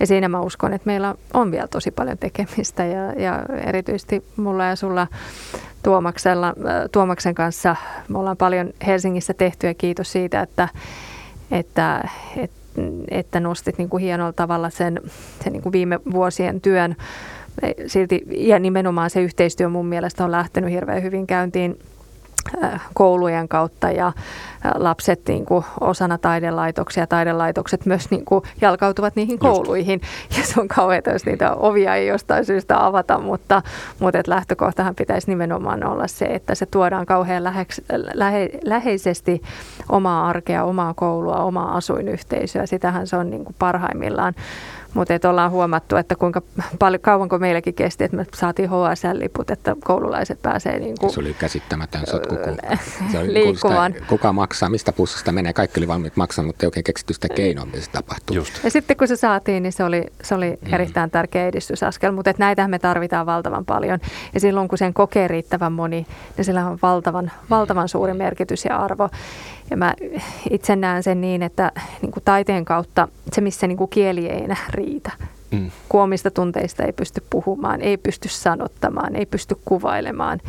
Ja 0.00 0.06
siinä 0.06 0.28
mä 0.28 0.40
uskon, 0.40 0.72
että 0.72 0.86
meillä 0.86 1.14
on 1.34 1.50
vielä 1.50 1.68
tosi 1.68 1.90
paljon 1.90 2.18
tekemistä 2.18 2.84
ja, 2.84 3.12
ja 3.12 3.42
erityisesti 3.64 4.24
mulla 4.36 4.64
ja 4.64 4.76
sulla 4.76 5.06
Tuomaksella, 5.82 6.48
äh, 6.48 6.54
Tuomaksen 6.92 7.34
kanssa 7.34 7.76
me 8.08 8.18
ollaan 8.18 8.36
paljon 8.36 8.70
Helsingissä 8.86 9.34
tehty 9.34 9.66
ja 9.66 9.74
kiitos 9.74 10.12
siitä, 10.12 10.40
että, 10.40 10.68
että, 11.50 12.08
että, 12.36 12.60
että 13.10 13.40
nostit 13.40 13.78
niin 13.78 13.88
kuin 13.88 14.02
hienolla 14.02 14.32
tavalla 14.32 14.70
sen, 14.70 15.00
sen 15.44 15.52
niin 15.52 15.62
kuin 15.62 15.72
viime 15.72 16.00
vuosien 16.12 16.60
työn 16.60 16.96
silti, 17.86 18.22
ja 18.30 18.58
nimenomaan 18.58 19.10
se 19.10 19.22
yhteistyö 19.22 19.68
mun 19.68 19.86
mielestä 19.86 20.24
on 20.24 20.30
lähtenyt 20.30 20.70
hirveän 20.70 21.02
hyvin 21.02 21.26
käyntiin 21.26 21.78
koulujen 22.94 23.48
kautta 23.48 23.90
ja 23.90 24.06
äh, 24.06 24.14
lapset 24.74 25.20
niin 25.28 25.46
kuin 25.46 25.64
osana 25.80 26.18
taidelaitoksia, 26.18 27.06
taidelaitokset 27.06 27.86
myös 27.86 28.10
niin 28.10 28.24
kuin 28.24 28.44
jalkautuvat 28.60 29.16
niihin 29.16 29.38
kouluihin. 29.38 30.00
Just. 30.02 30.36
Ja 30.40 30.46
se 30.46 30.60
on 30.60 30.68
kauheaa, 30.68 31.02
jos 31.12 31.26
niitä 31.26 31.54
ovia 31.54 31.94
ei 31.94 32.06
jostain 32.06 32.44
syystä 32.44 32.86
avata, 32.86 33.18
mutta, 33.18 33.62
mutta 33.98 34.18
et 34.18 34.28
lähtökohtahan 34.28 34.94
pitäisi 34.94 35.30
nimenomaan 35.30 35.84
olla 35.84 36.06
se, 36.06 36.24
että 36.24 36.54
se 36.54 36.66
tuodaan 36.66 37.06
kauhean 37.06 37.44
lähe, 37.44 37.66
lähe, 38.14 38.50
läheisesti 38.64 39.42
omaa 39.88 40.28
arkea, 40.28 40.64
omaa 40.64 40.94
koulua, 40.94 41.36
omaa 41.36 41.76
asuinyhteisöä. 41.76 42.66
Sitähän 42.66 43.06
se 43.06 43.16
on 43.16 43.30
niin 43.30 43.44
kuin 43.44 43.56
parhaimmillaan. 43.58 44.34
Mutta 44.94 45.14
että 45.14 45.30
ollaan 45.30 45.50
huomattu, 45.50 45.96
että 45.96 46.16
kuinka 46.16 46.42
paljon, 46.78 47.00
kauanko 47.00 47.38
meilläkin 47.38 47.74
kesti, 47.74 48.04
että 48.04 48.16
me 48.16 48.26
saatiin 48.34 48.68
HSL-liput, 48.70 49.50
että 49.50 49.76
koululaiset 49.84 50.42
pääsee 50.42 50.78
niin 50.78 50.94
kuin, 51.00 51.12
Se 51.12 51.20
oli 51.20 51.34
käsittämätön 51.34 52.06
sotku, 52.06 52.36
kun 52.36 52.56
se 53.12 53.18
oli 53.18 53.34
liikkumaan. 53.34 53.92
Sitä, 53.92 54.06
kuka 54.06 54.32
maksaa, 54.32 54.68
mistä 54.68 54.92
pussista 54.92 55.32
menee, 55.32 55.52
kaikki 55.52 55.80
oli 55.80 55.88
valmiit 55.88 56.16
maksaa, 56.16 56.44
mutta 56.44 56.64
ei 56.64 56.66
oikein 56.66 56.84
keksitty 56.84 57.14
sitä 57.14 57.28
keinoa, 57.28 57.64
miten 57.64 57.82
se 57.82 57.90
tapahtuu. 57.90 58.36
Just. 58.36 58.64
Ja 58.64 58.70
sitten 58.70 58.96
kun 58.96 59.08
se 59.08 59.16
saatiin, 59.16 59.62
niin 59.62 59.72
se 59.72 59.84
oli, 59.84 60.06
se 60.22 60.34
oli 60.34 60.50
mm. 60.50 60.74
erittäin 60.74 61.10
tärkeä 61.10 61.46
edistysaskel, 61.46 62.12
mutta 62.12 62.30
että 62.30 62.42
näitähän 62.42 62.70
me 62.70 62.78
tarvitaan 62.78 63.26
valtavan 63.26 63.64
paljon. 63.64 63.98
Ja 64.34 64.40
silloin 64.40 64.68
kun 64.68 64.78
sen 64.78 64.94
kokee 64.94 65.28
riittävän 65.28 65.72
moni, 65.72 66.06
niin 66.36 66.44
sillä 66.44 66.66
on 66.66 66.78
valtavan, 66.82 67.32
valtavan 67.50 67.88
suuri 67.88 68.14
merkitys 68.14 68.64
ja 68.64 68.76
arvo. 68.76 69.08
Ja 69.70 69.76
mä 69.76 69.94
itse 70.50 70.76
näen 70.76 71.02
sen 71.02 71.20
niin, 71.20 71.42
että 71.42 71.72
niin 72.02 72.12
kuin 72.12 72.24
taiteen 72.24 72.64
kautta 72.64 73.08
se, 73.32 73.40
missä 73.40 73.66
niin 73.66 73.78
kuin 73.78 73.90
kieli 73.90 74.26
ei 74.28 74.44
enää 74.44 74.66
riitä. 74.70 75.10
Mm. 75.50 75.70
Kun 75.88 76.02
omista 76.02 76.30
tunteista 76.30 76.84
ei 76.84 76.92
pysty 76.92 77.22
puhumaan, 77.30 77.80
ei 77.80 77.96
pysty 77.96 78.28
sanottamaan, 78.28 79.16
ei 79.16 79.26
pysty 79.26 79.56
kuvailemaan, 79.64 80.40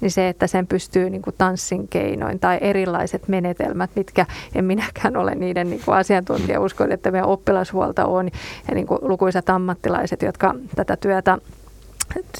niin 0.00 0.10
se, 0.10 0.28
että 0.28 0.46
sen 0.46 0.66
pystyy 0.66 1.10
niin 1.10 1.22
kuin 1.22 1.34
tanssin 1.38 1.88
keinoin 1.88 2.38
tai 2.38 2.58
erilaiset 2.60 3.28
menetelmät, 3.28 3.90
mitkä 3.96 4.26
en 4.54 4.64
minäkään 4.64 5.16
ole 5.16 5.34
niiden 5.34 5.70
niin 5.70 5.82
kuin 5.84 5.96
asiantuntija, 5.96 6.60
uskon, 6.60 6.92
että 6.92 7.10
meidän 7.10 7.28
oppilashuolta 7.28 8.06
on 8.06 8.30
ja 8.68 8.74
niin 8.74 8.86
kuin 8.86 8.98
lukuisat 9.02 9.50
ammattilaiset, 9.50 10.22
jotka 10.22 10.54
tätä 10.76 10.96
työtä 10.96 11.38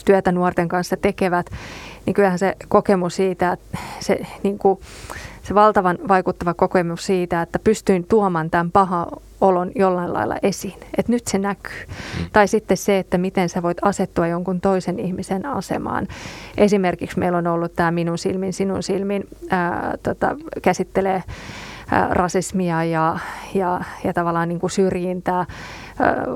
työtä 0.04 0.32
nuorten 0.32 0.68
kanssa 0.68 0.96
tekevät, 0.96 1.50
niin 2.06 2.14
kyllähän 2.14 2.38
se 2.38 2.56
kokemus 2.68 3.16
siitä, 3.16 3.52
että 3.52 3.78
se 4.00 4.26
niin 4.42 4.58
kuin, 4.58 4.80
se 5.42 5.54
valtavan 5.54 5.98
vaikuttava 6.08 6.54
kokemus 6.54 7.06
siitä, 7.06 7.42
että 7.42 7.58
pystyin 7.58 8.04
tuomaan 8.04 8.50
tämän 8.50 8.70
paha 8.70 9.06
olon 9.40 9.70
jollain 9.74 10.12
lailla 10.12 10.36
esiin, 10.42 10.80
että 10.96 11.12
nyt 11.12 11.26
se 11.26 11.38
näkyy. 11.38 11.86
Mm. 11.86 12.26
Tai 12.32 12.48
sitten 12.48 12.76
se, 12.76 12.98
että 12.98 13.18
miten 13.18 13.48
sä 13.48 13.62
voit 13.62 13.78
asettua 13.82 14.26
jonkun 14.26 14.60
toisen 14.60 14.98
ihmisen 14.98 15.46
asemaan. 15.46 16.08
Esimerkiksi 16.56 17.18
meillä 17.18 17.38
on 17.38 17.46
ollut 17.46 17.76
tämä 17.76 17.90
minun 17.90 18.18
silmin, 18.18 18.52
sinun 18.52 18.82
silmin, 18.82 19.28
ää, 19.50 19.94
tota, 20.02 20.36
käsittelee 20.62 21.22
rasismia 22.10 22.84
ja, 22.84 23.18
ja, 23.54 23.80
ja 24.04 24.12
tavallaan 24.12 24.48
niin 24.48 24.60
kuin 24.60 24.70
syrjintää 24.70 25.46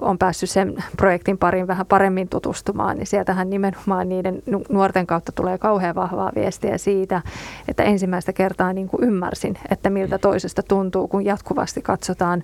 on 0.00 0.18
päässyt 0.18 0.50
sen 0.50 0.84
projektin 0.96 1.38
parin 1.38 1.66
vähän 1.66 1.86
paremmin 1.86 2.28
tutustumaan, 2.28 2.96
niin 2.96 3.06
sieltähän 3.06 3.50
nimenomaan 3.50 4.08
niiden 4.08 4.42
nuorten 4.68 5.06
kautta 5.06 5.32
tulee 5.32 5.58
kauhean 5.58 5.94
vahvaa 5.94 6.32
viestiä 6.34 6.78
siitä, 6.78 7.22
että 7.68 7.82
ensimmäistä 7.82 8.32
kertaa 8.32 8.72
niin 8.72 8.88
kuin 8.88 9.04
ymmärsin, 9.04 9.58
että 9.70 9.90
miltä 9.90 10.18
toisesta 10.18 10.62
tuntuu, 10.62 11.08
kun 11.08 11.24
jatkuvasti 11.24 11.82
katsotaan 11.82 12.42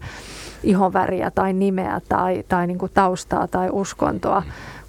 ihonväriä 0.63 1.31
tai 1.31 1.53
nimeä 1.53 2.01
tai, 2.09 2.45
tai 2.49 2.67
niin 2.67 2.79
kuin 2.79 2.93
taustaa 2.95 3.47
tai 3.47 3.69
uskontoa 3.73 4.43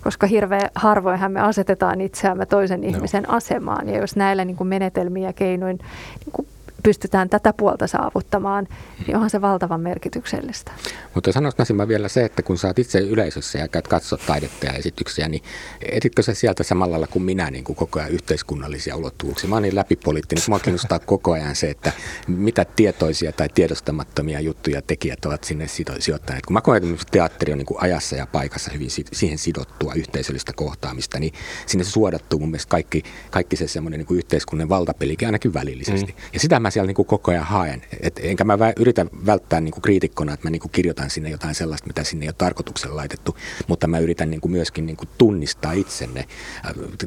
koska 0.04 0.28
hirveän 0.28 0.70
harvoinhan 0.76 1.32
me 1.32 1.40
asetetaan 1.40 2.02
itseämme 2.02 2.46
toisen 2.46 2.84
ihmisen 2.84 3.24
no. 3.24 3.36
asemaan. 3.36 3.90
Ja 3.90 4.00
jos 4.00 4.16
näillä 4.16 4.46
niin 4.46 4.58
kuin 4.58 4.68
menetelmiä 4.68 5.30
ja 5.30 5.34
keinoin 5.34 5.78
niin 6.20 6.32
kuin 6.32 6.48
pystytään 6.84 7.30
tätä 7.30 7.54
puolta 7.54 7.88
saavuttamaan, 7.88 8.68
niin 9.08 9.16
onhan 9.16 9.30
se 9.30 9.42
valtavan 9.42 9.82
merkityksellistä. 9.82 10.72
Mutta 11.16 11.32
sanoisin 11.32 11.76
mä 11.76 11.88
vielä 11.88 12.08
se, 12.08 12.26
että 12.26 12.42
kun 12.44 12.58
sä 12.58 12.68
oot 12.68 12.80
itse 12.80 13.00
yleisössä 13.00 13.60
ja 13.60 13.68
käyt 13.68 13.88
katsot 13.88 14.22
taidetta 14.26 14.66
ja 14.66 14.74
esityksiä, 14.74 15.30
niin 15.30 15.44
etitkö 15.92 16.24
sä 16.24 16.34
sieltä 16.34 16.64
samalla 16.64 16.92
lailla 16.92 17.08
kuin 17.08 17.24
minä 17.24 17.52
niin 17.52 17.64
kuin 17.64 17.76
koko 17.76 18.00
ajan 18.00 18.12
yhteiskunnallisia 18.12 18.96
ulottuvuuksia? 18.96 19.50
Mä 19.50 19.56
oon 19.56 19.64
niin 19.64 19.76
läpipoliittinen, 19.76 20.44
mua 20.48 20.60
kiinnostaa 20.60 21.00
koko 21.14 21.32
ajan 21.32 21.56
se, 21.56 21.70
että 21.70 21.92
mitä 22.28 22.66
tietoisia 22.66 23.32
tai 23.32 23.50
tiedostamattomia 23.50 24.40
juttuja 24.40 24.82
tekijät 24.82 25.26
ovat 25.26 25.44
sinne 25.44 25.68
sijoittaneet. 26.00 26.46
Kun 26.46 26.54
mä 26.54 26.62
koen, 26.62 26.94
että 26.94 27.06
teatteri 27.12 27.52
on 27.52 27.58
niin 27.58 27.66
kuin 27.66 27.82
ajassa 27.82 28.16
ja 28.16 28.28
paikassa 28.28 28.72
hyvin 28.72 28.90
siihen 29.14 29.38
sidottua 29.38 29.94
yhteisöllistä 29.94 30.54
kohtaamista, 30.56 31.20
niin 31.20 31.34
sinne 31.66 31.84
suodattuu 31.84 32.40
mun 32.40 32.50
mielestä 32.50 32.70
kaikki, 32.70 33.04
kaikki 33.32 33.56
se 33.56 33.68
semmoinen 33.68 34.00
niin 34.00 34.18
yhteiskunnan 34.18 34.70
valtapelikin 34.70 35.28
ainakin 35.28 35.54
välillisesti. 35.54 36.12
Mm. 36.12 36.24
Ja 36.34 36.40
sitä 36.40 36.60
mä 36.60 36.70
siellä 36.74 36.88
niin 36.88 36.96
kuin 36.96 37.06
koko 37.06 37.32
ajan 37.32 37.44
haen. 37.44 37.82
Et 38.02 38.20
enkä 38.24 38.44
mä 38.44 38.60
vä, 38.60 38.74
yritä 38.78 39.06
välttää 39.26 39.62
niin 39.62 39.72
kuin 39.72 39.82
kriitikkona, 39.82 40.34
että 40.34 40.46
mä 40.48 40.50
niin 40.50 40.60
kuin 40.60 40.72
kirjoitan 40.72 41.10
sinne 41.10 41.30
jotain 41.30 41.56
sellaista, 41.56 41.88
mitä 41.88 42.04
sinne 42.04 42.26
ei 42.26 42.30
ole 42.30 42.36
tarkoituksella 42.38 42.96
laitettu, 42.96 43.38
mutta 43.68 43.88
mä 43.88 44.00
yritän 44.00 44.30
niin 44.30 44.42
kuin 44.42 44.52
myöskin 44.52 44.86
niin 44.86 44.98
kuin 44.98 45.10
tunnistaa 45.18 45.72
itsenne. 45.72 46.26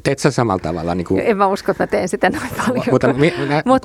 Teet 0.03 0.19
sä 0.19 0.31
samalla 0.31 0.62
tavalla? 0.62 0.95
Niin 0.95 1.05
kuin, 1.05 1.21
en 1.21 1.37
mä 1.37 1.47
usko, 1.47 1.73
että 1.73 1.83
mä 1.83 1.87
teen 1.87 2.09
sitä 2.09 2.31
noin 2.31 2.51
paljon. 2.67 2.85
Mutta 2.91 3.12
minä, 3.12 3.62
Mut, 3.64 3.83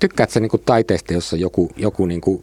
tykkäät 0.00 0.30
sä 0.30 0.40
niin 0.40 0.50
kuin 0.50 0.62
taiteesta, 0.66 1.12
jossa 1.14 1.36
joku, 1.36 1.70
joku 1.76 2.06
niin 2.06 2.20
kuin 2.20 2.40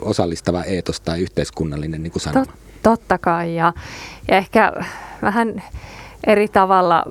osallistava 0.00 0.62
eetos 0.62 1.00
tai 1.00 1.20
yhteiskunnallinen 1.20 2.02
niin 2.02 2.12
kuin 2.12 2.22
sanoma? 2.22 2.46
Tot, 2.46 2.54
totta 2.82 3.18
kai 3.18 3.56
ja, 3.56 3.72
ja 4.28 4.36
ehkä 4.36 4.72
vähän 5.22 5.62
eri 6.26 6.48
tavalla 6.48 7.04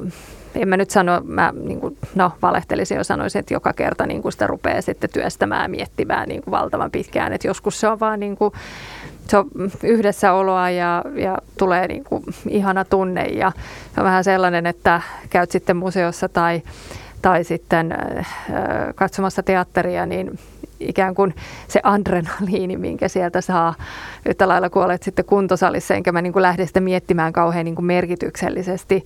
en 0.55 0.67
mä 0.67 0.77
nyt 0.77 0.89
sano, 0.89 1.21
mä 1.25 1.53
niin 1.63 1.79
kuin, 1.79 1.97
no 2.15 2.31
valehtelisin 2.41 2.97
jo 2.97 3.03
sanoisin, 3.03 3.39
että 3.39 3.53
joka 3.53 3.73
kerta 3.73 4.05
niin 4.05 4.21
kuin 4.21 4.31
sitä 4.31 4.47
rupeaa 4.47 4.81
sitten 4.81 5.09
työstämään, 5.13 5.71
miettimään 5.71 6.27
niin 6.27 6.41
kuin 6.41 6.51
valtavan 6.51 6.91
pitkään, 6.91 7.33
että 7.33 7.47
joskus 7.47 7.79
se 7.79 7.87
on 7.87 7.99
vaan 7.99 8.19
niin 8.19 8.35
kuin, 8.35 8.53
se 9.27 9.37
on 9.37 9.45
yhdessäoloa 9.83 10.69
ja, 10.69 11.03
ja 11.15 11.37
tulee 11.57 11.87
niin 11.87 12.03
kuin 12.03 12.23
ihana 12.47 12.85
tunne 12.85 13.25
ja 13.25 13.51
se 13.95 14.01
on 14.01 14.05
vähän 14.05 14.23
sellainen, 14.23 14.65
että 14.65 15.01
käyt 15.29 15.51
sitten 15.51 15.77
museossa 15.77 16.29
tai, 16.29 16.61
tai 17.21 17.43
sitten 17.43 17.91
äh, 17.91 18.27
katsomassa 18.95 19.43
teatteria, 19.43 20.05
niin 20.05 20.39
ikään 20.79 21.15
kuin 21.15 21.35
se 21.67 21.79
adrenaliini, 21.83 22.77
minkä 22.77 23.07
sieltä 23.07 23.41
saa 23.41 23.73
yhtä 24.25 24.47
lailla 24.47 24.69
kuin 24.69 24.85
olet 24.85 25.03
sitten 25.03 25.25
kuntosalissa, 25.25 25.93
enkä 25.93 26.11
mä 26.11 26.21
niin 26.21 26.33
kuin 26.33 26.43
lähde 26.43 26.65
sitä 26.65 26.79
miettimään 26.79 27.33
kauhean 27.33 27.65
niin 27.65 27.75
kuin 27.75 27.85
merkityksellisesti. 27.85 29.03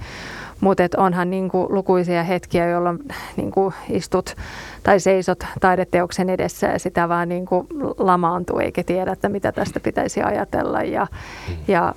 Mutta 0.62 0.84
onhan 0.98 1.30
niin 1.30 1.50
kuin 1.50 1.68
lukuisia 1.70 2.24
hetkiä, 2.24 2.70
jolloin 2.70 3.00
niin 3.36 3.52
kuin 3.52 3.74
istut 3.90 4.36
tai 4.84 5.00
seisot 5.00 5.40
taideteoksen 5.60 6.30
edessä 6.30 6.68
ja 6.68 6.80
sitä 6.80 7.10
vaan 7.10 7.30
niin 7.30 7.46
kuin 7.46 7.68
lamaantuu 7.98 8.60
eikä 8.60 8.84
tiedä, 8.84 9.12
että 9.12 9.30
mitä 9.30 9.52
tästä 9.52 9.80
pitäisi 9.80 10.22
ajatella. 10.22 10.84
Ja, 10.84 11.08
mm. 11.50 11.56
ja 11.68 11.94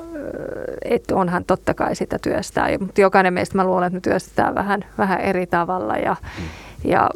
et 0.85 1.11
onhan 1.11 1.45
totta 1.45 1.75
kai 1.75 1.95
sitä 1.95 2.19
työstää, 2.19 2.69
mutta 2.81 3.01
jokainen 3.01 3.35
meistä 3.35 3.57
mä 3.57 3.65
luulen, 3.65 3.87
että 3.87 3.97
me 3.97 4.01
työstetään 4.01 4.55
vähän, 4.55 4.85
vähän 4.99 5.21
eri 5.21 5.47
tavalla. 5.47 5.97
Ja, 5.97 6.17
mm. 6.39 6.45
ja 6.91 7.11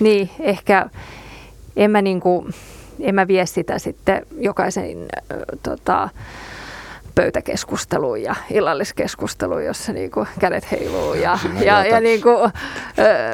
niin, 0.00 0.30
ehkä 0.40 0.86
en 1.76 1.90
mä, 1.90 2.02
niin 2.02 2.20
kuin, 2.20 2.54
en 3.00 3.14
mä 3.14 3.26
vie 3.28 3.46
sitä 3.46 3.78
sitten 3.78 4.26
jokaisen 4.38 4.98
tota, 5.62 6.08
pöytäkeskusteluun 7.20 8.22
ja 8.22 8.34
illalliskeskusteluun, 8.50 9.64
jossa 9.64 9.92
niinku 9.92 10.26
kädet 10.38 10.70
heiluu 10.70 11.14
ja, 11.14 11.38
ja, 11.64 11.84
ja 11.84 12.00
niinku, 12.00 12.28
ö, 12.28 12.48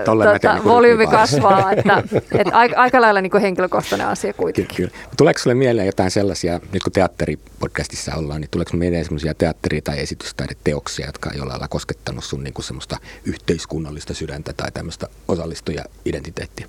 tota, 0.04 0.58
volyymi 0.64 1.06
kasvaa. 1.06 1.72
Että, 1.72 2.02
et 2.40 2.48
aika, 2.52 2.76
aika 2.76 3.00
lailla 3.00 3.20
niinku 3.20 3.38
henkilökohtainen 3.38 4.06
asia 4.06 4.32
kuitenkin. 4.32 4.76
Kyllä, 4.76 4.90
kyllä. 4.90 5.08
Tuleeko 5.16 5.38
sinulle 5.38 5.58
mieleen 5.58 5.86
jotain 5.86 6.10
sellaisia, 6.10 6.60
nyt 6.72 6.82
kun 6.82 6.92
teatteripodcastissa 6.92 8.14
ollaan, 8.14 8.40
niin 8.40 8.50
tuleeko 8.50 8.76
mieleen 8.76 9.04
sellaisia 9.04 9.34
teatteri- 9.34 9.82
tai 9.84 10.00
esitystaideteoksia, 10.00 11.06
jotka 11.06 11.30
on 11.30 11.36
jollain 11.36 11.52
lailla 11.52 11.68
koskettanut 11.68 12.24
sun 12.24 12.44
niinku 12.44 12.62
semmoista 12.62 12.96
yhteiskunnallista 13.24 14.14
sydäntä 14.14 14.52
tai 14.56 14.72
tämmöistä 14.72 15.06
osallistuja-identiteettiä? 15.28 16.66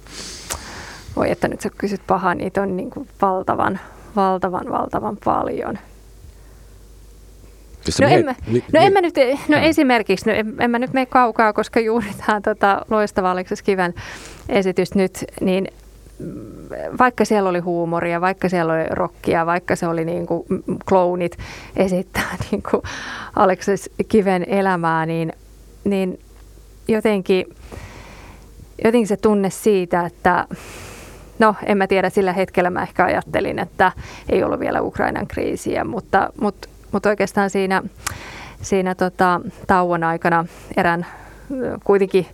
Voi 1.15 1.31
että 1.31 1.47
nyt 1.47 1.61
sä 1.61 1.69
kysyt 1.77 2.01
pahaa, 2.07 2.35
niitä 2.35 2.61
on 2.61 2.77
niinku 2.77 3.07
valtavan, 3.21 3.79
valtavan, 4.15 4.69
valtavan 4.71 5.17
paljon. 5.25 5.79
No, 8.01 8.07
en 8.07 8.25
mä, 8.25 8.35
no, 8.73 8.79
en 8.81 8.93
mä 8.93 9.01
nyt, 9.01 9.15
no 9.47 9.57
esimerkiksi, 9.57 10.29
no 10.29 10.35
en, 10.35 10.55
en 10.59 10.71
mä 10.71 10.79
nyt 10.79 10.93
mene 10.93 11.05
kaukaa, 11.05 11.53
koska 11.53 11.79
juuri 11.79 12.07
tämä 12.25 12.41
tota, 12.41 12.85
loistava 12.89 13.31
Aleksis 13.31 13.61
Kiven 13.61 13.93
esitys 14.49 14.95
nyt, 14.95 15.25
niin 15.41 15.67
vaikka 16.99 17.25
siellä 17.25 17.49
oli 17.49 17.59
huumoria, 17.59 18.21
vaikka 18.21 18.49
siellä 18.49 18.73
oli 18.73 18.85
rockia, 18.89 19.45
vaikka 19.45 19.75
se 19.75 19.87
oli 19.87 20.05
niin 20.05 20.27
kuin 20.27 20.43
klounit 20.89 21.37
esittää 21.75 22.37
niin 22.51 22.63
kuin 22.71 22.81
Aleksis 23.35 23.89
Kiven 24.07 24.45
elämää, 24.47 25.05
niin, 25.05 25.33
niin 25.83 26.19
jotenkin, 26.87 27.45
jotenkin 28.83 29.07
se 29.07 29.17
tunne 29.17 29.49
siitä, 29.49 30.05
että 30.05 30.47
no 31.39 31.55
en 31.65 31.77
mä 31.77 31.87
tiedä, 31.87 32.09
sillä 32.09 32.33
hetkellä 32.33 32.69
mä 32.69 32.83
ehkä 32.83 33.05
ajattelin, 33.05 33.59
että 33.59 33.91
ei 34.29 34.43
ollut 34.43 34.59
vielä 34.59 34.81
Ukrainan 34.81 35.27
kriisiä, 35.27 35.83
mutta, 35.83 36.29
mutta 36.41 36.69
mutta 36.91 37.09
oikeastaan 37.09 37.49
siinä, 37.49 37.83
siinä 38.61 38.95
tota, 38.95 39.41
tauon 39.67 40.03
aikana 40.03 40.45
erään 40.77 41.05
kuitenkin 41.83 42.27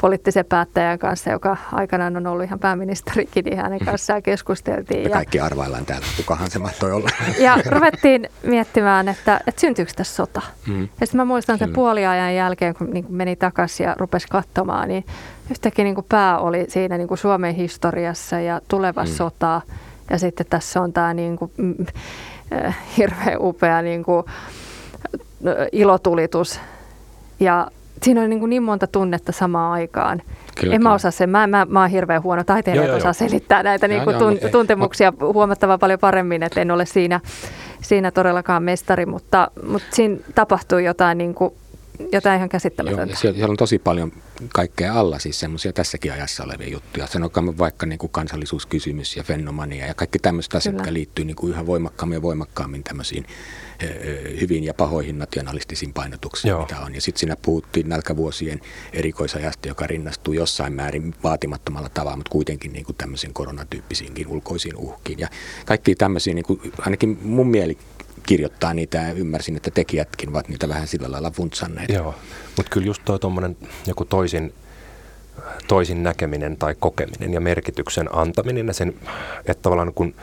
poliittisen 0.00 0.44
päättäjän 0.44 0.98
kanssa, 0.98 1.30
joka 1.30 1.56
aikanaan 1.72 2.16
on 2.16 2.26
ollut 2.26 2.44
ihan 2.44 2.58
pääministerikin, 2.58 3.44
niin 3.44 3.56
hänen 3.56 3.78
kanssaan 3.84 4.22
keskusteltiin. 4.22 5.02
Me 5.02 5.10
kaikki 5.10 5.38
ja, 5.38 5.44
arvaillaan 5.44 5.86
täällä, 5.86 6.06
kukahan 6.16 6.50
se 6.50 6.58
mahtoi 6.58 6.92
olla. 6.92 7.08
Ja 7.38 7.58
ruvettiin 7.66 8.28
miettimään, 8.42 9.08
että, 9.08 9.40
että 9.46 9.60
syntyykö 9.60 9.92
tässä 9.96 10.14
sota. 10.14 10.42
Mm. 10.66 10.80
Ja 10.80 11.06
sitten 11.06 11.16
mä 11.16 11.24
muistan 11.24 11.58
sen 11.58 11.72
puoliajan 11.72 12.34
jälkeen, 12.34 12.74
kun 12.74 12.90
niin 12.90 13.06
meni 13.08 13.36
takaisin 13.36 13.84
ja 13.84 13.94
rupesi 13.98 14.28
katsomaan, 14.28 14.88
niin 14.88 15.04
yhtäkkiä 15.50 15.84
niin 15.84 15.94
kuin 15.94 16.06
pää 16.08 16.38
oli 16.38 16.64
siinä 16.68 16.98
niin 16.98 17.08
kuin 17.08 17.18
Suomen 17.18 17.54
historiassa 17.54 18.40
ja 18.40 18.60
tuleva 18.68 19.04
mm. 19.04 19.10
sota. 19.10 19.60
Ja 20.10 20.18
sitten 20.18 20.46
tässä 20.50 20.80
on 20.80 20.92
tämä 20.92 21.14
niin 21.14 21.36
kuin, 21.36 21.52
hirveän 22.96 23.36
upea 23.40 23.82
niin 23.82 24.02
kuin, 24.02 24.24
äh, 25.46 25.66
ilotulitus. 25.72 26.60
Ja 27.40 27.68
siinä 28.02 28.22
on 28.22 28.30
niin, 28.30 28.40
kuin 28.40 28.50
niin 28.50 28.62
monta 28.62 28.86
tunnetta 28.86 29.32
samaan 29.32 29.72
aikaan. 29.72 30.22
Kyllä, 30.60 30.74
en 30.74 30.78
kyllä. 30.80 30.90
mä 30.90 30.94
osaa 30.94 31.10
sen, 31.10 31.30
mä, 31.30 31.46
mä, 31.46 31.66
mä 31.68 31.80
oon 31.80 31.90
hirveän 31.90 32.22
huono 32.22 32.44
taiteilija, 32.44 32.84
että 32.84 32.96
osaa 32.96 33.12
selittää 33.12 33.62
näitä 33.62 33.88
niin 33.88 34.04
kuin 34.04 34.16
tun, 34.16 34.38
tuntemuksia 34.52 35.12
huomattavan 35.20 35.78
paljon 35.78 35.98
paremmin, 35.98 36.42
että 36.42 36.60
en 36.60 36.70
ole 36.70 36.86
siinä, 36.86 37.20
siinä 37.82 38.10
todellakaan 38.10 38.62
mestari, 38.62 39.06
mutta, 39.06 39.50
mutta 39.66 39.88
siinä 39.92 40.16
tapahtuu 40.34 40.78
jotain 40.78 41.18
niin 41.18 41.34
kuin 41.34 41.54
jotain 42.12 42.36
ihan 42.36 42.48
käsittämätöntä. 42.48 43.12
Joo, 43.12 43.16
siellä, 43.16 43.36
siellä 43.36 43.52
on 43.52 43.56
tosi 43.56 43.78
paljon 43.78 44.12
kaikkea 44.52 44.94
alla, 44.94 45.18
siis 45.18 45.40
semmoisia 45.40 45.72
tässäkin 45.72 46.12
ajassa 46.12 46.44
olevia 46.44 46.68
juttuja. 46.68 47.06
Sanokaamme 47.06 47.58
vaikka 47.58 47.86
niin 47.86 47.98
kuin 47.98 48.12
kansallisuuskysymys 48.12 49.16
ja 49.16 49.22
fenomania 49.22 49.86
ja 49.86 49.94
kaikki 49.94 50.18
tämmöiset 50.18 50.54
asiat, 50.54 50.74
jotka 50.74 50.92
liittyy 50.92 51.24
niin 51.24 51.36
kuin 51.36 51.52
yhä 51.52 51.66
voimakkaammin 51.66 52.16
ja 52.16 52.22
voimakkaammin 52.22 52.84
tämmöisiin 52.84 53.26
hyvin 54.40 54.64
ja 54.64 54.74
pahoihin 54.74 55.18
nationalistisiin 55.18 55.92
painotuksiin, 55.92 56.50
Joo. 56.50 56.60
mitä 56.60 56.80
on. 56.80 56.94
Ja 56.94 57.00
sitten 57.00 57.20
siinä 57.20 57.36
puhuttiin 57.42 57.88
nälkävuosien 57.88 58.60
erikoisajasta, 58.92 59.68
joka 59.68 59.86
rinnastuu 59.86 60.34
jossain 60.34 60.72
määrin 60.72 61.14
vaatimattomalla 61.22 61.88
tavalla, 61.88 62.16
mutta 62.16 62.30
kuitenkin 62.30 62.72
niin 62.72 62.84
kuin 62.84 62.96
tämmöisiin 62.96 63.34
koronatyyppisiinkin 63.34 64.28
ulkoisiin 64.28 64.76
uhkiin. 64.76 65.18
Ja 65.18 65.28
kaikki 65.66 65.94
tämmöisiä, 65.94 66.34
niin 66.34 66.44
kuin, 66.44 66.72
ainakin 66.78 67.18
mun 67.22 67.46
mieli 67.46 67.78
kirjoittaa 68.26 68.74
niitä 68.74 68.98
ja 68.98 69.12
ymmärsin, 69.12 69.56
että 69.56 69.70
tekijätkin 69.70 70.28
ovat 70.28 70.48
niitä 70.48 70.68
vähän 70.68 70.88
sillä 70.88 71.12
lailla 71.12 71.30
funtsanneet. 71.30 71.88
Joo, 71.88 72.14
mutta 72.56 72.70
kyllä 72.70 72.86
just 72.86 73.02
tuo 73.04 73.18
tuommoinen 73.18 73.56
joku 73.86 74.04
toisin, 74.24 74.52
toisin 75.68 76.02
näkeminen 76.02 76.56
tai 76.56 76.74
kokeminen 76.80 77.32
ja 77.32 77.40
merkityksen 77.40 78.16
antaminen 78.16 78.66
ja 78.66 78.72
sen, 78.72 78.94
että 79.46 79.62
tavallaan 79.62 79.94
kun 79.94 80.14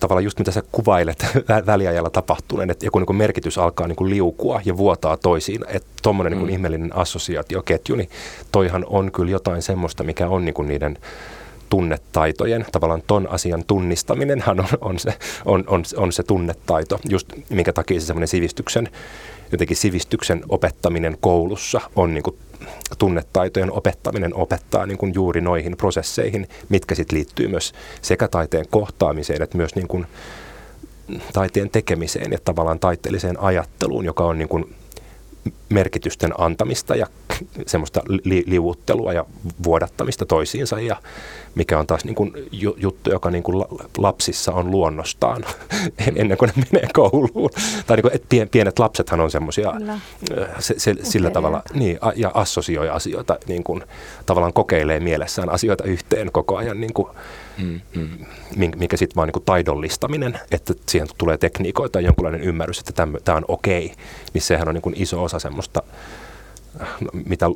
tavallaan 0.00 0.24
just 0.24 0.38
mitä 0.38 0.50
sä 0.50 0.62
kuvailet 0.72 1.26
väliajalla 1.66 2.10
tapahtuneen, 2.10 2.70
että 2.70 2.86
joku 2.86 2.98
niin 2.98 3.16
merkitys 3.16 3.58
alkaa 3.58 3.88
niin 3.88 4.10
liukua 4.10 4.60
ja 4.64 4.76
vuotaa 4.76 5.16
toisiin, 5.16 5.64
että 5.68 5.88
tuommoinen 6.02 6.30
niin 6.30 6.40
mm. 6.40 6.46
niin 6.46 6.54
ihmeellinen 6.54 6.96
assosiaatioketju, 6.96 7.96
niin 7.96 8.10
toihan 8.52 8.84
on 8.88 9.12
kyllä 9.12 9.30
jotain 9.30 9.62
semmoista, 9.62 10.04
mikä 10.04 10.28
on 10.28 10.44
niin 10.44 10.68
niiden 10.68 10.98
tunnetaitojen, 11.70 12.66
tavallaan 12.72 13.02
ton 13.06 13.28
asian 13.30 13.64
tunnistaminenhan 13.66 14.60
on, 14.60 14.68
on, 14.80 14.98
se, 14.98 15.14
on, 15.44 15.64
on, 15.66 15.84
on 15.96 16.12
se 16.12 16.22
tunnetaito, 16.22 17.00
just 17.08 17.28
minkä 17.50 17.72
takia 17.72 18.00
se 18.00 18.06
semmoinen 18.06 18.28
sivistyksen, 18.28 18.88
jotenkin 19.52 19.76
sivistyksen 19.76 20.42
opettaminen 20.48 21.16
koulussa 21.20 21.80
on 21.96 22.14
niin 22.14 22.24
tunnetaitojen 22.98 23.72
opettaminen 23.72 24.34
opettaa 24.34 24.86
niin 24.86 24.98
kuin 24.98 25.14
juuri 25.14 25.40
noihin 25.40 25.76
prosesseihin, 25.76 26.48
mitkä 26.68 26.94
sitten 26.94 27.16
liittyy 27.16 27.48
myös 27.48 27.72
sekä 28.02 28.28
taiteen 28.28 28.66
kohtaamiseen 28.70 29.42
että 29.42 29.56
myös 29.56 29.74
niin 29.74 29.88
kuin 29.88 30.06
taiteen 31.32 31.70
tekemiseen 31.70 32.32
ja 32.32 32.38
tavallaan 32.44 32.78
taiteelliseen 32.78 33.40
ajatteluun, 33.40 34.04
joka 34.04 34.24
on 34.24 34.38
niin 34.38 34.48
kuin 34.48 34.74
merkitysten 35.68 36.32
antamista 36.38 36.96
ja 36.96 37.06
semmoista 37.66 38.00
li- 38.24 38.44
liuuttelua 38.46 39.12
ja 39.12 39.24
vuodattamista 39.64 40.26
toisiinsa 40.26 40.80
ja 40.80 40.96
mikä 41.54 41.78
on 41.78 41.86
taas 41.86 42.04
niin 42.04 42.14
kuin 42.14 42.32
juttu, 42.76 43.10
joka 43.10 43.30
niin 43.30 43.42
kuin 43.42 43.64
lapsissa 43.98 44.52
on 44.52 44.70
luonnostaan 44.70 45.44
ennen 46.16 46.38
kuin 46.38 46.50
ne 46.56 46.64
menee 46.72 46.88
kouluun. 46.92 47.50
Tai 47.86 47.96
niin 47.96 48.02
kuin, 48.02 48.14
että 48.14 48.46
pienet 48.50 48.78
lapsethan 48.78 49.20
on 49.20 49.30
semmoisia 49.30 49.72
se, 50.58 50.74
se, 50.78 50.94
sillä 51.02 51.30
tavalla, 51.30 51.62
niin, 51.74 51.98
ja 52.16 52.30
assosioi 52.34 52.88
asioita, 52.88 53.38
niin 53.46 53.64
kuin, 53.64 53.82
tavallaan 54.26 54.52
kokeilee 54.52 55.00
mielessään 55.00 55.50
asioita 55.50 55.84
yhteen 55.84 56.32
koko 56.32 56.56
ajan, 56.56 56.80
niin 56.80 56.92
kuin, 56.92 57.08
mm, 57.58 57.80
mm. 57.94 58.08
mikä 58.76 58.96
sitten 58.96 59.16
vaan 59.16 59.28
niin 59.28 59.44
taidollistaminen, 59.44 60.40
että 60.50 60.74
siihen 60.88 61.08
tulee 61.18 61.38
tekniikoita 61.38 62.00
ja 62.00 62.06
jonkunlainen 62.06 62.40
ymmärrys, 62.40 62.78
että 62.78 62.92
tämä 63.24 63.36
on 63.36 63.44
okei, 63.48 63.92
niin 64.34 64.42
sehän 64.42 64.68
on 64.68 64.74
niin 64.74 64.82
kuin 64.82 64.94
iso 64.98 65.22
osa 65.22 65.38
semmoista 65.38 65.82
mitä 67.26 67.46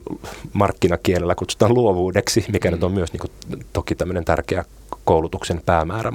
markkinakielellä 0.53 1.35
kutsutaan 1.35 1.75
luovuudeksi, 1.75 2.45
mikä 2.53 2.69
mm. 2.69 2.75
nyt 2.75 2.85
on 2.85 2.93
myös 2.93 3.13
niin 3.13 3.21
kuin, 3.21 3.63
toki 3.73 3.95
tämmöinen 3.95 4.25
tärkeä 4.25 4.65
koulutuksen 5.05 5.63
päämäärä, 5.67 6.13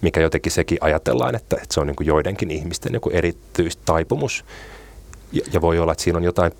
mikä 0.00 0.20
jotenkin 0.20 0.52
sekin 0.52 0.78
ajatellaan, 0.80 1.34
että, 1.34 1.56
että 1.56 1.74
se 1.74 1.80
on 1.80 1.86
niin 1.86 1.96
kuin 1.96 2.06
joidenkin 2.06 2.50
ihmisten 2.50 2.94
joku 2.94 3.10
erityistaipumus. 3.10 4.44
Ja, 5.32 5.42
ja 5.52 5.60
voi 5.60 5.78
olla, 5.78 5.92
että 5.92 6.04
siinä 6.04 6.16
on 6.16 6.24
jotain 6.24 6.52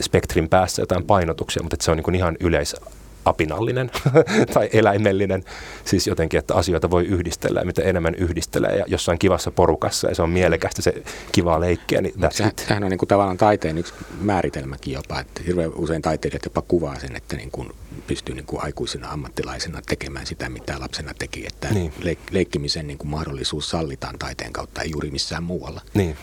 spektrin 0.00 0.48
päässä 0.48 0.82
jotain 0.82 1.04
painotuksia, 1.04 1.62
mutta 1.62 1.74
että 1.74 1.84
se 1.84 1.90
on 1.90 1.96
niin 1.96 2.04
kuin 2.04 2.14
ihan 2.14 2.36
yleis 2.40 2.76
apinallinen 3.24 3.90
tai 4.54 4.68
eläimellinen. 4.72 5.44
Siis 5.84 6.06
jotenkin, 6.06 6.38
että 6.38 6.54
asioita 6.54 6.90
voi 6.90 7.04
yhdistellä 7.04 7.60
ja 7.60 7.66
mitä 7.66 7.82
enemmän 7.82 8.14
yhdistelee 8.14 8.76
ja 8.76 8.84
jossain 8.88 9.18
kivassa 9.18 9.50
porukassa 9.50 10.08
ja 10.08 10.14
se 10.14 10.22
on 10.22 10.30
mielekästä 10.30 10.82
se 10.82 11.02
kivaa 11.32 11.60
leikkiä. 11.60 12.00
Niin 12.00 12.14
sehän, 12.30 12.52
sehän 12.66 12.84
on 12.84 12.90
niin 12.90 12.98
kuin 12.98 13.08
tavallaan 13.08 13.36
taiteen 13.36 13.78
yksi 13.78 13.94
määritelmäkin 14.20 14.94
jopa, 14.94 15.20
että 15.20 15.40
hirveän 15.46 15.74
usein 15.74 16.02
taiteilijat 16.02 16.44
jopa 16.44 16.62
kuvaa 16.62 16.98
sen, 16.98 17.16
että 17.16 17.36
niin 17.36 17.50
kuin 17.50 17.70
pystyy 18.06 18.34
niin 18.34 18.46
kuin 18.46 18.62
aikuisena 18.62 19.10
ammattilaisena 19.10 19.82
tekemään 19.86 20.26
sitä, 20.26 20.48
mitä 20.48 20.80
lapsena 20.80 21.12
teki. 21.18 21.46
Että 21.46 21.68
niin. 21.70 21.92
leik- 22.00 22.30
leikkimisen 22.30 22.86
niin 22.86 22.98
kuin 22.98 23.10
mahdollisuus 23.10 23.70
sallitaan 23.70 24.18
taiteen 24.18 24.52
kautta, 24.52 24.82
ei 24.82 24.90
juuri 24.90 25.10
missään 25.10 25.42
muualla. 25.42 25.80
Niin 25.94 26.16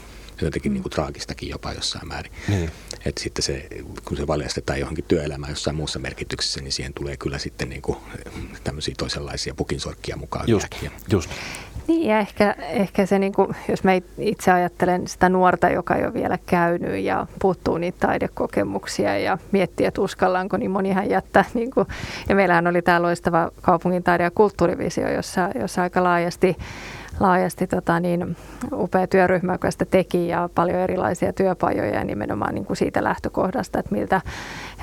jotenkin 0.46 0.74
niin 0.74 0.84
kuin 0.84 0.92
traagistakin 0.92 1.50
jopa 1.50 1.74
jossain 1.74 2.08
määrin. 2.08 2.32
Niin. 2.48 2.72
Että 3.06 3.22
sitten 3.24 3.44
se, 3.44 3.68
kun 4.06 4.18
se 4.18 4.28
valjastetaan 4.28 4.80
johonkin 4.80 5.06
työelämään 5.08 5.52
jossain 5.52 5.76
muussa 5.76 6.00
merkityksessä, 6.00 6.62
niin 6.62 6.72
siihen 6.72 6.94
tulee 6.94 7.18
kyllä 7.18 7.38
sitten 7.38 7.70
niin 7.70 7.82
kuin 7.82 7.98
tämmöisiä 8.64 8.94
toisenlaisia 8.98 9.54
pukinsorkkia 9.54 10.18
mukaan. 10.18 10.50
Just, 10.50 10.68
just. 11.12 11.30
Niin 11.88 12.08
ja 12.08 12.20
ehkä, 12.20 12.56
ehkä 12.60 13.06
se, 13.06 13.20
niin 13.20 13.34
kuin, 13.34 13.56
jos 13.70 13.84
mä 13.84 13.92
itse 14.18 14.52
ajattelen 14.52 15.08
sitä 15.08 15.30
nuorta, 15.30 15.70
joka 15.70 15.96
ei 15.96 16.06
ole 16.06 16.14
vielä 16.14 16.38
käynyt 16.46 17.04
ja 17.04 17.28
puuttuu 17.42 17.78
niitä 17.78 18.08
taidekokemuksia 18.08 19.18
ja 19.18 19.38
miettii, 19.52 19.86
että 19.86 20.02
uskallaanko, 20.02 20.58
niin 20.58 20.72
monihan 20.72 21.10
jättää. 21.10 21.46
Niin 21.54 21.72
kuin, 21.72 21.88
ja 22.30 22.36
meillähän 22.36 22.68
oli 22.68 22.82
tämä 22.82 23.02
loistava 23.02 23.52
kaupungin 23.62 24.04
taide- 24.04 24.24
ja 24.24 24.32
kulttuurivisio, 24.32 25.10
jossa, 25.12 25.50
jossa 25.62 25.82
aika 25.82 26.04
laajasti 26.04 26.58
laajasti 27.20 27.68
tota, 27.68 28.00
niin, 28.00 28.38
upea 28.74 29.08
työryhmä, 29.08 29.52
joka 29.52 29.72
sitä 29.72 29.86
teki 29.86 30.28
ja 30.28 30.50
paljon 30.56 30.78
erilaisia 30.80 31.34
työpajoja 31.34 32.04
nimenomaan 32.04 32.56
niin 32.56 32.66
kuin 32.66 32.78
siitä 32.78 33.04
lähtökohdasta, 33.04 33.80
että 33.80 33.96
miltä 33.96 34.22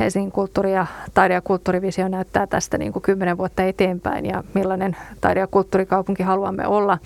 Helsingin 0.01 0.33
kulttuuri- 0.33 0.73
ja 0.73 0.87
taide- 1.15 1.35
ja 1.35 1.41
kulttuurivisio 1.41 2.09
näyttää 2.09 2.47
tästä 2.47 2.79
niin 2.79 2.93
kuin 2.93 3.03
kymmenen 3.03 3.39
vuotta 3.39 3.63
eteenpäin 3.63 4.27
ja 4.27 4.45
millainen 4.55 4.97
taide- 5.21 5.41
ja 5.41 5.47
kulttuurikaupunki 5.47 6.23
haluamme 6.23 6.67
olla. 6.67 6.99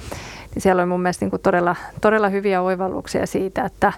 Niin 0.54 0.62
siellä 0.62 0.82
on 0.82 0.88
mun 0.88 1.02
mielestä 1.02 1.24
niin 1.24 1.30
kuin 1.30 1.42
todella, 1.42 1.76
todella 2.00 2.28
hyviä 2.28 2.62
oivalluksia 2.62 3.26
siitä, 3.26 3.64
että 3.64 3.92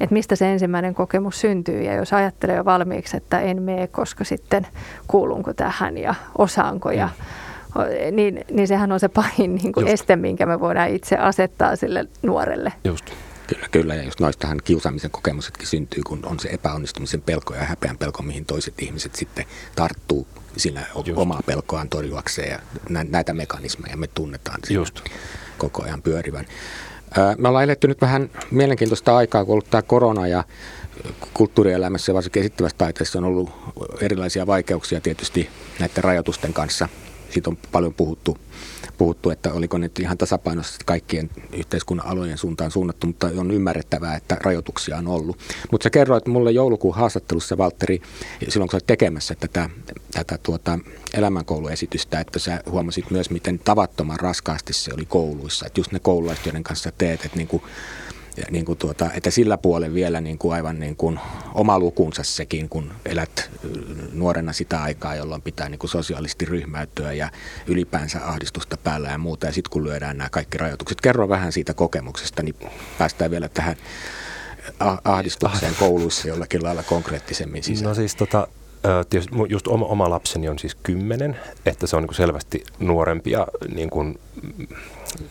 että 0.00 0.14
mistä 0.14 0.36
se 0.36 0.52
ensimmäinen 0.52 0.94
kokemus 0.94 1.40
syntyy. 1.40 1.82
Ja 1.82 1.94
jos 1.94 2.12
ajattelee 2.12 2.56
jo 2.56 2.64
valmiiksi, 2.64 3.16
että 3.16 3.40
en 3.40 3.62
mene, 3.62 3.86
koska 3.86 4.24
sitten 4.24 4.66
kuulunko 5.08 5.54
tähän 5.54 5.98
ja 5.98 6.14
osaanko 6.38 6.90
ja 6.90 7.06
mm 7.06 7.49
niin, 8.12 8.44
niin 8.50 8.68
sehän 8.68 8.92
on 8.92 9.00
se 9.00 9.08
pahin 9.08 9.54
niin 9.54 9.72
kuin 9.72 9.86
este, 9.88 10.16
minkä 10.16 10.46
me 10.46 10.60
voidaan 10.60 10.90
itse 10.90 11.16
asettaa 11.16 11.76
sille 11.76 12.06
nuorelle. 12.22 12.72
Just. 12.84 13.10
Kyllä, 13.46 13.68
kyllä. 13.70 13.94
Ja 13.94 14.02
just 14.02 14.20
noistahan 14.20 14.60
kiusaamisen 14.64 15.10
kokemuksetkin 15.10 15.66
syntyy, 15.66 16.02
kun 16.02 16.20
on 16.26 16.40
se 16.40 16.48
epäonnistumisen 16.48 17.22
pelko 17.22 17.54
ja 17.54 17.64
häpeän 17.64 17.98
pelko, 17.98 18.22
mihin 18.22 18.44
toiset 18.44 18.74
ihmiset 18.82 19.14
sitten 19.14 19.44
tarttuu 19.76 20.26
sillä 20.56 20.80
just. 20.94 21.18
omaa 21.18 21.40
pelkoaan 21.46 21.88
torjuakseen. 21.88 22.50
Ja 22.50 22.58
näitä 23.08 23.34
mekanismeja 23.34 23.96
me 23.96 24.06
tunnetaan 24.06 24.60
Just. 24.70 25.00
koko 25.58 25.82
ajan 25.82 26.02
pyörivän. 26.02 26.46
Me 27.38 27.48
ollaan 27.48 27.64
eletty 27.64 27.88
nyt 27.88 28.00
vähän 28.00 28.30
mielenkiintoista 28.50 29.16
aikaa, 29.16 29.44
kun 29.44 29.52
on 29.52 29.54
ollut 29.54 29.70
tämä 29.70 29.82
korona 29.82 30.26
ja 30.26 30.44
kulttuurielämässä 31.34 32.10
ja 32.10 32.14
varsinkin 32.14 32.40
esittävässä 32.40 32.78
taiteessa 32.78 33.18
on 33.18 33.24
ollut 33.24 33.50
erilaisia 34.00 34.46
vaikeuksia 34.46 35.00
tietysti 35.00 35.50
näiden 35.78 36.04
rajoitusten 36.04 36.52
kanssa– 36.52 36.88
siitä 37.30 37.50
on 37.50 37.58
paljon 37.72 37.94
puhuttu, 37.94 38.38
puhuttu, 38.98 39.30
että 39.30 39.52
oliko 39.52 39.78
ne 39.78 39.90
ihan 40.00 40.18
tasapainoisesti 40.18 40.84
kaikkien 40.86 41.30
yhteiskunnan 41.52 42.06
alojen 42.06 42.38
suuntaan 42.38 42.70
suunnattu, 42.70 43.06
mutta 43.06 43.30
on 43.36 43.50
ymmärrettävää, 43.50 44.16
että 44.16 44.36
rajoituksia 44.40 44.96
on 44.96 45.08
ollut. 45.08 45.38
Mutta 45.70 45.84
sä 45.84 45.90
kerroit 45.90 46.26
mulle 46.26 46.50
joulukuun 46.50 46.94
haastattelussa, 46.94 47.58
Valtteri, 47.58 48.02
silloin 48.48 48.68
kun 48.68 48.70
sä 48.70 48.76
olet 48.76 48.86
tekemässä 48.86 49.34
tätä, 49.34 49.70
tätä 50.10 50.38
tuota 50.42 50.78
elämänkouluesitystä, 51.14 52.20
että 52.20 52.38
sä 52.38 52.62
huomasit 52.70 53.10
myös, 53.10 53.30
miten 53.30 53.58
tavattoman 53.58 54.20
raskaasti 54.20 54.72
se 54.72 54.90
oli 54.94 55.04
kouluissa. 55.04 55.66
Että 55.66 55.80
just 55.80 55.92
ne 55.92 55.98
koululaiset, 55.98 56.46
joiden 56.46 56.64
kanssa 56.64 56.92
teet, 56.98 57.24
että 57.24 57.36
niin 57.36 57.48
kuin 57.48 57.62
ja 58.36 58.44
niin 58.50 58.64
kuin 58.64 58.78
tuota, 58.78 59.10
että 59.14 59.30
sillä 59.30 59.58
puolen 59.58 59.94
vielä 59.94 60.20
niin 60.20 60.38
kuin 60.38 60.54
aivan 60.54 60.80
niin 60.80 60.96
kuin 60.96 61.20
oma 61.54 61.78
lukunsa 61.78 62.22
sekin, 62.22 62.68
kun 62.68 62.92
elät 63.06 63.50
nuorena 64.12 64.52
sitä 64.52 64.82
aikaa, 64.82 65.14
jolloin 65.14 65.42
pitää 65.42 65.68
niin 65.68 65.78
kuin 65.78 65.90
sosiaalisesti 65.90 66.44
ryhmäytyä 66.44 67.12
ja 67.12 67.30
ylipäänsä 67.66 68.28
ahdistusta 68.28 68.76
päällä 68.76 69.08
ja 69.08 69.18
muuta. 69.18 69.46
Ja 69.46 69.52
sitten 69.52 69.70
kun 69.70 69.84
lyödään 69.84 70.18
nämä 70.18 70.30
kaikki 70.30 70.58
rajoitukset. 70.58 71.00
Kerro 71.00 71.28
vähän 71.28 71.52
siitä 71.52 71.74
kokemuksesta, 71.74 72.42
niin 72.42 72.56
päästään 72.98 73.30
vielä 73.30 73.48
tähän 73.48 73.76
ahdistukseen 75.04 75.74
kouluissa 75.78 76.28
jollakin 76.28 76.62
lailla 76.62 76.82
konkreettisemmin 76.82 77.62
sisään. 77.62 77.88
No 77.88 77.94
siis 77.94 78.14
tota, 78.14 78.48
tietysti 79.10 79.36
just 79.48 79.68
oma, 79.68 79.86
oma 79.86 80.10
lapseni 80.10 80.48
on 80.48 80.58
siis 80.58 80.74
kymmenen, 80.74 81.36
että 81.66 81.86
se 81.86 81.96
on 81.96 82.02
niin 82.02 82.14
selvästi 82.14 82.64
nuorempi 82.78 83.30
ja 83.30 83.46
niin 83.74 83.90
kuin, 83.90 84.20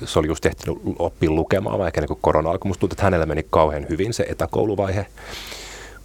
se 0.06 0.20
oli 0.20 0.28
just 0.28 0.42
tehty 0.42 0.72
oppia 1.00 1.32
lukemaan, 1.32 1.80
vaikka 1.80 2.02
niin 2.02 2.18
korona 2.22 2.50
alkoi. 2.50 2.68
Musta 2.68 2.80
tuntuu, 2.80 2.94
että 2.94 3.04
hänellä 3.04 3.26
meni 3.26 3.46
kauhean 3.50 3.86
hyvin 3.90 4.14
se 4.14 4.26
etäkouluvaihe. 4.30 5.06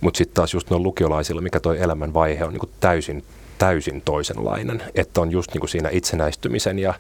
Mutta 0.01 0.19
sitten 0.19 0.35
taas 0.35 0.55
just 0.55 0.71
noin 0.71 0.83
lukiolaisilla, 0.83 1.41
mikä 1.41 1.61
toi 1.61 1.83
elämän 1.83 2.15
vaihe 2.15 2.45
on 2.45 2.53
niin 2.53 2.71
täysin, 2.81 3.25
täysin 3.59 4.03
toisenlainen. 4.05 4.83
Että 4.95 5.21
on 5.21 5.31
just 5.31 5.55
niin 5.55 5.69
siinä 5.69 5.89
itsenäistymisen 5.93 6.79
ja 6.79 6.95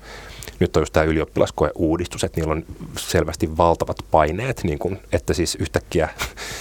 nyt 0.60 0.76
on 0.76 0.82
just 0.82 0.92
tämä 0.92 1.04
ylioppilaskoe-uudistus, 1.04 2.24
että 2.24 2.40
niillä 2.40 2.52
on 2.52 2.64
selvästi 2.98 3.56
valtavat 3.56 3.96
paineet, 4.10 4.60
niin 4.64 4.78
kuin, 4.78 4.98
että 5.12 5.34
siis 5.34 5.54
yhtäkkiä 5.54 6.08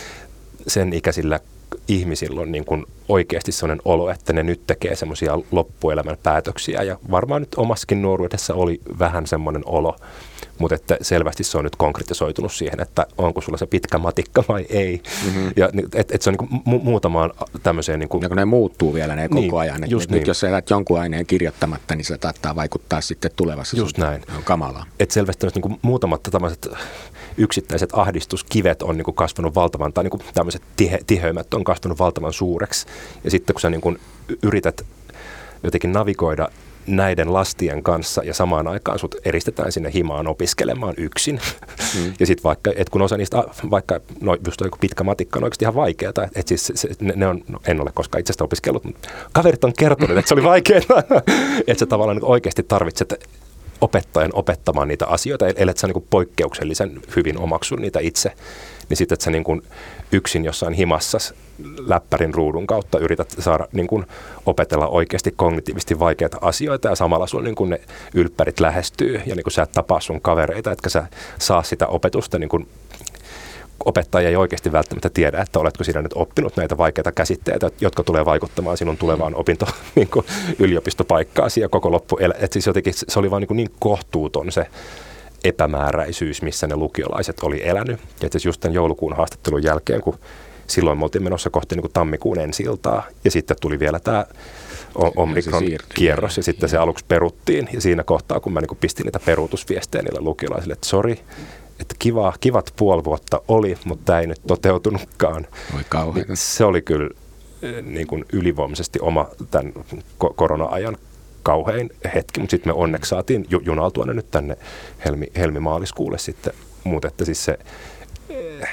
sen 0.68 0.94
ikäisillä 0.94 1.40
ihmisillä 1.88 2.42
on 2.42 2.52
niin 2.52 2.66
kuin 2.66 2.86
oikeasti 3.10 3.52
sellainen 3.52 3.82
olo, 3.86 4.10
että 4.10 4.34
ne 4.34 4.44
nyt 4.44 4.62
tekee 4.68 4.96
semmoisia 4.96 5.40
loppuelämän 5.52 6.18
päätöksiä. 6.24 6.84
Ja 6.84 6.98
varmaan 7.12 7.42
nyt 7.42 7.56
omassakin 7.56 8.02
nuoruudessa 8.02 8.54
oli 8.54 8.82
vähän 9.00 9.28
semmoinen 9.28 9.64
olo, 9.66 9.96
mutta 10.60 10.76
että 10.76 10.98
selvästi 11.02 11.44
se 11.44 11.58
on 11.58 11.64
nyt 11.64 11.76
konkretisoitunut 11.76 12.54
siihen, 12.54 12.80
että 12.80 13.08
onko 13.18 13.42
sulla 13.42 13.58
se 13.58 13.66
pitkä 13.66 13.98
matikka 13.98 14.44
vai 14.50 14.66
ei. 14.70 15.02
Mm-hmm. 15.26 15.52
Ja 15.56 15.70
et, 15.96 16.12
et 16.12 16.22
se 16.22 16.30
on 16.30 16.36
niin 16.40 16.62
mu- 16.62 16.84
muutamaan 16.84 17.32
tämmöiseen... 17.64 18.00
Niin 18.00 18.10
kuin, 18.10 18.22
ja 18.22 18.30
kun 18.30 18.38
ne 18.38 18.46
muuttuu 18.46 18.94
vielä 18.94 19.16
ne 19.16 19.28
niin, 19.28 19.46
koko 19.46 19.60
ajan. 19.60 19.90
Just 19.90 20.10
niin. 20.10 20.20
Nyt 20.20 20.28
jos 20.28 20.40
sä 20.40 20.50
elät 20.50 20.70
jonkun 20.70 21.00
aineen 21.00 21.26
kirjoittamatta, 21.26 21.96
niin 21.96 22.06
se 22.06 22.18
saattaa 22.24 22.56
vaikuttaa 22.56 23.02
sitten 23.02 23.32
tulevassa. 23.36 23.78
Just 23.78 23.98
näin. 23.98 24.22
On 24.38 24.44
kamalaa. 24.44 24.86
Et 25.00 25.12
selvästi 25.12 25.48
niin 25.48 25.62
kuin 25.62 25.80
muutamat 25.82 26.24
tämmöiset 26.24 26.70
yksittäiset 27.38 27.90
ahdistuskivet 27.94 28.82
on 28.82 28.98
niin 28.98 29.06
kuin 29.06 29.16
kasvanut 29.16 29.56
valtavan, 29.56 29.94
tai 29.94 30.04
niin 30.04 30.12
kuin 30.12 30.22
tämmöiset 30.34 30.62
tihe, 30.76 31.00
tiheymmät 31.08 31.54
on 31.54 31.64
kasvanut 31.64 32.00
valtavan 32.00 32.34
suureksi. 32.34 32.86
Ja 33.24 33.32
sitten 33.32 33.54
kun 33.54 33.62
sä 33.62 33.70
niin 33.70 33.82
kuin 33.82 34.00
yrität 34.44 34.86
jotenkin 35.64 35.92
navigoida 35.92 36.50
näiden 36.88 37.34
lastien 37.34 37.84
kanssa 37.84 38.24
ja 38.24 38.34
samaan 38.34 38.68
aikaan 38.68 39.00
sut 39.00 39.16
eristetään 39.26 39.72
sinne 39.72 39.92
himaan 39.94 40.28
opiskelemaan 40.28 40.94
yksin. 40.98 41.40
Mm. 41.96 42.14
ja 42.20 42.26
sitten 42.26 42.44
vaikka, 42.44 42.72
että 42.76 42.92
kun 42.92 43.02
osa 43.02 43.18
niistä, 43.18 43.44
vaikka 43.72 44.00
no, 44.22 44.38
just 44.46 44.62
joku 44.62 44.78
pitkä 44.82 45.04
matikka 45.04 45.40
on 45.40 45.44
oikeasti 45.44 45.66
ihan 45.66 45.76
vaikeaa, 45.76 46.10
että 46.10 46.30
et 46.36 46.48
siis 46.48 46.72
se, 46.76 46.90
ne, 47.00 47.14
ne 47.16 47.28
on, 47.28 47.42
no, 47.48 47.60
en 47.68 47.82
ole 47.82 47.92
koskaan 47.94 48.20
itsestä 48.20 48.44
opiskellut, 48.44 48.84
mutta 48.84 49.10
kaverit 49.32 49.64
on 49.64 49.74
kertonut, 49.78 50.18
että 50.18 50.30
se 50.30 50.34
oli 50.34 50.44
vaikeaa, 50.44 50.82
että 51.68 51.80
sä 51.80 51.86
tavallaan 51.86 52.18
niin 52.18 52.26
oikeasti 52.26 52.64
tarvitset 52.64 53.30
opettajan 53.82 54.32
opettamaan 54.34 54.88
niitä 54.88 55.08
asioita, 55.08 55.48
ellei 55.48 55.78
sä 55.78 55.88
niin 55.88 56.08
poikkeuksellisen 56.10 57.02
hyvin 57.16 57.38
omaksu 57.38 57.76
niitä 57.76 58.00
itse, 58.00 58.32
niin 58.90 58.98
sitten, 58.98 59.16
että 59.16 59.24
sä 59.24 59.32
niin 59.32 59.62
yksin 60.12 60.46
jossain 60.46 60.74
himassa 60.74 61.18
läppärin 61.88 62.34
ruudun 62.34 62.68
kautta 62.68 63.00
yrität 63.00 63.36
saada 63.40 63.68
niin 63.72 63.88
kuin 63.88 64.06
opetella 64.46 64.88
oikeasti 64.88 65.34
kognitiivisesti 65.36 66.00
vaikeita 66.00 66.38
asioita 66.42 66.88
ja 66.88 66.96
samalla 66.96 67.28
sun 67.28 67.44
niin 67.44 67.56
kuin 67.56 67.70
ne 67.70 67.82
ylppärit 68.14 68.60
lähestyy 68.60 69.22
ja 69.26 69.36
niin 69.36 69.44
kuin 69.44 69.54
sä 69.54 69.64
et 69.64 69.72
tapaa 69.72 70.00
sun 70.00 70.22
kavereita, 70.22 70.72
etkä 70.72 70.90
sä 70.90 71.08
saa 71.40 71.64
sitä 71.64 71.88
opetusta 71.88 72.40
niin 72.40 72.50
kuin 72.50 72.68
opettaja 73.86 74.30
ei 74.30 74.36
oikeasti 74.36 74.72
välttämättä 74.72 75.10
tiedä, 75.10 75.42
että 75.42 75.60
oletko 75.60 75.84
sinä 75.84 76.02
nyt 76.02 76.14
oppinut 76.16 76.58
näitä 76.58 76.78
vaikeita 76.78 77.12
käsitteitä, 77.12 77.70
jotka 77.82 78.04
tulee 78.04 78.26
vaikuttamaan 78.26 78.78
sinun 78.78 78.98
tulevaan 78.98 79.36
opinto 79.36 79.68
niin 79.96 80.10
kuin 80.10 80.26
yliopistopaikkaasi 80.60 81.62
ja 81.62 81.70
koko 81.70 81.92
loppu. 81.92 82.18
Et 82.40 82.54
siis 82.54 82.68
jotenkin 82.68 82.94
se 82.94 83.20
oli 83.20 83.32
vaan 83.32 83.42
niin, 83.42 83.58
niin 83.58 83.72
kohtuuton 83.80 84.52
se 84.52 84.68
epämääräisyys, 85.44 86.42
missä 86.42 86.68
ne 86.68 86.76
lukiolaiset 86.76 87.40
oli 87.44 87.68
elänyt. 87.68 88.00
Ja 88.22 88.30
siis 88.32 88.46
just 88.46 88.62
tämän 88.62 88.76
joulukuun 88.76 89.16
haastattelun 89.16 89.64
jälkeen, 89.64 90.02
kun 90.02 90.20
silloin 90.68 90.98
me 90.98 91.04
oltiin 91.04 91.24
menossa 91.24 91.50
kohti 91.50 91.76
niin 91.76 91.82
kuin 91.82 91.94
tammikuun 91.94 92.40
ensi 92.40 92.66
ja 93.24 93.32
sitten 93.32 93.58
tuli 93.62 93.80
vielä 93.80 94.00
tämä 94.00 94.26
Omikron-kierros 94.96 96.38
ja 96.38 96.44
sitten 96.44 96.70
se 96.70 96.78
aluksi 96.78 97.06
peruttiin. 97.08 97.70
Ja 97.74 97.82
siinä 97.82 98.04
kohtaa, 98.04 98.40
kun 98.40 98.54
mä 98.54 98.62
niin 98.62 98.78
pistin 98.80 99.04
niitä 99.04 99.20
peruutusviestejä 99.26 100.02
niille 100.02 100.22
lukiolaisille, 100.22 100.74
että 100.74 100.88
sori, 100.88 101.20
että 101.80 101.96
kiva, 102.00 102.34
kivat 102.40 102.74
puoli 102.76 103.04
vuotta 103.04 103.42
oli, 103.48 103.78
mutta 103.86 104.06
tämä 104.06 104.20
ei 104.20 104.28
nyt 104.28 104.42
toteutunutkaan. 104.48 105.48
Oi 105.76 105.84
Niin 106.14 106.38
se 106.38 106.66
oli 106.66 106.82
kyllä 106.82 107.10
niin 107.82 108.08
kuin 108.08 108.26
ylivoimaisesti 108.34 109.00
oma 109.02 109.28
tämän 109.52 109.74
korona-ajan 110.36 110.98
kauhein 111.44 111.90
hetki, 112.16 112.40
mutta 112.40 112.52
sitten 112.52 112.74
me 112.74 112.80
onneksi 112.80 113.10
saatiin 113.10 113.46
junaltua 113.50 114.06
ne 114.06 114.14
nyt 114.14 114.32
tänne 114.32 114.58
helmi, 115.06 115.28
helmimaaliskuulle 115.36 116.18
sitten. 116.18 116.54
Mutta 116.84 117.08
että 117.08 117.26
siis 117.26 117.46
se, 117.46 117.58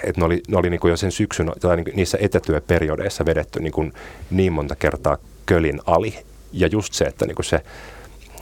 että 0.05 0.20
ne 0.20 0.24
oli, 0.24 0.42
ne 0.48 0.57
oli 0.57 0.70
niin 0.70 0.80
kuin 0.80 0.90
jo 0.90 0.96
sen 0.96 1.12
syksyn 1.12 1.53
tai 1.61 1.76
niin 1.76 1.96
niissä 1.96 2.18
etätyöperiodeissa 2.20 3.26
vedetty 3.26 3.61
niin, 3.61 3.72
kuin 3.72 3.92
niin 4.30 4.53
monta 4.53 4.76
kertaa 4.76 5.18
kölin 5.46 5.80
ali. 5.86 6.18
Ja 6.53 6.66
just 6.66 6.92
se, 6.92 7.05
että 7.05 7.26
niin 7.26 7.34
kuin 7.36 7.46
se, 7.46 7.62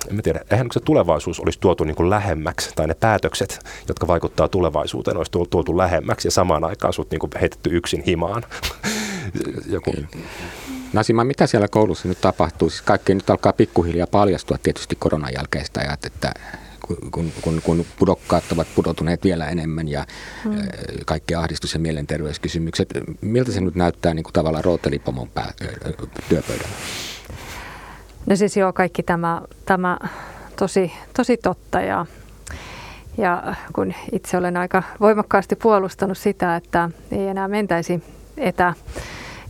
en 0.08 0.16
mä 0.16 0.22
tiedä, 0.22 0.40
eihän 0.50 0.66
se 0.72 0.80
tulevaisuus 0.80 1.40
olisi 1.40 1.60
tuotu 1.60 1.84
niin 1.84 1.94
kuin 1.94 2.10
lähemmäksi, 2.10 2.70
tai 2.76 2.86
ne 2.86 2.94
päätökset, 2.94 3.58
jotka 3.88 4.06
vaikuttaa 4.06 4.48
tulevaisuuteen, 4.48 5.16
olisi 5.16 5.32
tuotu, 5.50 5.78
lähemmäksi, 5.78 6.28
ja 6.28 6.32
samaan 6.32 6.64
aikaan 6.64 6.92
sut 6.92 7.10
niin 7.10 7.18
kuin 7.18 7.30
heitetty 7.40 7.76
yksin 7.76 8.02
himaan. 8.06 8.42
Joku. 9.66 9.92
Nasima, 10.92 11.24
mitä 11.24 11.46
siellä 11.46 11.68
koulussa 11.68 12.08
nyt 12.08 12.20
tapahtuu? 12.20 12.70
Siis 12.70 12.82
kaikki 12.82 13.14
nyt 13.14 13.30
alkaa 13.30 13.52
pikkuhiljaa 13.52 14.06
paljastua 14.06 14.58
tietysti 14.62 14.96
koronan 14.96 15.32
jälkeistä 15.34 15.80
ajat, 15.80 16.04
että 16.04 16.32
kun, 17.10 17.32
kun, 17.40 17.62
kun 17.62 17.84
pudokkaat 17.98 18.52
ovat 18.52 18.66
pudotuneet 18.74 19.24
vielä 19.24 19.48
enemmän 19.48 19.88
ja 19.88 20.06
hmm. 20.44 20.58
kaikki 21.06 21.34
ahdistus- 21.34 21.74
ja 21.74 21.80
mielenterveyskysymykset. 21.80 22.88
Miltä 23.20 23.52
se 23.52 23.60
nyt 23.60 23.74
näyttää 23.74 24.14
niin 24.14 24.24
kuin 24.24 24.32
tavallaan 24.32 24.64
rootelipomon 24.64 25.28
pää, 25.28 25.52
työpöydällä? 26.28 26.76
No 28.28 28.36
siis 28.36 28.56
joo, 28.56 28.72
kaikki 28.72 29.02
tämä, 29.02 29.42
tämä 29.66 29.98
tosi, 30.56 30.92
tosi 31.16 31.36
totta 31.36 31.80
ja, 31.80 32.06
ja 33.18 33.54
kun 33.72 33.94
itse 34.12 34.36
olen 34.36 34.56
aika 34.56 34.82
voimakkaasti 35.00 35.56
puolustanut 35.56 36.18
sitä, 36.18 36.56
että 36.56 36.90
ei 37.12 37.28
enää 37.28 37.48
mentäisi 37.48 38.02
etä, 38.36 38.74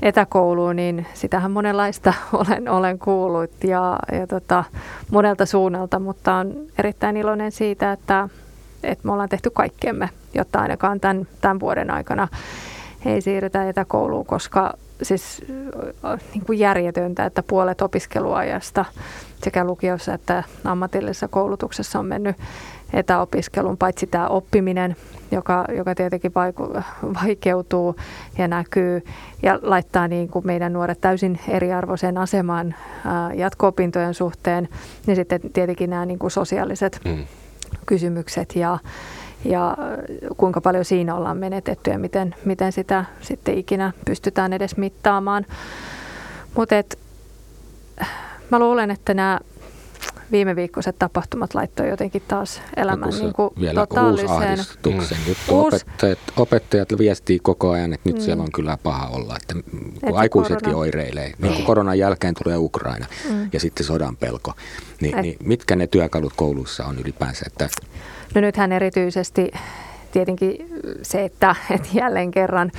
etäkouluun, 0.03 0.76
niin 0.76 1.07
sitähän 1.14 1.51
monenlaista 1.51 2.14
olen, 2.33 2.68
olen 2.68 2.99
kuullut 2.99 3.64
ja, 3.64 3.99
ja 4.12 4.26
tota, 4.26 4.64
monelta 5.11 5.47
suunnalta, 5.47 5.99
mutta 5.99 6.35
on 6.35 6.55
erittäin 6.79 7.16
iloinen 7.16 7.53
siitä, 7.53 7.93
että, 7.93 8.29
että 8.83 9.07
me 9.07 9.12
ollaan 9.12 9.29
tehty 9.29 9.51
kaikkemme, 9.51 10.09
jotta 10.35 10.59
ainakaan 10.59 11.01
tämän, 11.01 11.29
tämän 11.41 11.61
vuoden 11.61 11.91
aikana 11.91 12.29
ei 13.07 13.20
siirrytä 13.20 13.68
etäkouluun, 13.68 14.26
koska 14.26 14.74
siis 15.03 15.42
niin 16.34 16.44
kuin 16.46 16.59
järjetöntä, 16.59 17.24
että 17.24 17.42
puolet 17.42 17.82
opiskeluajasta 17.82 18.84
sekä 19.44 19.64
lukiossa 19.64 20.14
että 20.14 20.42
ammatillisessa 20.64 21.28
koulutuksessa 21.28 21.99
on 21.99 22.07
mennyt 22.07 22.36
etäopiskelun, 22.92 23.76
paitsi 23.76 24.07
tämä 24.07 24.28
oppiminen, 24.28 24.96
joka, 25.30 25.64
joka 25.76 25.94
tietenkin 25.94 26.32
vaikeutuu 27.24 27.96
ja 28.38 28.49
näkyy 28.49 29.03
ja 29.42 29.59
laittaa 29.62 30.09
niin 30.09 30.28
kuin 30.28 30.46
meidän 30.46 30.72
nuoret 30.72 31.01
täysin 31.01 31.38
eriarvoiseen 31.49 32.18
asemaan 32.18 32.74
jatko-opintojen 33.34 34.14
suhteen, 34.14 34.68
niin 35.07 35.16
sitten 35.16 35.40
tietenkin 35.53 35.90
nämä 35.90 36.07
niin 36.07 36.18
kuin 36.18 36.30
sosiaaliset 36.30 37.01
mm. 37.05 37.26
kysymykset 37.86 38.57
ja, 38.57 38.78
ja 39.45 39.76
kuinka 40.36 40.61
paljon 40.61 40.84
siinä 40.84 41.14
ollaan 41.14 41.36
menetetty 41.36 41.91
ja 41.91 41.99
miten, 41.99 42.34
miten 42.45 42.72
sitä 42.72 43.05
sitten 43.20 43.59
ikinä 43.59 43.93
pystytään 44.05 44.53
edes 44.53 44.76
mittaamaan. 44.76 45.47
Mutta 46.55 46.74
mä 48.51 48.59
luulen, 48.59 48.91
että 48.91 49.14
nämä 49.14 49.41
viime 50.32 50.57
viikkoiset 50.57 50.97
tapahtumat 50.99 51.55
laittoi 51.55 51.89
jotenkin 51.89 52.22
taas 52.28 52.62
elämän 52.76 53.09
niin 53.09 53.32
kuin 53.32 53.51
vielä 53.61 53.80
totaalliseen. 53.80 54.30
Uusi 54.30 54.45
ahdistuksen 54.45 55.18
mm. 55.18 55.28
juttu. 55.28 55.61
Uusi. 55.61 55.76
Opettajat, 55.76 56.18
opettajat 56.36 56.89
viestii 56.99 57.39
koko 57.39 57.70
ajan, 57.70 57.93
että 57.93 58.09
nyt 58.09 58.16
mm. 58.16 58.22
siellä 58.22 58.43
on 58.43 58.53
kyllä 58.53 58.78
paha 58.82 59.09
olla. 59.09 59.36
Että 59.43 59.55
että 60.03 60.18
aikuisetkin 60.18 60.64
korona. 60.64 60.78
oireilee. 60.78 61.32
Niin 61.39 61.55
kuin 61.55 61.64
koronan 61.64 61.99
jälkeen 61.99 62.34
tulee 62.43 62.57
Ukraina 62.57 63.07
mm. 63.30 63.49
ja 63.53 63.61
sitten 63.61 63.86
sodan 63.86 64.16
pelko. 64.16 64.53
Ni, 65.01 65.12
niin 65.22 65.36
mitkä 65.45 65.76
ne 65.76 65.86
työkalut 65.86 66.32
koulussa 66.36 66.84
on 66.84 66.99
ylipäänsä? 66.99 67.45
Että... 67.47 67.68
No 68.35 68.41
nythän 68.41 68.72
erityisesti 68.72 69.51
tietenkin 70.12 70.68
se, 71.03 71.24
että, 71.24 71.57
että 71.70 71.89
jälleen 71.93 72.31
kerran 72.31 72.70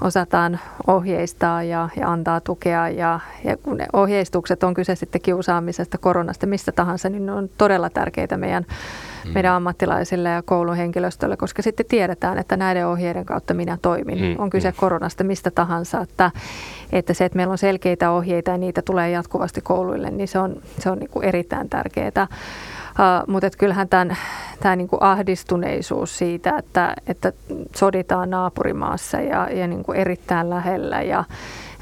osataan 0.00 0.60
ohjeistaa 0.86 1.62
ja, 1.62 1.88
ja 1.96 2.12
antaa 2.12 2.40
tukea. 2.40 2.88
Ja, 2.88 3.20
ja 3.44 3.56
kun 3.56 3.76
ne 3.76 3.86
ohjeistukset 3.92 4.64
on 4.64 4.74
kyse 4.74 4.94
sitten 4.94 5.20
kiusaamisesta, 5.20 5.98
koronasta, 5.98 6.46
mistä 6.46 6.72
tahansa, 6.72 7.08
niin 7.08 7.26
ne 7.26 7.32
on 7.32 7.50
todella 7.58 7.90
tärkeitä 7.90 8.36
meidän, 8.36 8.66
mm. 9.24 9.32
meidän 9.32 9.54
ammattilaisille 9.54 10.28
ja 10.28 10.42
koulun 10.42 10.76
henkilöstölle, 10.76 11.36
koska 11.36 11.62
sitten 11.62 11.86
tiedetään, 11.86 12.38
että 12.38 12.56
näiden 12.56 12.86
ohjeiden 12.86 13.24
kautta 13.24 13.54
minä 13.54 13.78
toimin. 13.82 14.18
Mm. 14.18 14.34
On 14.38 14.50
kyse 14.50 14.70
mm. 14.70 14.76
koronasta 14.76 15.24
mistä 15.24 15.50
tahansa, 15.50 16.00
että, 16.00 16.30
että 16.92 17.14
se, 17.14 17.24
että 17.24 17.36
meillä 17.36 17.52
on 17.52 17.58
selkeitä 17.58 18.10
ohjeita 18.10 18.50
ja 18.50 18.58
niitä 18.58 18.82
tulee 18.82 19.10
jatkuvasti 19.10 19.60
kouluille, 19.60 20.10
niin 20.10 20.28
se 20.28 20.38
on, 20.38 20.56
se 20.78 20.90
on 20.90 20.98
niin 20.98 21.10
kuin 21.10 21.24
erittäin 21.24 21.68
tärkeää. 21.68 22.28
Uh, 22.92 23.32
mutta 23.32 23.46
et 23.46 23.56
kyllähän 23.56 23.88
tämän, 23.88 24.16
tämä 24.60 24.76
niinku 24.76 24.96
ahdistuneisuus 25.00 26.18
siitä, 26.18 26.58
että, 26.58 26.94
että 27.06 27.32
soditaan 27.76 28.30
naapurimaassa 28.30 29.20
ja, 29.20 29.48
ja 29.50 29.66
niinku 29.66 29.92
erittäin 29.92 30.50
lähellä 30.50 31.02
ja, 31.02 31.24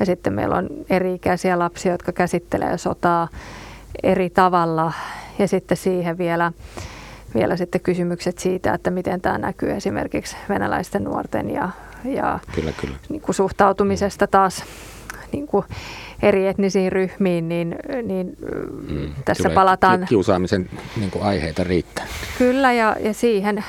ja 0.01 0.07
sitten 0.07 0.33
meillä 0.33 0.57
on 0.57 0.69
eri-ikäisiä 0.91 1.59
lapsia, 1.59 1.93
jotka 1.93 2.13
käsittelee 2.13 2.79
sotaa 2.79 3.29
eri 4.03 4.31
tavalla 4.31 4.93
ja 5.39 5.49
sitten 5.49 5.77
siihen 5.77 6.19
vielä, 6.19 6.53
vielä 7.35 7.57
sitten 7.57 7.81
kysymykset 7.81 8.39
siitä, 8.39 8.75
että 8.75 8.91
miten 8.91 9.21
tämä 9.21 9.39
näkyy 9.39 9.71
esimerkiksi 9.71 10.37
venäläisten 10.49 11.05
nuorten 11.05 11.51
ja, 11.51 11.71
ja 12.05 12.39
kyllä, 12.55 12.73
kyllä. 12.81 12.97
Niinku 13.09 13.33
suhtautumisesta 13.33 14.27
taas 14.27 14.65
niin 15.33 15.47
kuin 15.47 15.65
eri 16.23 16.47
etnisiin 16.47 16.93
ryhmiin, 16.93 17.49
niin, 17.49 17.77
niin 18.03 18.37
mm, 18.89 19.13
tässä 19.25 19.43
Tulee 19.43 19.55
palataan... 19.55 20.07
Kiusaamisen 20.09 20.71
niin 20.97 21.11
kuin 21.11 21.25
aiheita 21.25 21.65
riittää. 21.65 22.07
Kyllä, 22.39 22.73
ja, 22.73 22.97
ja, 23.01 23.15
siihen, 23.15 23.65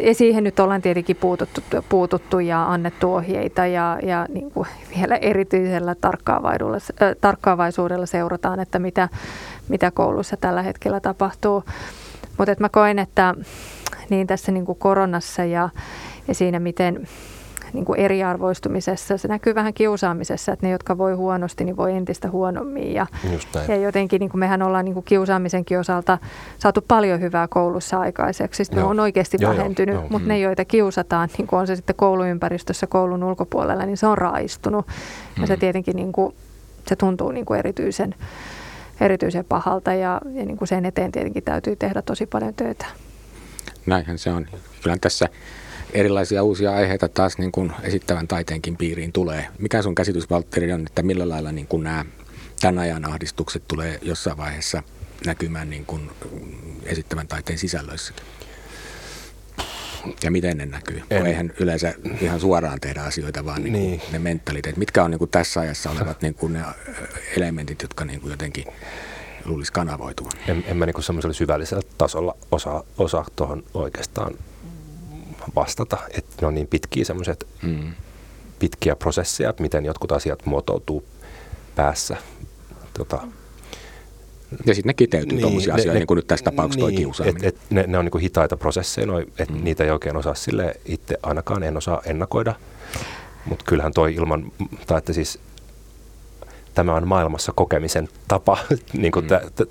ja 0.00 0.14
siihen 0.14 0.44
nyt 0.44 0.60
ollaan 0.60 0.82
tietenkin 0.82 1.16
puututtu, 1.16 1.60
puututtu 1.88 2.38
ja 2.38 2.72
annettu 2.72 3.14
ohjeita, 3.14 3.66
ja, 3.66 3.98
ja 4.02 4.26
niin 4.28 4.50
kuin 4.50 4.68
vielä 4.96 5.16
erityisellä 5.16 5.94
tarkkaavaisuudella, 5.94 6.80
äh, 7.02 7.16
tarkkaavaisuudella 7.20 8.06
seurataan, 8.06 8.60
että 8.60 8.78
mitä, 8.78 9.08
mitä 9.68 9.90
koulussa 9.90 10.36
tällä 10.36 10.62
hetkellä 10.62 11.00
tapahtuu. 11.00 11.64
Mutta 12.38 12.54
mä 12.60 12.68
koen, 12.68 12.98
että 12.98 13.34
niin 14.10 14.26
tässä 14.26 14.52
niin 14.52 14.64
kuin 14.64 14.78
koronassa 14.78 15.44
ja, 15.44 15.68
ja 16.28 16.34
siinä, 16.34 16.60
miten 16.60 17.08
niin 17.76 17.84
kuin 17.84 18.00
eriarvoistumisessa. 18.00 19.18
Se 19.18 19.28
näkyy 19.28 19.54
vähän 19.54 19.74
kiusaamisessa, 19.74 20.52
että 20.52 20.66
ne, 20.66 20.72
jotka 20.72 20.98
voi 20.98 21.14
huonosti, 21.14 21.64
niin 21.64 21.76
voi 21.76 21.92
entistä 21.92 22.30
huonommin. 22.30 22.94
Ja, 22.94 23.06
ja 23.68 23.76
jotenkin 23.76 24.20
niin 24.20 24.30
kuin 24.30 24.38
mehän 24.38 24.62
ollaan 24.62 24.84
niin 24.84 24.94
kuin 24.94 25.04
kiusaamisenkin 25.04 25.78
osalta 25.78 26.18
saatu 26.58 26.84
paljon 26.88 27.20
hyvää 27.20 27.48
koulussa 27.48 28.00
aikaiseksi. 28.00 28.64
Ne 28.74 28.84
on 28.84 29.00
oikeasti 29.00 29.36
joo, 29.40 29.52
vähentynyt, 29.52 29.94
joo, 29.94 30.02
joo. 30.02 30.08
mutta 30.10 30.26
mm. 30.26 30.28
ne, 30.28 30.38
joita 30.38 30.64
kiusataan, 30.64 31.28
niin 31.38 31.46
kuin 31.46 31.60
on 31.60 31.66
se 31.66 31.76
sitten 31.76 31.96
kouluympäristössä, 31.96 32.86
koulun 32.86 33.24
ulkopuolella, 33.24 33.86
niin 33.86 33.96
se 33.96 34.06
on 34.06 34.18
raistunut. 34.18 34.86
Mm. 34.86 35.40
Ja 35.40 35.46
se 35.46 35.54
mm. 35.54 35.60
tietenkin 35.60 35.96
niin 35.96 36.12
kuin, 36.12 36.34
se 36.88 36.96
tuntuu 36.96 37.30
niin 37.30 37.46
kuin 37.46 37.58
erityisen, 37.58 38.14
erityisen 39.00 39.44
pahalta 39.44 39.94
ja, 39.94 40.20
ja 40.34 40.44
niin 40.44 40.56
kuin 40.56 40.68
sen 40.68 40.86
eteen 40.86 41.12
tietenkin 41.12 41.42
täytyy 41.42 41.76
tehdä 41.76 42.02
tosi 42.02 42.26
paljon 42.26 42.54
töitä. 42.54 42.86
Näinhän 43.86 44.18
se 44.18 44.30
on. 44.30 44.46
Kyllä 44.82 44.96
tässä 45.00 45.28
erilaisia 45.92 46.42
uusia 46.42 46.72
aiheita 46.72 47.08
taas 47.08 47.38
niin 47.38 47.52
kuin 47.52 47.72
esittävän 47.82 48.28
taiteenkin 48.28 48.76
piiriin 48.76 49.12
tulee. 49.12 49.48
Mikä 49.58 49.82
sun 49.82 49.94
käsitys, 49.94 50.30
Valtteri, 50.30 50.72
on, 50.72 50.86
että 50.86 51.02
millä 51.02 51.28
lailla 51.28 51.52
niin 51.52 51.66
kuin 51.66 51.84
nämä 51.84 52.04
tämän 52.60 52.78
ajan 52.78 53.04
ahdistukset 53.04 53.62
tulee 53.68 53.98
jossain 54.02 54.36
vaiheessa 54.36 54.82
näkymään 55.26 55.70
niin 55.70 55.86
kuin 55.86 56.10
esittävän 56.84 57.28
taiteen 57.28 57.58
sisällöissäkin? 57.58 58.24
Ja 60.22 60.30
miten 60.30 60.58
ne 60.58 60.66
näkyy? 60.66 61.02
En. 61.10 61.26
eihän 61.26 61.52
yleensä 61.60 61.94
ihan 62.20 62.40
suoraan 62.40 62.80
tehdä 62.80 63.02
asioita, 63.02 63.44
vaan 63.44 63.62
niin 63.62 63.72
niin. 63.72 64.02
ne 64.12 64.18
mentaliteet. 64.18 64.76
Mitkä 64.76 65.04
on 65.04 65.10
niin 65.10 65.18
kuin 65.18 65.30
tässä 65.30 65.60
ajassa 65.60 65.90
olevat 65.90 66.22
niin 66.22 66.34
kuin 66.34 66.52
ne 66.52 66.60
elementit, 67.36 67.82
jotka 67.82 68.04
niin 68.04 68.20
kuin 68.20 68.30
jotenkin 68.30 68.64
luulisi 69.44 69.72
kanavoituvan? 69.72 70.32
En, 70.48 70.64
en 70.66 70.76
mä 70.76 70.86
niin 70.86 71.02
semmoisella 71.02 71.34
syvällisellä 71.34 71.82
tasolla 71.98 72.36
osaa, 72.50 72.82
osaa 72.98 73.26
tuohon 73.36 73.64
oikeastaan 73.74 74.34
vastata, 75.54 75.98
että 76.10 76.32
ne 76.40 76.46
on 76.46 76.54
niin 76.54 76.66
pitkiä 76.66 77.04
semmoiset 77.04 77.46
mm. 77.62 77.92
pitkiä 78.58 78.96
prosesseja, 78.96 79.50
että 79.50 79.62
miten 79.62 79.84
jotkut 79.84 80.12
asiat 80.12 80.46
muotoutuu 80.46 81.04
päässä. 81.76 82.16
Tota, 82.98 83.28
ja 84.66 84.74
sitten 84.74 84.88
ne 84.88 84.94
kiteytyy 84.94 85.28
niin, 85.28 85.40
tuommoisia 85.40 85.74
asioita, 85.74 85.98
niin 85.98 86.06
kuin 86.06 86.16
nyt 86.16 86.26
tässä 86.26 86.44
tapauksessa 86.44 86.86
niin, 86.86 86.98
kiusaaminen. 86.98 87.44
Et, 87.44 87.54
et 87.54 87.60
ne, 87.70 87.84
ne 87.86 87.98
on 87.98 88.04
niin 88.04 88.12
kuin 88.12 88.22
hitaita 88.22 88.56
prosesseja, 88.56 89.06
että 89.38 89.54
mm. 89.54 89.64
niitä 89.64 89.84
ei 89.84 89.90
oikein 89.90 90.16
osaa 90.16 90.34
sille 90.34 90.74
itse 90.84 91.18
ainakaan 91.22 91.62
en 91.62 91.76
osaa 91.76 92.02
ennakoida. 92.04 92.54
Mutta 93.44 93.64
kyllähän 93.64 93.92
toi 93.92 94.14
ilman, 94.14 94.52
tai 94.86 94.98
että 94.98 95.12
siis 95.12 95.38
tämä 96.74 96.94
on 96.94 97.08
maailmassa 97.08 97.52
kokemisen 97.56 98.08
tapa, 98.28 98.58
niin 98.92 99.12
kuin 99.12 99.26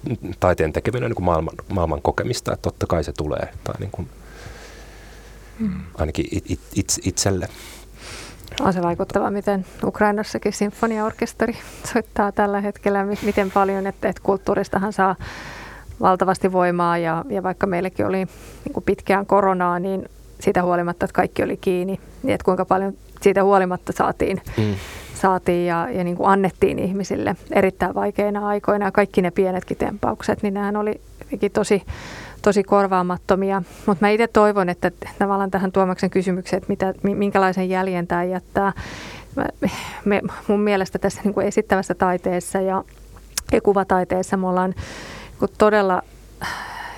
mm. 0.10 0.34
taiteen 0.40 0.74
tekeminen 0.74 1.04
on 1.04 1.10
niin 1.10 1.16
kuin 1.16 1.26
maailman, 1.26 1.56
maailman 1.70 2.02
kokemista, 2.02 2.54
että 2.54 2.62
totta 2.62 2.88
kai 2.88 3.04
se 3.04 3.12
tulee. 3.12 3.50
Tai 3.64 3.76
niin 3.80 3.92
kuin, 3.92 4.08
mm. 4.08 4.25
Ainakin 5.98 6.26
it, 6.32 6.52
it, 6.52 6.60
it, 6.76 6.88
itselle. 7.04 7.48
On 8.62 8.74
se 8.74 8.82
vaikuttava, 8.82 9.32
miten 9.32 9.66
Ukrainassakin 9.84 10.54
sinfoniaorkesteri 10.54 11.58
soittaa 11.94 12.32
tällä 12.32 12.62
hetkellä, 12.62 13.06
miten 13.22 13.52
paljon, 13.52 13.88
että, 13.88 14.10
että 14.10 14.22
kulttuuristahan 14.24 14.94
saa 14.94 15.16
valtavasti 16.02 16.52
voimaa 16.52 16.98
ja, 16.98 17.26
ja 17.30 17.44
vaikka 17.44 17.68
meilläkin 17.68 18.06
oli 18.06 18.18
niin 18.18 18.84
pitkään 18.86 19.26
koronaa, 19.26 19.80
niin 19.80 20.10
siitä 20.40 20.64
huolimatta, 20.64 21.06
että 21.06 21.16
kaikki 21.16 21.44
oli 21.44 21.58
kiinni, 21.58 22.00
niin 22.24 22.34
että 22.34 22.46
kuinka 22.46 22.66
paljon 22.66 22.94
siitä 23.22 23.44
huolimatta 23.44 23.94
saatiin, 23.98 24.42
mm. 24.58 24.76
saatiin 25.14 25.68
ja, 25.68 25.88
ja 25.92 26.04
niin 26.04 26.18
kuin 26.18 26.30
annettiin 26.30 26.80
ihmisille 26.80 27.36
erittäin 27.52 27.96
vaikeina 27.96 28.48
aikoina 28.48 28.86
ja 28.86 28.92
kaikki 28.92 29.22
ne 29.22 29.32
pienetkin 29.32 29.78
tempaukset, 29.78 30.44
niin 30.44 30.54
nehän 30.54 30.78
oli 30.78 31.02
tosi, 31.54 31.84
tosi 32.46 32.64
korvaamattomia. 32.64 33.64
Mutta 33.86 34.06
mä 34.06 34.10
itse 34.10 34.28
toivon, 34.28 34.70
että 34.70 34.92
tavallaan 35.20 35.52
tähän 35.52 35.72
Tuomaksen 35.72 36.10
kysymykseen, 36.10 36.58
että 36.58 36.70
mitä, 36.70 36.94
minkälaisen 37.16 37.70
jäljen 37.70 38.08
tämä 38.08 38.24
jättää. 38.24 38.74
Me, 39.36 39.46
me, 40.06 40.22
mun 40.48 40.60
mielestä 40.60 41.00
tässä 41.00 41.22
niin 41.24 41.34
kuin 41.34 41.48
esittävässä 41.48 41.96
taiteessa 41.96 42.62
ja, 42.62 42.84
ja 43.52 43.62
kuvataiteessa 43.62 44.38
me 44.38 44.48
ollaan 44.48 44.76
todella 45.58 46.02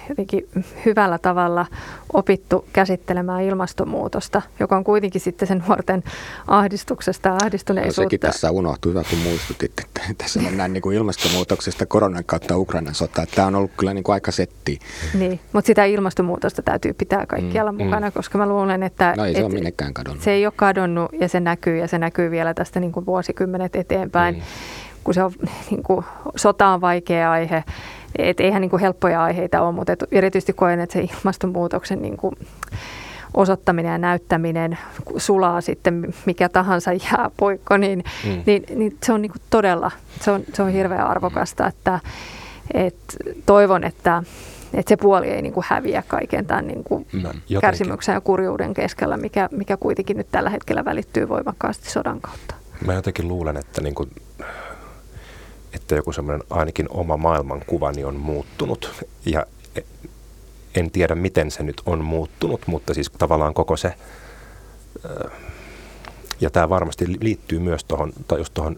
jotenkin 0.10 0.48
hyvällä 0.86 1.18
tavalla 1.18 1.66
opittu 2.14 2.66
käsittelemään 2.74 3.44
ilmastonmuutosta, 3.44 4.42
joka 4.60 4.78
on 4.78 4.84
kuitenkin 4.84 5.22
sitten 5.22 5.48
sen 5.48 5.64
nuorten 5.68 6.04
ahdistuksesta 6.48 7.30
ja 7.30 7.38
ahdistuneisuutta. 7.44 8.02
No, 8.02 8.06
sekin 8.06 8.20
tässä 8.20 8.52
unohtui, 8.52 8.90
hyvä 8.90 9.04
kun 9.10 9.20
muistutit, 9.20 9.72
että 9.80 10.02
tässä 10.24 10.42
mennään 10.42 10.74
niin 10.74 10.82
kuin 10.82 10.98
ilmastonmuutoksesta 10.98 11.86
koronan 11.86 12.24
kautta 12.26 12.58
Ukrainan 12.58 12.96
sota. 12.96 13.26
Tämä 13.36 13.48
on 13.48 13.56
ollut 13.56 13.72
kyllä 13.78 13.94
niin 13.94 14.04
kuin 14.04 14.14
aika 14.14 14.32
setti. 14.32 14.80
Niin, 15.14 15.40
mutta 15.54 15.68
sitä 15.68 15.86
ilmastonmuutosta 15.86 16.62
täytyy 16.62 16.94
pitää 16.94 17.26
kaikkialla 17.26 17.72
mm, 17.72 17.84
mukana, 17.84 18.08
mm. 18.08 18.14
koska 18.14 18.38
mä 18.38 18.48
luulen, 18.48 18.84
että 18.84 19.14
no 19.18 19.26
ei 19.26 19.34
se 19.34 19.40
et, 19.40 19.46
ole 19.46 19.94
kadonnut. 19.94 20.24
Se 20.24 20.32
ei 20.32 20.46
ole 20.46 20.54
kadonnut 20.56 21.12
ja 21.20 21.30
se 21.30 21.40
näkyy 21.40 21.78
ja 21.78 21.88
se 21.88 21.98
näkyy 21.98 22.32
vielä 22.32 22.54
tästä 22.54 22.80
niin 22.80 22.92
kuin 22.92 23.06
vuosikymmenet 23.06 23.76
eteenpäin. 23.76 24.36
Mm. 24.36 24.42
Kun 25.04 25.14
se 25.14 25.24
on, 25.24 25.32
niin 25.70 25.84
kuin, 25.84 26.06
sota 26.36 26.68
on 26.68 26.82
vaikea 26.82 27.32
aihe, 27.32 27.64
et 28.18 28.40
eihän 28.40 28.62
niin 28.62 28.70
kuin 28.70 28.82
helppoja 28.82 29.24
aiheita 29.24 29.62
ole, 29.62 29.72
mutta 29.72 29.94
erityisesti 30.12 30.54
koen, 30.54 30.80
että 30.80 30.94
se 30.94 31.08
ilmastonmuutoksen 31.18 32.02
niin 32.02 32.18
kuin 32.18 32.36
osoittaminen 33.34 33.92
ja 33.92 33.98
näyttäminen 33.98 34.78
sulaa 35.18 35.62
sitten 35.62 36.14
mikä 36.26 36.50
tahansa 36.50 36.92
jääpoikko, 36.94 37.78
niin, 37.78 38.04
mm. 38.26 38.44
niin, 38.46 38.64
niin 38.76 38.98
se 39.04 39.14
on 39.14 39.22
niin 39.22 39.32
kuin 39.32 39.42
todella, 39.50 39.92
se 40.22 40.32
on, 40.32 40.44
se 40.54 40.64
on 40.64 40.70
hirveän 40.70 41.08
arvokasta, 41.08 41.68
että 41.68 42.00
et 42.74 42.96
toivon, 43.46 43.84
että 43.84 44.24
että 44.74 44.90
se 44.90 44.98
puoli 44.98 45.28
ei 45.28 45.42
niin 45.42 45.54
kuin 45.54 45.66
häviä 45.70 46.04
kaiken 46.08 46.46
tämän 46.46 46.68
niin 46.68 46.84
kuin 46.84 47.08
no, 47.14 47.30
kärsimyksen 47.62 48.14
ja 48.14 48.22
kurjuuden 48.22 48.74
keskellä, 48.74 49.18
mikä, 49.18 49.50
mikä 49.52 49.78
kuitenkin 49.78 50.18
nyt 50.18 50.28
tällä 50.32 50.50
hetkellä 50.50 50.86
välittyy 50.86 51.30
voimakkaasti 51.30 51.90
sodan 51.90 52.22
kautta. 52.22 52.56
Mä 52.86 52.94
jotenkin 52.94 53.28
luulen, 53.28 53.58
että 53.58 53.82
niin 53.82 53.96
kuin 53.96 54.12
että 55.78 55.96
joku 55.96 56.14
semmoinen 56.14 56.48
ainakin 56.50 56.88
oma 56.90 57.18
maailmankuvani 57.18 58.04
on 58.04 58.16
muuttunut. 58.16 59.06
Ja 59.26 59.46
en 60.76 60.92
tiedä, 60.92 61.16
miten 61.16 61.52
se 61.52 61.64
nyt 61.64 61.82
on 61.86 62.04
muuttunut, 62.04 62.62
mutta 62.68 62.94
siis 62.94 63.12
tavallaan 63.18 63.54
koko 63.54 63.78
se, 63.78 63.94
ja 66.42 66.50
tämä 66.50 66.70
varmasti 66.70 67.06
liittyy 67.22 67.60
myös 67.60 67.84
tuohon, 67.84 68.14
tai 68.28 68.38
just 68.38 68.54
tuohon 68.54 68.78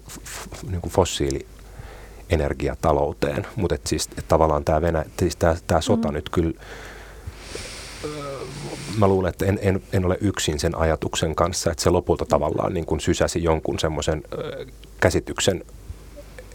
niin 0.71 0.81
fossiilienergiatalouteen, 0.89 3.47
mutta 3.55 3.75
et 3.75 3.87
siis 3.87 4.09
et 4.17 4.27
tavallaan 4.27 4.63
tämä 4.63 4.81
Venä, 4.81 5.05
siis 5.19 5.35
tämä, 5.35 5.55
tämä 5.67 5.81
sota 5.81 6.07
mm. 6.07 6.13
nyt 6.13 6.29
kyllä, 6.29 6.53
mä 8.97 9.07
luulen, 9.07 9.29
että 9.29 9.45
en, 9.45 9.59
en, 9.61 9.81
en 9.93 10.05
ole 10.05 10.17
yksin 10.21 10.59
sen 10.59 10.75
ajatuksen 10.75 11.35
kanssa, 11.35 11.71
että 11.71 11.83
se 11.83 11.89
lopulta 11.89 12.25
tavallaan 12.25 12.73
niin 12.73 12.85
kuin 12.85 12.99
sysäsi 12.99 13.43
jonkun 13.43 13.79
semmoisen 13.79 14.23
käsityksen 14.99 15.65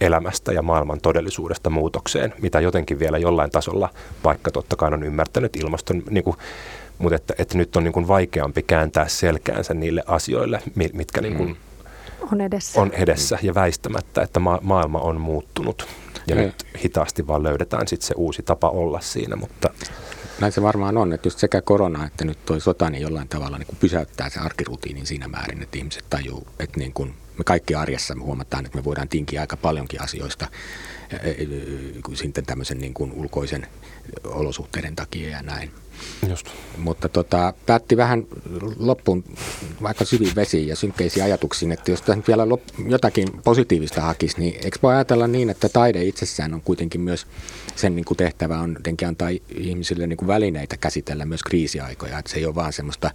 elämästä 0.05 0.53
ja 0.53 0.63
maailman 0.63 1.01
todellisuudesta 1.01 1.71
muutokseen, 1.71 2.35
mitä 2.43 2.61
jotenkin 2.61 2.99
vielä 2.99 3.19
jollain 3.19 3.51
tasolla, 3.51 3.89
vaikka 4.25 4.51
totta 4.51 4.77
kai 4.77 4.93
on 4.93 5.03
ymmärtänyt 5.03 5.57
ilmaston, 5.57 6.03
niin 6.11 6.25
kuin, 6.25 6.37
mutta 6.99 7.17
että, 7.17 7.35
että 7.39 7.59
nyt 7.59 7.77
on 7.77 7.85
niin 7.85 7.93
kuin 7.93 8.09
vaikeampi 8.09 8.63
kääntää 8.63 9.09
selkäänsä 9.09 9.75
niille 9.75 10.03
asioille, 10.07 10.63
mitkä 10.93 11.21
niin 11.21 11.37
kuin 11.37 11.49
mm. 11.49 11.57
on, 12.33 12.41
edessä. 12.41 12.81
on 12.81 12.93
edessä 12.93 13.39
ja 13.43 13.55
väistämättä, 13.55 14.23
että 14.23 14.41
ma- 14.41 14.61
maailma 14.63 14.99
on 14.99 15.21
muuttunut. 15.21 15.87
Ja, 16.27 16.37
ja 16.37 16.43
nyt 16.43 16.67
hitaasti 16.85 17.27
vaan 17.27 17.43
löydetään 17.43 17.89
sitten 17.89 18.07
se 18.07 18.15
uusi 18.17 18.43
tapa 18.43 18.69
olla 18.69 19.01
siinä, 19.01 19.37
mutta 19.37 19.71
näin 20.41 20.53
se 20.53 20.63
varmaan 20.63 20.97
on, 20.97 21.13
että 21.13 21.27
just 21.27 21.39
sekä 21.39 21.63
korona 21.63 22.07
että 22.07 22.25
nyt 22.25 22.39
toi 22.47 22.61
sota 22.61 22.91
niin 22.91 23.03
jollain 23.03 23.29
tavalla 23.29 23.59
niin 23.59 23.67
kuin 23.67 23.79
pysäyttää 23.81 24.31
sen 24.31 24.43
arkirutiinin 24.43 25.07
siinä 25.07 25.29
määrin, 25.29 25.63
että 25.63 25.79
ihmiset 25.79 26.05
tajuu, 26.11 26.47
että 26.59 26.81
niin 26.81 26.93
kuin 26.93 27.15
me 27.39 27.45
kaikki 27.45 27.75
arjessa 27.75 28.15
me 28.15 28.23
huomataan, 28.23 28.67
että 28.67 28.79
me 28.79 28.85
voidaan 28.85 29.09
tinkiä 29.09 29.41
aika 29.41 29.57
paljonkin 29.57 30.03
asioista 30.03 30.47
sitten 32.15 32.47
tämmöisen 32.47 32.79
niin 32.79 32.95
kuin 32.95 33.13
ulkoisen 33.13 33.67
olosuhteiden 34.25 34.97
takia 34.97 35.31
ja 35.31 35.43
näin. 35.43 35.71
Just. 36.29 36.47
Mutta 36.79 37.09
tota, 37.09 37.55
päätti 37.67 37.97
vähän 37.97 38.27
loppuun 38.79 39.25
vaikka 39.83 40.05
syviin 40.05 40.35
vesiin 40.35 40.69
ja 40.69 40.77
synkkeisiin 40.77 41.25
ajatuksiin, 41.25 41.73
että 41.73 41.91
jos 41.91 42.03
tässä 42.03 42.23
vielä 42.29 42.45
lop- 42.45 42.91
jotakin 42.91 43.29
positiivista 43.45 44.01
hakisi, 44.01 44.39
niin 44.39 44.55
eikö 44.65 44.79
voi 44.83 44.95
ajatella 44.95 45.27
niin, 45.27 45.51
että 45.51 45.69
taide 45.69 46.05
itsessään 46.05 46.55
on 46.55 46.61
kuitenkin 46.61 47.01
myös 47.01 47.27
sen 47.77 47.97
niin 47.97 48.05
kuin 48.05 48.19
tehtävä 48.19 48.59
on 48.59 48.73
jotenkin 48.75 49.09
antaa 49.09 49.29
ihmisille 49.55 50.07
niin 50.07 50.17
kuin 50.17 50.27
välineitä 50.27 50.77
käsitellä 50.77 51.25
myös 51.25 51.43
kriisiaikoja, 51.43 52.19
että 52.19 52.31
se 52.31 52.39
ei 52.39 52.47
ole 52.47 52.55
vaan 52.55 52.73
semmoista 52.73 53.11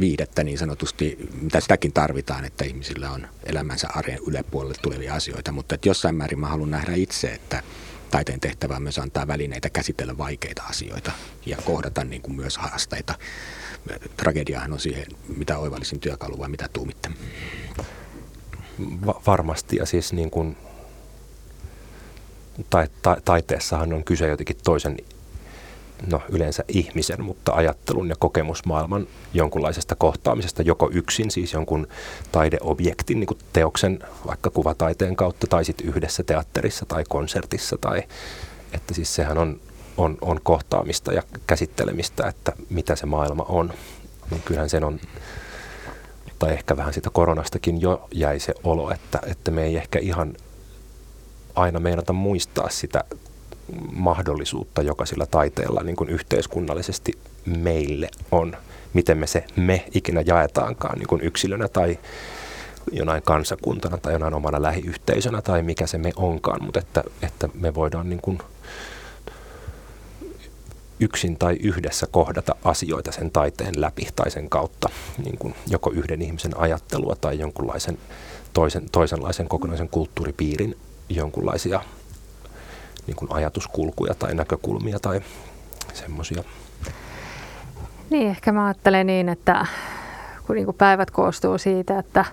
viidettä 0.00 0.44
niin 0.44 0.58
sanotusti, 0.58 1.28
mitä 1.42 1.60
sitäkin 1.60 1.92
tarvitaan, 1.92 2.44
että 2.44 2.64
ihmisillä 2.64 3.10
on 3.10 3.26
elämänsä 3.46 3.88
arjen 3.88 4.18
yläpuolelle 4.26 4.74
tulevia 4.82 5.14
asioita, 5.14 5.52
mutta 5.52 5.74
että 5.74 5.88
jossain 5.88 6.14
määrin 6.14 6.38
mä 6.38 6.48
haluan 6.48 6.70
nähdä 6.70 6.94
itse, 6.94 7.28
että 7.28 7.62
taiteen 8.10 8.40
tehtävä 8.40 8.76
on 8.76 8.82
myös 8.82 8.98
antaa 8.98 9.26
välineitä 9.26 9.70
käsitellä 9.70 10.18
vaikeita 10.18 10.62
asioita 10.62 11.12
ja 11.46 11.56
kohdata 11.64 12.04
niin 12.04 12.22
kuin 12.22 12.36
myös 12.36 12.58
haasteita. 12.58 13.14
Tragediahan 14.16 14.72
on 14.72 14.80
siihen, 14.80 15.06
mitä 15.36 15.58
oivallisin 15.58 16.00
työkalu 16.00 16.38
vai 16.38 16.48
mitä 16.48 16.68
tuumitte? 16.72 17.10
Va- 19.06 19.22
varmasti 19.26 19.76
ja 19.76 19.86
siis 19.86 20.12
niin 20.12 20.30
kuin 20.30 20.56
ta- 22.70 22.86
ta- 23.02 23.20
taiteessahan 23.24 23.92
on 23.92 24.04
kyse 24.04 24.28
jotenkin 24.28 24.56
toisen 24.64 24.96
no 26.06 26.22
yleensä 26.28 26.64
ihmisen, 26.68 27.24
mutta 27.24 27.52
ajattelun 27.52 28.08
ja 28.08 28.14
kokemusmaailman 28.18 29.06
jonkunlaisesta 29.34 29.94
kohtaamisesta 29.94 30.62
joko 30.62 30.90
yksin, 30.92 31.30
siis 31.30 31.52
jonkun 31.52 31.88
taideobjektin, 32.32 33.20
niin 33.20 33.26
kuin 33.26 33.38
teoksen 33.52 33.98
vaikka 34.26 34.50
kuvataiteen 34.50 35.16
kautta, 35.16 35.46
tai 35.46 35.64
sitten 35.64 35.86
yhdessä 35.86 36.22
teatterissa 36.22 36.86
tai 36.86 37.04
konsertissa, 37.08 37.76
tai 37.80 38.02
että 38.72 38.94
siis 38.94 39.14
sehän 39.14 39.38
on, 39.38 39.60
on, 39.96 40.18
on 40.20 40.40
kohtaamista 40.42 41.12
ja 41.12 41.22
käsittelemistä, 41.46 42.28
että 42.28 42.52
mitä 42.70 42.96
se 42.96 43.06
maailma 43.06 43.46
on. 43.48 43.72
Niin 44.30 44.42
kyllähän 44.42 44.70
sen 44.70 44.84
on, 44.84 45.00
tai 46.38 46.52
ehkä 46.52 46.76
vähän 46.76 46.94
sitä 46.94 47.10
koronastakin 47.12 47.80
jo 47.80 48.08
jäi 48.12 48.40
se 48.40 48.54
olo, 48.64 48.90
että, 48.90 49.18
että 49.26 49.50
me 49.50 49.64
ei 49.64 49.76
ehkä 49.76 49.98
ihan 49.98 50.34
aina 51.54 51.80
meinata 51.80 52.12
muistaa 52.12 52.68
sitä 52.68 53.04
mahdollisuutta, 53.92 54.82
joka 54.82 55.06
sillä 55.06 55.26
taiteella 55.26 55.82
niin 55.82 55.96
kuin 55.96 56.10
yhteiskunnallisesti 56.10 57.12
meille 57.46 58.08
on. 58.32 58.56
Miten 58.94 59.18
me 59.18 59.26
se 59.26 59.44
me 59.56 59.84
ikinä 59.94 60.22
jaetaankaan 60.26 60.98
niin 60.98 61.08
kuin 61.08 61.20
yksilönä 61.20 61.68
tai 61.68 61.98
jonain 62.92 63.22
kansakuntana 63.22 63.98
tai 63.98 64.12
jonain 64.12 64.34
omana 64.34 64.62
lähiyhteisönä 64.62 65.42
tai 65.42 65.62
mikä 65.62 65.86
se 65.86 65.98
me 65.98 66.12
onkaan, 66.16 66.64
mutta 66.64 66.80
että, 66.80 67.04
että 67.22 67.48
me 67.54 67.74
voidaan 67.74 68.08
niin 68.08 68.20
kuin 68.20 68.38
yksin 71.00 71.36
tai 71.36 71.56
yhdessä 71.60 72.06
kohdata 72.10 72.54
asioita 72.64 73.12
sen 73.12 73.30
taiteen 73.30 73.80
läpi 73.80 74.08
tai 74.16 74.30
sen 74.30 74.50
kautta, 74.50 74.88
niin 75.24 75.38
kuin 75.38 75.54
joko 75.66 75.90
yhden 75.90 76.22
ihmisen 76.22 76.60
ajattelua 76.60 77.16
tai 77.20 77.38
jonkunlaisen 77.38 77.98
toisen, 78.52 78.90
toisenlaisen 78.92 79.48
kokonaisen 79.48 79.88
kulttuuripiirin 79.88 80.76
jonkunlaisia 81.08 81.82
niin 83.06 83.16
kuin 83.16 83.32
ajatuskulkuja 83.32 84.14
tai 84.14 84.34
näkökulmia 84.34 84.98
tai 84.98 85.20
semmoisia. 85.94 86.44
Niin, 88.10 88.28
ehkä 88.28 88.52
mä 88.52 88.66
ajattelen 88.66 89.06
niin, 89.06 89.28
että 89.28 89.66
kun 90.46 90.56
niin 90.56 90.64
kuin 90.64 90.76
päivät 90.76 91.10
koostuu 91.10 91.58
siitä, 91.58 91.98
että, 91.98 92.24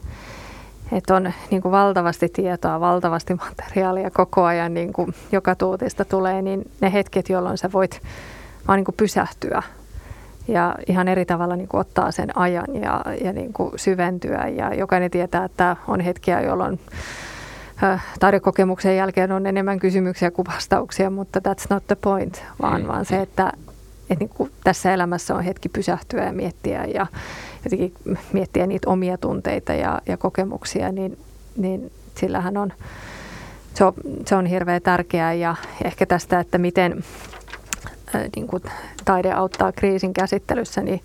että 0.92 1.16
on 1.16 1.34
niin 1.52 1.62
kuin 1.62 1.72
valtavasti 1.72 2.30
tietoa, 2.30 2.80
valtavasti 2.80 3.34
materiaalia 3.36 4.12
koko 4.12 4.44
ajan, 4.44 4.74
niin 4.74 4.94
kuin 4.94 5.16
joka 5.32 5.56
tuutista 5.56 6.06
tulee, 6.06 6.42
niin 6.42 6.72
ne 6.82 6.94
hetket, 6.94 7.30
jolloin 7.30 7.58
sä 7.58 7.70
voit 7.72 8.02
vaan 8.68 8.78
niin 8.78 8.86
kuin 8.86 8.96
pysähtyä 8.96 9.64
ja 10.48 10.76
ihan 10.88 11.08
eri 11.08 11.26
tavalla 11.26 11.56
niin 11.56 11.68
kuin 11.68 11.82
ottaa 11.82 12.12
sen 12.12 12.38
ajan 12.38 12.76
ja, 12.82 13.02
ja 13.22 13.34
niin 13.34 13.54
kuin 13.54 13.72
syventyä. 13.76 14.48
Ja 14.48 14.74
jokainen 14.74 15.12
tietää, 15.12 15.46
että 15.46 15.76
on 15.88 16.00
hetkiä, 16.00 16.42
jolloin 16.42 16.80
taidekokemuksen 18.20 18.98
jälkeen 18.98 19.32
on 19.32 19.46
enemmän 19.46 19.80
kysymyksiä 19.80 20.32
kuin 20.32 20.46
vastauksia, 20.46 21.10
mutta 21.10 21.40
that's 21.40 21.66
not 21.70 21.88
the 21.88 21.96
point, 21.96 22.44
vaan, 22.62 22.82
mm. 22.82 22.88
vaan 22.88 23.06
se, 23.06 23.22
että 23.22 23.54
että 24.10 24.24
niin 24.24 24.30
kuin 24.30 24.52
tässä 24.64 24.94
elämässä 24.94 25.36
on 25.36 25.44
hetki 25.44 25.70
pysähtyä 25.70 26.26
ja 26.26 26.34
miettiä 26.34 26.86
ja 26.86 27.08
jotenkin 27.64 27.94
miettiä 28.34 28.68
niitä 28.68 28.90
omia 28.90 29.18
tunteita 29.18 29.74
ja, 29.74 30.02
ja 30.08 30.18
kokemuksia, 30.18 30.92
niin, 30.92 31.18
niin 31.58 31.92
sillähän 32.16 32.58
on, 32.58 32.74
se 33.74 33.84
on, 33.84 33.94
se 34.26 34.36
on 34.36 34.46
hirveän 34.46 34.82
tärkeää 34.82 35.34
ja 35.34 35.56
ehkä 35.86 36.06
tästä, 36.06 36.40
että 36.40 36.58
miten 36.58 37.04
ää, 38.14 38.26
niin 38.36 38.48
kuin 38.48 38.64
taide 39.06 39.32
auttaa 39.32 39.72
kriisin 39.72 40.14
käsittelyssä, 40.14 40.82
niin 40.82 41.02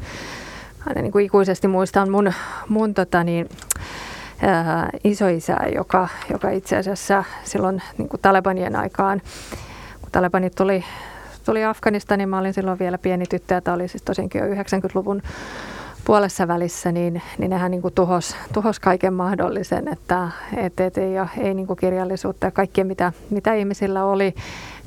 aina 0.87 1.03
niin 1.03 1.13
kuin 1.13 1.25
ikuisesti 1.25 1.69
muistan 1.69 2.11
mun, 2.11 2.33
mun 2.69 2.95
tota 2.95 3.25
niin, 3.25 3.49
ää, 4.43 4.91
isoisää, 5.05 5.67
joka, 5.75 6.09
joka 6.31 6.51
itse 6.51 6.77
asiassa 6.77 7.25
silloin 7.45 7.83
niin 7.99 8.09
kuin 8.09 8.21
Talebanien 8.21 8.77
aikaan, 8.77 9.23
kun 10.01 10.11
Talebanit 10.13 10.55
tuli, 10.55 10.85
tuli 11.45 11.65
Afganistaniin, 11.65 12.29
mä 12.29 12.39
olin 12.39 12.55
silloin 12.55 12.79
vielä 12.79 12.99
pieni 12.99 13.27
tyttö, 13.27 13.61
tämä 13.61 13.75
oli 13.75 13.89
siis 13.89 14.03
tosiaankin 14.03 14.41
jo 14.41 14.47
90-luvun 14.47 15.23
puolessa 16.05 16.49
välissä, 16.49 16.93
niin, 16.93 17.23
niin 17.39 17.51
nehän 17.51 17.71
niin 17.71 17.83
kuin 17.83 17.95
tuhos, 17.95 18.37
tuhos 18.53 18.81
kaiken 18.81 19.15
mahdollisen, 19.15 19.89
että 19.89 20.29
et, 20.57 20.81
et 20.81 20.99
ei, 20.99 21.13
ei 21.39 21.55
niin 21.55 21.67
kuin 21.67 21.77
kirjallisuutta 21.77 22.47
ja 22.47 22.51
kaikkea, 22.51 22.85
mitä, 22.85 23.13
mitä 23.31 23.55
ihmisillä 23.55 24.05
oli, 24.05 24.35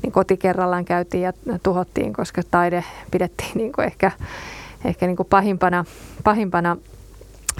niin 0.02 0.12
kotikerrallaan 0.12 0.84
käytiin 0.84 1.22
ja 1.22 1.32
tuhottiin, 1.62 2.12
koska 2.12 2.42
taide 2.50 2.84
pidettiin 3.10 3.52
niin 3.54 3.72
kuin 3.72 3.86
ehkä, 3.86 4.10
ehkä 4.84 5.06
niin 5.06 5.16
kuin 5.16 5.28
pahimpana, 5.30 5.84
pahimpana 6.24 6.76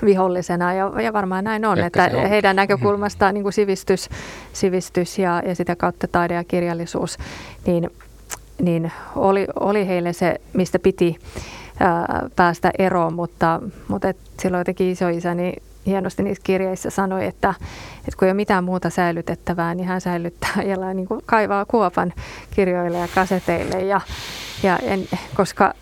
vihollisena 0.04 0.74
ja, 0.74 0.92
ja 1.02 1.12
varmaan 1.12 1.44
näin 1.44 1.64
on, 1.64 1.78
Ehkä 1.78 2.04
että 2.04 2.18
on. 2.18 2.28
heidän 2.28 2.56
näkökulmastaan 2.56 3.34
niin 3.34 3.42
kuin 3.42 3.52
sivistys, 3.52 4.08
sivistys 4.52 5.18
ja, 5.18 5.42
ja 5.46 5.54
sitä 5.54 5.76
kautta 5.76 6.08
taide 6.08 6.34
ja 6.34 6.44
kirjallisuus, 6.44 7.18
niin, 7.66 7.90
niin 8.62 8.92
oli, 9.16 9.46
oli 9.60 9.86
heille 9.86 10.12
se, 10.12 10.40
mistä 10.52 10.78
piti 10.78 11.16
ää, 11.80 12.28
päästä 12.36 12.70
eroon, 12.78 13.12
mutta, 13.12 13.62
mutta 13.88 14.08
et 14.08 14.16
silloin 14.40 14.60
jotenkin 14.60 14.90
isoisäni 14.90 15.42
niin 15.42 15.62
hienosti 15.86 16.22
niissä 16.22 16.42
kirjeissä 16.44 16.90
sanoi, 16.90 17.26
että, 17.26 17.54
että 17.98 18.16
kun 18.18 18.28
ei 18.28 18.30
ole 18.30 18.34
mitään 18.36 18.64
muuta 18.64 18.90
säilytettävää, 18.90 19.74
niin 19.74 19.88
hän 19.88 20.00
säilyttää 20.00 20.62
ja 20.70 20.94
niin 20.94 21.08
kuin 21.08 21.20
kaivaa 21.26 21.64
kuopan 21.64 22.12
kirjoille 22.50 22.98
ja 22.98 23.08
kaseteille. 23.14 23.80
Ja, 23.80 24.00
ja 24.62 24.78
en, 24.78 25.08
koska 25.34 25.74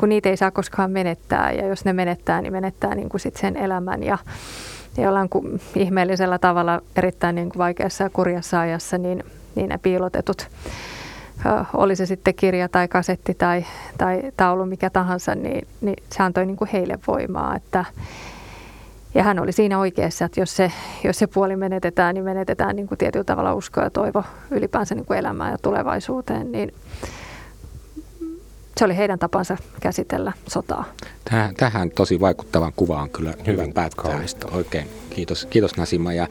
kun 0.00 0.08
niitä 0.08 0.28
ei 0.28 0.36
saa 0.36 0.50
koskaan 0.50 0.90
menettää 0.90 1.52
ja 1.52 1.66
jos 1.66 1.84
ne 1.84 1.92
menettää, 1.92 2.42
niin 2.42 2.52
menettää 2.52 2.94
niin 2.94 3.08
kuin 3.08 3.20
sit 3.20 3.36
sen 3.36 3.56
elämän 3.56 4.02
ja, 4.02 4.18
ja 4.96 5.04
jollain 5.04 5.28
kuin 5.28 5.60
ihmeellisellä 5.74 6.38
tavalla 6.38 6.82
erittäin 6.96 7.34
niin 7.34 7.48
kuin 7.48 7.58
vaikeassa 7.58 8.04
ja 8.04 8.10
kurjassa 8.10 8.60
ajassa, 8.60 8.98
niin, 8.98 9.24
niin 9.54 9.68
ne 9.68 9.78
piilotetut 9.78 10.48
oli 11.74 11.96
se 11.96 12.06
sitten 12.06 12.34
kirja 12.34 12.68
tai 12.68 12.88
kasetti 12.88 13.34
tai, 13.34 13.64
tai 13.98 14.22
taulu, 14.36 14.66
mikä 14.66 14.90
tahansa, 14.90 15.34
niin, 15.34 15.68
niin 15.80 16.02
se 16.12 16.22
antoi 16.22 16.46
niin 16.46 16.56
kuin 16.56 16.70
heille 16.72 16.98
voimaa. 17.06 17.56
Että, 17.56 17.84
ja 19.14 19.22
hän 19.22 19.38
oli 19.38 19.52
siinä 19.52 19.78
oikeassa, 19.78 20.24
että 20.24 20.40
jos 20.40 20.56
se, 20.56 20.72
jos 21.04 21.18
se 21.18 21.26
puoli 21.26 21.56
menetetään, 21.56 22.14
niin 22.14 22.24
menetetään 22.24 22.76
niin 22.76 22.88
kuin 22.88 22.98
tietyllä 22.98 23.24
tavalla 23.24 23.54
usko 23.54 23.80
ja 23.80 23.90
toivo 23.90 24.24
ylipäänsä 24.50 24.94
niin 24.94 25.06
kuin 25.06 25.18
elämään 25.18 25.52
ja 25.52 25.58
tulevaisuuteen. 25.62 26.52
Niin 26.52 26.74
se 28.78 28.84
oli 28.84 28.96
heidän 28.96 29.18
tapansa 29.18 29.56
käsitellä 29.80 30.32
sotaa. 30.48 30.84
Tähän, 31.24 31.54
tähän 31.54 31.90
tosi 31.90 32.20
vaikuttavan 32.20 32.72
kuvaan 32.76 33.10
kyllä 33.10 33.34
hyvä 33.46 33.62
päättää. 33.74 34.04
Kaunista. 34.04 34.48
Oikein. 34.52 34.88
Kiitos, 35.10 35.46
kiitos 35.50 35.76
Nasima 35.76 36.12
ja 36.12 36.28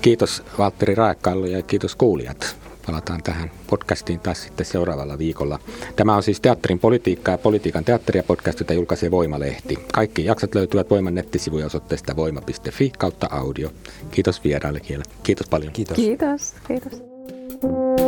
kiitos 0.00 0.42
Valtteri 0.58 0.94
Raekkallu 0.94 1.46
ja 1.46 1.62
kiitos 1.62 1.96
kuulijat. 1.96 2.56
Palataan 2.86 3.22
tähän 3.22 3.50
podcastiin 3.66 4.20
taas 4.20 4.42
sitten 4.42 4.66
seuraavalla 4.66 5.18
viikolla. 5.18 5.58
Tämä 5.96 6.16
on 6.16 6.22
siis 6.22 6.40
Teatterin 6.40 6.78
politiikka 6.78 7.30
ja 7.30 7.38
politiikan 7.38 7.84
teatteria 7.84 8.22
podcast, 8.22 8.60
jota 8.60 8.72
julkaisee 8.72 9.10
Voimalehti. 9.10 9.78
Kaikki 9.92 10.24
jaksot 10.24 10.54
löytyvät 10.54 10.90
Voiman 10.90 11.14
nettisivuja 11.14 11.66
osoitteesta 11.66 12.16
voima.fi 12.16 12.92
kautta 12.98 13.28
audio. 13.30 13.70
Kiitos 14.10 14.44
vieraille 14.44 14.80
kielä. 14.80 15.04
Kiitos 15.22 15.48
paljon. 15.48 15.72
Kiitos. 15.72 15.96
Kiitos. 15.96 16.54
Kiitos. 16.68 17.13
Thank 17.64 18.04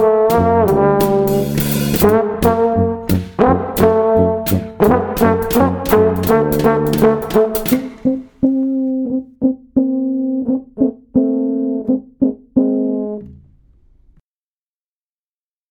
you. 0.00 0.09